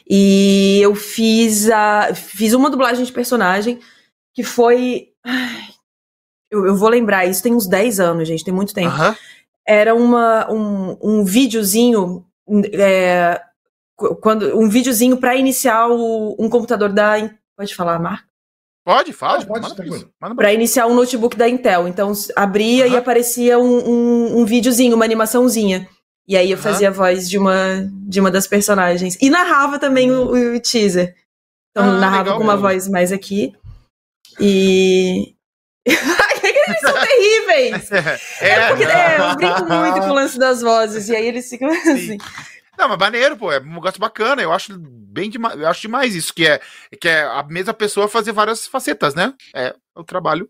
[0.08, 3.80] E eu fiz a, fiz uma dublagem de personagem
[4.34, 5.08] que foi.
[5.24, 5.68] Ai,
[6.50, 8.94] eu, eu, vou lembrar, isso tem uns 10 anos, gente, tem muito tempo.
[8.94, 9.14] Uhum.
[9.66, 12.24] Era uma, um, um videozinho.
[12.72, 13.40] É,
[14.20, 17.16] quando, um videozinho para iniciar o, um computador da.
[17.56, 18.28] Pode falar, Marco?
[18.88, 19.44] Pode, fala.
[19.44, 20.34] Pode, pode.
[20.34, 21.86] Para iniciar um notebook da Intel.
[21.86, 22.94] Então, abria uhum.
[22.94, 25.86] e aparecia um, um, um videozinho, uma animaçãozinha.
[26.26, 26.62] E aí eu uhum.
[26.62, 29.18] fazia a voz de uma, de uma das personagens.
[29.20, 31.14] E narrava também o, o teaser.
[31.70, 33.52] Então, ah, narrava legal, com uma voz mais aqui.
[34.40, 35.34] E.
[35.86, 37.92] eles são terríveis!
[38.40, 41.10] É, é porque é, eu brinco muito com o lance das vozes.
[41.10, 41.92] E aí eles ficam Sim.
[41.92, 42.18] assim.
[42.78, 44.40] Não, mas maneiro, pô, é um negócio bacana.
[44.40, 46.60] Eu acho bem demais, eu acho demais isso, que é,
[47.00, 49.34] que é a mesma pessoa fazer várias facetas, né?
[49.52, 50.48] É o trabalho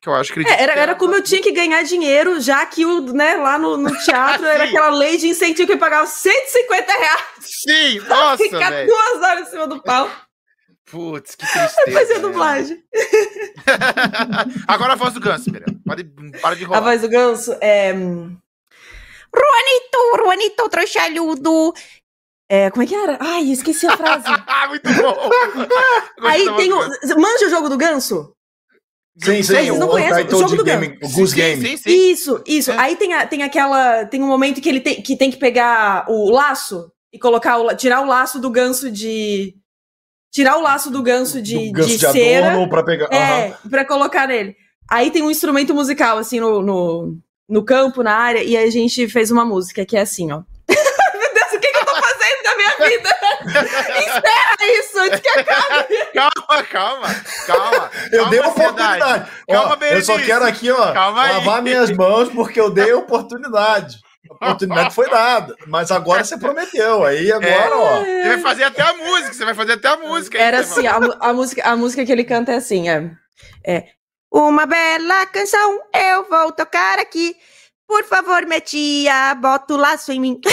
[0.00, 0.40] que eu acho que.
[0.40, 3.76] É, era, era como eu tinha que ganhar dinheiro, já que o, né, lá no,
[3.76, 7.22] no teatro era aquela lei de incentivo que eu pagava 150 reais.
[7.40, 8.42] Sim, nossa.
[8.42, 8.88] Ficar véio.
[8.88, 10.10] duas horas em cima do pau.
[10.90, 11.92] Putz, que tristeza.
[11.92, 12.82] Fazer dublagem.
[14.66, 15.78] Agora a voz do Ganso, Mirella.
[15.84, 16.02] Para,
[16.40, 16.78] para de rolar.
[16.78, 17.92] A voz do Ganso é.
[19.34, 21.74] Ruanito, Ruanito, trouxalhudo.
[22.50, 23.18] É, como é que era?
[23.20, 24.24] Ai, esqueci a frase.
[24.68, 25.30] Muito bom.
[26.22, 26.78] Aí tem o.
[27.20, 28.32] Manja o jogo do ganso?
[29.18, 31.60] Sim, sim, Vocês não conhecem o jogo do Game, o Goose Game.
[31.60, 32.70] Sim, sim, isso, isso.
[32.70, 32.78] É.
[32.78, 34.06] Aí tem, a, tem aquela.
[34.06, 37.74] Tem um momento que ele tem que, tem que pegar o laço e colocar o,
[37.74, 39.54] tirar o laço do ganso de.
[40.32, 42.68] Tirar o laço do ganso de, do ganso de, de cera.
[42.68, 43.08] Pra pegar.
[43.12, 43.70] É, uhum.
[43.70, 44.56] pra colocar nele.
[44.88, 47.18] Aí tem um instrumento musical, assim, no, no,
[47.48, 50.42] no campo, na área, e a gente fez uma música que é assim, ó.
[50.68, 53.16] Meu Deus, o que, que eu tô fazendo da minha vida?
[53.98, 55.96] Espera isso antes que acabe.
[56.12, 57.08] Calma, calma,
[57.46, 57.90] calma.
[58.12, 59.30] Eu calma, dei oportunidade.
[59.48, 61.62] Calma, ó, Eu só quero aqui, ó, calma lavar aí.
[61.62, 63.96] minhas mãos porque eu dei oportunidade.
[64.30, 67.02] A oportunidade foi dada, mas agora você prometeu.
[67.04, 68.00] Aí agora, é, ó.
[68.00, 70.38] Você vai fazer até a música, você vai fazer até a música.
[70.38, 73.10] Era assim, a, a, música, a música que ele canta é assim, é,
[73.64, 73.84] é
[74.32, 77.36] uma bela canção eu vou tocar aqui.
[77.86, 80.40] Por favor, minha tia, bota o laço em mim.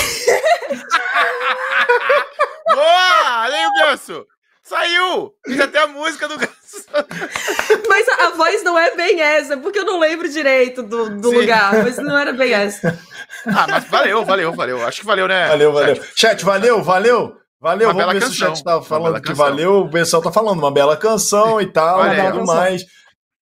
[2.73, 3.43] Boa!
[3.43, 4.25] Olha aí o ganso!
[4.63, 5.33] Saiu!
[5.45, 6.55] Fiz até a música do ganso.
[7.87, 11.29] Mas a, a, voz não é bem essa, porque eu não lembro direito do, do
[11.31, 12.97] lugar, mas não era bem essa.
[13.45, 14.85] Ah, mas valeu, valeu, valeu.
[14.85, 15.47] Acho que valeu, né?
[15.47, 15.95] Valeu, valeu.
[15.95, 17.37] Chat, Chat valeu, valeu.
[17.61, 18.35] Valeu, uma vamos ver canção.
[18.35, 19.81] se o chat tá falando que valeu.
[19.81, 22.85] O pessoal tá falando uma bela canção e tal, e tudo mais.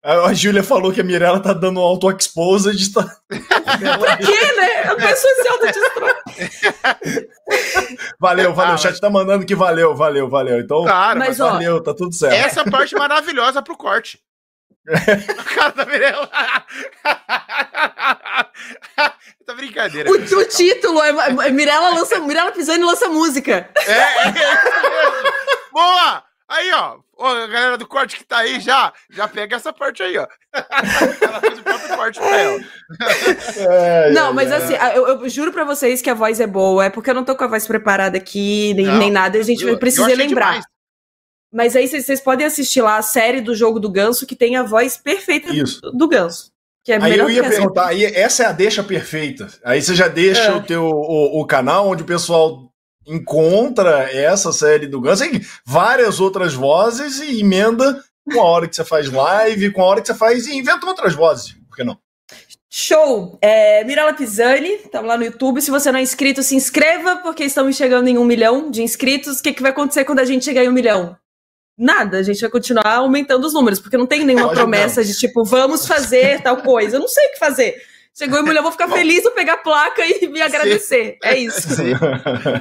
[0.02, 2.92] A Júlia falou que a Mirella tá dando um auto-exposed.
[2.92, 3.04] Tá...
[3.30, 4.80] pra quê, né?
[4.90, 6.12] A pessoa se autodestrói.
[8.18, 8.72] valeu, valeu.
[8.72, 10.58] Ah, o chat tá mandando que valeu, valeu, valeu.
[10.58, 12.34] Então, claro, mas, valeu, tá tudo certo.
[12.34, 14.18] Essa parte maravilhosa pro corte.
[15.38, 16.28] a cara da Mirella.
[19.46, 20.10] tá brincadeira.
[20.10, 21.10] O, o título é,
[21.46, 23.70] é Mirella lança, Mirella Pisani lança música.
[23.86, 24.32] É, é, é.
[25.72, 26.24] Boa!
[26.48, 30.02] Aí, ó, Ô, a galera do corte que tá aí já, já pega essa parte
[30.02, 30.26] aí, ó.
[31.22, 32.60] ela fez o próprio corte pra ela.
[33.56, 34.56] É, não, é, mas é.
[34.56, 37.24] assim, eu, eu, juro pra vocês que a voz é boa, é porque eu não
[37.24, 40.48] tô com a voz preparada aqui, nem, não, nem nada, a gente eu, precisa lembrar.
[40.48, 40.64] Demais.
[41.52, 44.64] Mas aí vocês podem assistir lá a série do jogo do Ganso, que tem a
[44.64, 45.80] voz perfeita Isso.
[45.92, 46.50] do Ganso.
[46.82, 49.46] Que é aí eu ia perguntar, aí essa é a deixa perfeita.
[49.62, 50.52] Aí você já deixa é.
[50.52, 52.71] o teu o, o, canal onde o pessoal
[53.06, 58.76] encontra essa série do Ganso, tem várias outras vozes e emenda com a hora que
[58.76, 61.54] você faz live, com a hora que você faz e inventa outras vozes.
[61.68, 61.98] Por que não?
[62.74, 63.38] Show!
[63.42, 65.60] É, Mirella Pisani, estamos lá no YouTube.
[65.60, 69.40] Se você não é inscrito, se inscreva, porque estamos chegando em um milhão de inscritos.
[69.40, 71.14] O que, que vai acontecer quando a gente chegar em um milhão?
[71.76, 75.06] Nada, a gente vai continuar aumentando os números, porque não tem nenhuma Pode promessa não.
[75.06, 76.96] de tipo, vamos fazer tal coisa.
[76.96, 77.76] Eu não sei o que fazer.
[78.14, 81.12] Chegou em mulher, eu vou ficar feliz, vou pegar a placa e me agradecer.
[81.12, 81.18] Sim.
[81.22, 81.76] É isso.
[81.76, 81.93] Sim.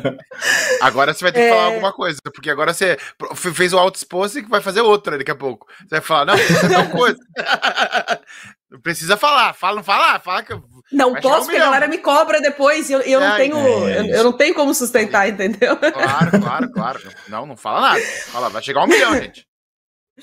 [0.82, 1.50] agora você vai ter que é...
[1.50, 2.98] falar alguma coisa, porque agora você
[3.36, 5.68] fez o auto expose e vai fazer outra daqui a pouco.
[5.80, 7.20] Você vai falar, não, precisa tal coisa.
[8.82, 10.54] precisa falar, fala, não fala, fala que
[10.90, 13.58] não posso, porque a galera me cobra depois e eu, eu, não tenho,
[13.88, 15.76] é eu, eu, não tenho como sustentar, entendeu?
[15.78, 17.02] Claro, claro, claro.
[17.28, 18.02] Não, não fala nada.
[18.02, 19.46] Fala, vai chegar um milhão, gente.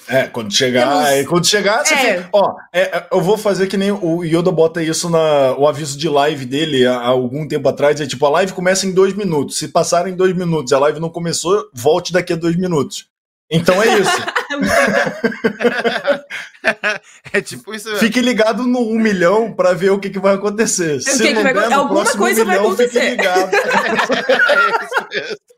[0.06, 2.22] É, quando chegar, é, quando chegar, você é.
[2.22, 5.66] Fica, ó, é, é, eu vou fazer que nem o Yoda bota isso na o
[5.66, 8.92] aviso de live dele há, há, algum tempo atrás, é tipo, a live começa em
[8.92, 9.58] dois minutos.
[9.58, 13.08] Se passarem dois minutos, a live não começou, volte daqui a dois minutos.
[13.50, 14.10] Então é isso.
[17.32, 17.96] é tipo isso.
[17.96, 21.00] Fique ligado no 1 um milhão para ver o que, que vai acontecer.
[21.00, 23.00] Se que não que der, alguma coisa milhão, vai acontecer.
[23.00, 23.50] Fique ligado.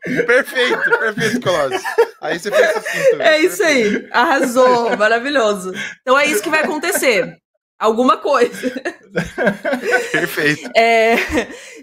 [0.07, 1.83] é perfeito, perfeito, Colossus.
[2.21, 4.07] Aí você fez assim É isso aí.
[4.11, 5.73] Arrasou, maravilhoso.
[6.01, 7.41] Então é isso que vai acontecer.
[7.81, 8.69] Alguma coisa.
[10.11, 10.69] Perfeito.
[10.77, 11.15] É,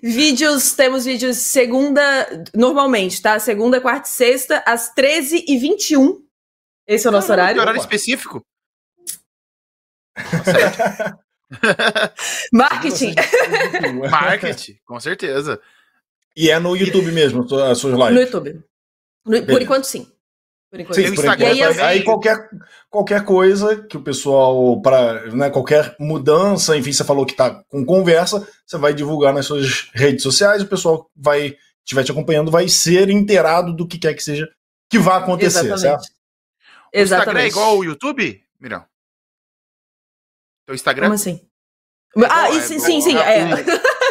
[0.01, 3.37] vídeos, temos vídeos segunda, normalmente, tá?
[3.41, 6.23] Segunda, quarta e sexta, às 13h21.
[6.87, 7.61] Esse é o nosso horário.
[7.61, 8.47] horário específico?
[12.53, 13.17] Marketing.
[14.09, 15.61] Marketing, com certeza.
[16.37, 18.15] E é no YouTube mesmo, as suas lives?
[18.15, 18.65] No YouTube.
[19.27, 20.09] No, por enquanto, sim.
[20.71, 20.97] Por enquanto.
[20.97, 21.45] Sim, por enquanto.
[21.45, 22.49] Aí, aí, aí, qualquer,
[22.91, 27.85] qualquer coisa que o pessoal, para né, qualquer mudança, enfim, você falou que tá com
[27.85, 32.69] conversa, você vai divulgar nas suas redes sociais, o pessoal vai, estiver te acompanhando, vai
[32.69, 34.49] ser inteirado do que quer que seja
[34.91, 35.81] que vai acontecer, Exatamente.
[35.81, 36.03] certo?
[36.03, 37.03] O Exatamente.
[37.03, 38.85] Instagram é igual o YouTube, Mirão?
[40.67, 41.07] Teu Instagram?
[41.07, 41.41] Como assim?
[42.17, 43.49] É ah, é sim, sim, sim, é.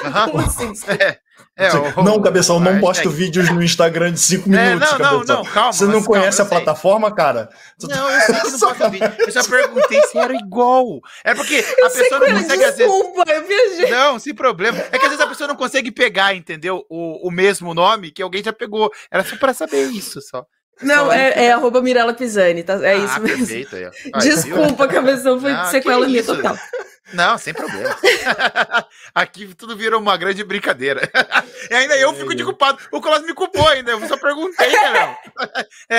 [0.03, 0.49] Uhum.
[0.49, 0.91] sim, sim.
[0.91, 1.19] é.
[1.59, 4.69] É, o, não, Cabeção, não posto vídeos no Instagram de 5 minutos.
[4.69, 5.11] É, não, cabeção.
[5.11, 5.73] não, não, calma.
[5.73, 7.49] Você não conhece calma, a plataforma, cara?
[7.81, 9.13] Não, eu sei que não posto vídeo.
[9.17, 10.99] Eu só perguntei se era igual.
[11.23, 12.93] É porque a pessoa não consegue, às vezes.
[12.93, 13.89] Desculpa, eu viajei.
[13.89, 14.77] Não, sem problema.
[14.91, 16.85] É que às vezes a pessoa não consegue pegar, entendeu?
[16.89, 18.91] O, o mesmo nome que alguém já pegou.
[19.09, 20.45] Era só pra saber isso, só.
[20.81, 22.73] Não, é, é arroba Mirella Pisani, tá?
[22.85, 23.47] É ah, isso mesmo.
[23.47, 23.89] Perfeito aí,
[24.21, 26.55] Desculpa, cabeção, foi ah, sequela minha total.
[27.13, 27.95] Não, sem problema.
[29.15, 31.09] Aqui tudo vira uma grande brincadeira.
[31.69, 32.77] E ainda eu fico de culpado.
[32.91, 35.17] O Colas me culpou ainda, eu só perguntei, né,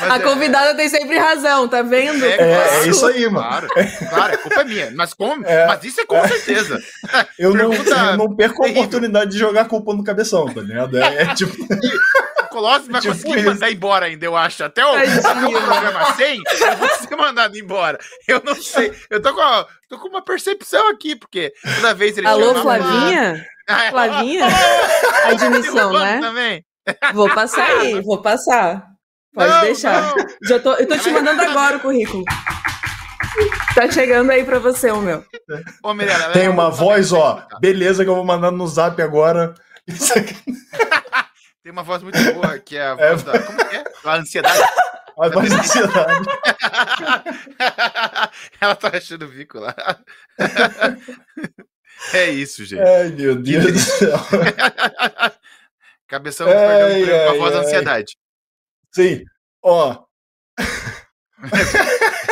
[0.00, 0.20] a é...
[0.20, 2.24] convidada tem sempre razão, tá vendo?
[2.24, 3.68] É, é, é isso aí, mano.
[3.68, 3.68] Claro,
[4.10, 4.90] claro, a culpa é minha.
[4.92, 6.78] Mas, como, é, mas isso é com certeza.
[7.38, 10.96] Eu não, eu não perco a oportunidade de jogar culpa no cabeção, tá ligado?
[10.98, 11.56] É, é tipo.
[12.52, 13.48] Colossus vai tipo conseguir isso.
[13.48, 14.62] mandar embora ainda, eu acho.
[14.62, 17.98] Até o, até o programa 100, eu vou ser mandado embora.
[18.28, 18.92] Eu não sei.
[19.10, 23.44] Eu tô com, tô com uma percepção aqui, porque toda vez ele Alô, Flavinha?
[23.68, 24.46] Ah, Flavinha?
[25.24, 26.20] A admissão, né?
[26.20, 26.64] Também.
[27.14, 28.84] Vou passar aí, vou passar.
[29.34, 30.02] Pode não, deixar.
[30.02, 30.26] Não.
[30.42, 32.24] Já tô, eu tô te mandando agora o currículo.
[33.74, 35.24] Tá chegando aí pra você o meu.
[35.82, 37.46] Ô, Mirella, Tem uma voz, ó.
[37.60, 39.54] Beleza, que eu vou mandando no zap agora.
[41.62, 43.14] Tem uma voz muito boa, que é a é.
[43.14, 43.24] voz é.
[43.24, 43.40] da.
[43.40, 43.84] Como é que é?
[44.04, 44.60] A ansiedade.
[45.16, 46.28] A voz da ansiedade.
[48.60, 49.72] Ela tá achando o bico lá.
[52.12, 52.82] É isso, gente.
[52.82, 54.18] Ai, meu Deus do céu.
[56.08, 58.16] Cabeção ai, perdeu a voz da ansiedade.
[58.90, 59.24] Sim.
[59.62, 60.02] Ó.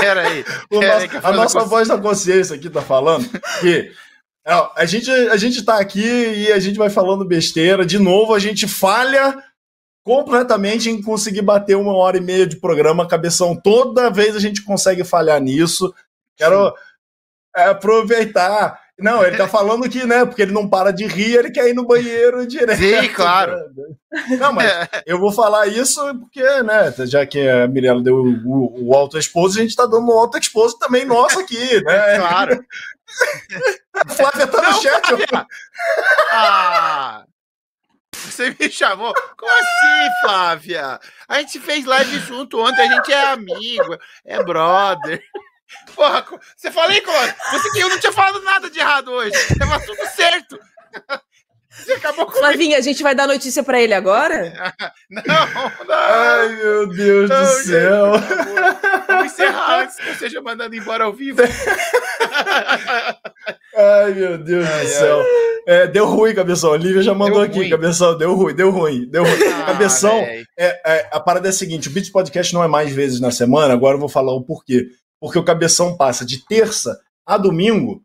[0.00, 0.44] Pera aí.
[0.68, 3.30] Pera nosso, aí a nossa voz da consciência aqui tá falando
[3.60, 3.94] que
[4.44, 7.84] a gente, a gente tá aqui e a gente vai falando besteira.
[7.84, 9.36] De novo, a gente falha
[10.04, 13.54] completamente em conseguir bater uma hora e meia de programa, cabeção.
[13.54, 15.94] Toda vez a gente consegue falhar nisso.
[16.36, 16.74] Quero
[17.54, 18.80] é, aproveitar.
[18.98, 21.74] Não, ele tá falando que, né, porque ele não para de rir, ele quer ir
[21.74, 22.78] no banheiro direto.
[22.78, 23.56] Sim, claro.
[24.38, 28.94] Não, mas eu vou falar isso porque, né, já que a Mirella deu o, o
[28.94, 32.18] auto-expose, a gente tá dando um auto-expose também nosso aqui, né?
[32.18, 32.64] Claro.
[33.94, 35.06] A Flávia tá no chat.
[35.06, 35.46] Flávia.
[36.30, 37.24] Ah,
[38.12, 39.12] você me chamou?
[39.36, 41.00] Como assim, Flávia?
[41.28, 45.22] A gente fez live junto ontem, a gente é amigo, é brother.
[45.94, 46.26] Porra,
[46.56, 47.34] você falei, Clóvis?
[47.52, 49.32] Você que eu não tinha falado nada de errado hoje.
[49.58, 50.58] Tava tudo certo.
[51.70, 54.52] Você acabou com Flavinha, a gente vai dar notícia pra ele agora?
[55.08, 55.22] não,
[55.86, 55.94] não.
[55.94, 58.12] Ai, meu Deus não, do céu.
[59.06, 61.40] Vamos encerrar antes que eu seja mandado embora ao vivo.
[63.76, 65.24] Ai, meu Deus ai, do céu.
[65.66, 66.72] É, deu ruim, Cabeção.
[66.72, 67.70] A Lívia já mandou deu aqui, ruim.
[67.70, 68.18] Cabeção.
[68.18, 69.44] Deu ruim, deu ruim, deu ruim.
[69.44, 72.92] Ah, cabeção, é, é, a parada é a seguinte: o Beats Podcast não é mais
[72.92, 74.88] vezes na semana, agora eu vou falar o porquê.
[75.20, 78.02] Porque o Cabeção passa de terça a domingo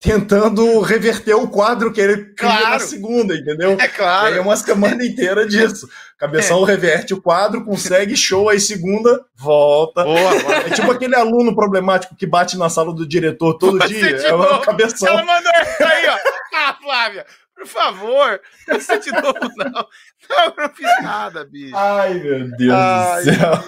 [0.00, 2.70] tentando reverter o quadro que ele cria claro.
[2.70, 3.76] na segunda, entendeu?
[3.80, 4.34] É claro.
[4.34, 5.88] é uma semana inteira disso.
[6.18, 6.72] Cabeção é.
[6.72, 10.04] reverte o quadro, consegue, show, aí segunda, volta.
[10.04, 10.54] Boa, boa.
[10.58, 14.16] É tipo aquele aluno problemático que bate na sala do diretor todo Você dia.
[14.16, 15.08] É uma cabeção.
[15.08, 16.16] Ela mandou essa aí, ó.
[16.54, 19.86] Ah, Flávia, por favor, não você de novo, não.
[20.28, 21.76] Não, eu não fiz nada, bicho.
[21.76, 23.64] Ai, meu Deus Ai, do céu.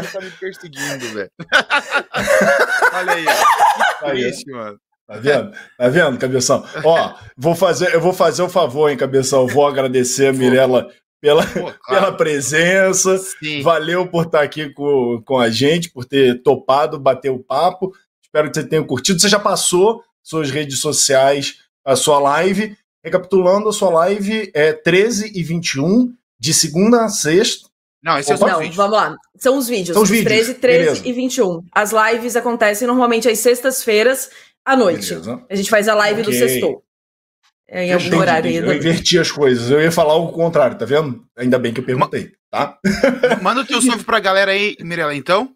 [0.00, 1.30] Deus, tá me perseguindo, velho.
[2.92, 4.04] Olha aí, ó.
[4.04, 4.80] Que triste, mano.
[5.10, 5.50] Tá vendo?
[5.76, 6.64] Tá vendo, Cabeção?
[6.84, 9.44] Ó, vou fazer, eu vou fazer um favor, hein, Cabeção.
[9.44, 10.88] Vou agradecer a Mirella
[11.20, 13.18] pela, Pô, pela presença.
[13.18, 13.60] Sim.
[13.60, 17.92] Valeu por estar aqui com, com a gente, por ter topado, bater o papo.
[18.22, 19.20] Espero que você tenha curtido.
[19.20, 22.76] Você já passou suas redes sociais, a sua live.
[23.02, 27.68] Recapitulando, a sua live é 13 e 21, de segunda a sexta.
[28.00, 29.16] Não, esse é Opa, é Não, vamos lá.
[29.36, 29.94] São os vídeos.
[29.94, 30.28] São os vídeos.
[30.28, 31.08] 13, 13 Beleza.
[31.08, 31.64] e 21.
[31.72, 34.30] As lives acontecem normalmente às sextas-feiras
[34.64, 35.08] à noite.
[35.08, 35.44] Beleza.
[35.48, 36.32] A gente faz a live okay.
[36.32, 36.84] do sextou.
[37.68, 38.56] É, em algum horário aí.
[38.56, 39.70] Eu inverti as coisas.
[39.70, 41.24] Eu ia falar o contrário, tá vendo?
[41.36, 42.76] Ainda bem que eu perguntei, tá?
[43.40, 45.54] Manda o teu salve pra galera aí, Mirella, então.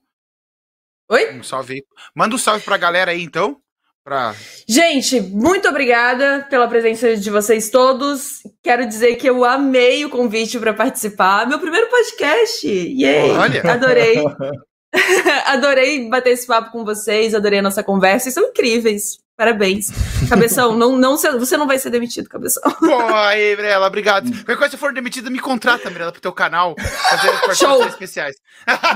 [1.10, 1.34] Oi?
[1.34, 1.84] Um salve aí.
[2.14, 3.60] Manda um salve pra galera aí, então.
[4.04, 4.34] Pra...
[4.68, 8.42] Gente, muito obrigada pela presença de vocês todos.
[8.62, 11.48] Quero dizer que eu amei o convite para participar.
[11.48, 12.68] Meu primeiro podcast.
[12.68, 13.30] Yay!
[13.30, 13.72] Olha.
[13.72, 14.16] Adorei.
[15.46, 18.24] adorei bater esse papo com vocês, adorei a nossa conversa.
[18.24, 19.18] Vocês são incríveis.
[19.36, 19.88] Parabéns.
[20.28, 22.62] Cabeção, não, não, você não vai ser demitido, Cabeção.
[22.78, 24.30] Pô, aí, Mirella, obrigado.
[24.30, 26.76] Qualquer coisa, se for demitida, me contrata, Mirella, pro teu canal.
[26.78, 27.84] Fazer Show.
[27.84, 28.36] especiais.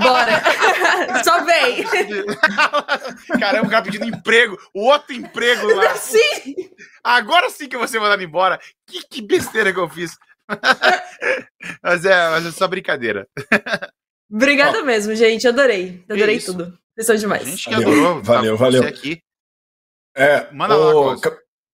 [0.00, 0.40] Bora.
[1.24, 1.84] Só vem.
[3.40, 4.56] Caramba, o cara pedindo emprego.
[4.72, 5.96] O outro emprego lá.
[5.96, 6.54] Sim.
[7.02, 8.60] Agora sim que vou ser mandado embora.
[8.86, 10.16] Que, que besteira que eu fiz.
[11.82, 13.26] mas, é, mas é só brincadeira.
[14.30, 15.48] Obrigada mesmo, gente.
[15.48, 16.05] Adorei.
[16.09, 16.52] Adorei Isso.
[16.52, 16.78] tudo.
[16.94, 17.42] Vocês são demais.
[17.42, 18.22] A gente que adorou.
[18.22, 18.82] Valeu, valeu.
[18.82, 19.20] Aqui.
[20.16, 21.14] É, Manda o...
[21.14, 21.16] lá,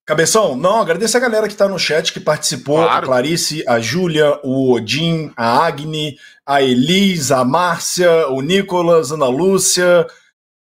[0.07, 3.05] Cabeção, não, agradeço a galera que tá no chat, que participou, claro.
[3.05, 9.15] a Clarice, a Júlia, o Odin, a Agni, a Elis, a Márcia, o Nicolas, a
[9.15, 10.07] Ana Lúcia,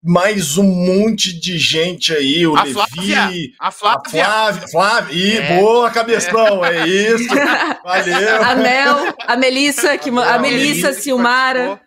[0.08, 5.16] mais um monte de gente aí, o a Levi, Flávia, a Flávia, a Flávia, Flávia.
[5.16, 6.78] Ih, é, boa cabeção, é.
[6.78, 6.88] é.
[6.88, 7.28] isso.
[7.84, 8.44] Valeu.
[8.44, 11.82] A Mel, a Melissa, que, a, a Melissa, Silmara.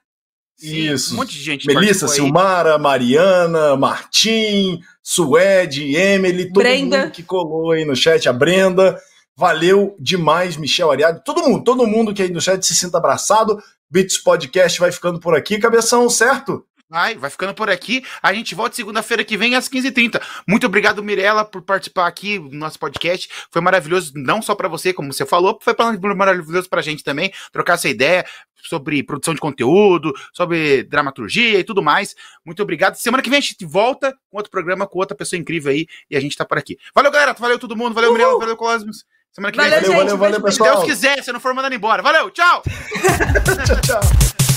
[0.61, 1.15] Isso.
[1.15, 1.67] Um monte de gente.
[1.69, 6.99] Melissa, Silmara, Mariana, Martim, Suede, Emily, todo Brenda.
[7.03, 9.01] mundo que colou aí no chat, a Brenda.
[9.37, 11.23] Valeu demais, Michel Ariado.
[11.25, 13.63] Todo mundo, todo mundo que aí no chat se sinta abraçado.
[13.89, 16.65] Beats Podcast vai ficando por aqui, cabeção, certo?
[16.91, 18.03] Vai, vai ficando por aqui.
[18.23, 20.23] A gente volta segunda-feira que vem às 15h30.
[20.47, 23.29] Muito obrigado, Mirella, por participar aqui do nosso podcast.
[23.51, 25.75] Foi maravilhoso, não só para você, como você falou, foi
[26.15, 28.25] maravilhoso pra gente também, trocar essa ideia
[28.63, 32.17] sobre produção de conteúdo, sobre dramaturgia e tudo mais.
[32.45, 32.97] Muito obrigado.
[32.97, 36.17] Semana que vem a gente volta com outro programa, com outra pessoa incrível aí, e
[36.17, 36.79] a gente tá por aqui.
[36.95, 37.35] Valeu, galera.
[37.35, 37.95] Valeu todo mundo.
[37.95, 38.39] Valeu, Mirella.
[38.39, 39.05] Valeu, Cosmos.
[39.31, 39.71] Semana que vem.
[39.71, 40.71] Valeu, valeu, valeu, valeu, pessoal.
[40.71, 42.03] Se Deus quiser, se não for mandando embora.
[42.03, 42.63] Valeu, tchau!
[42.65, 44.48] tchau, tchau.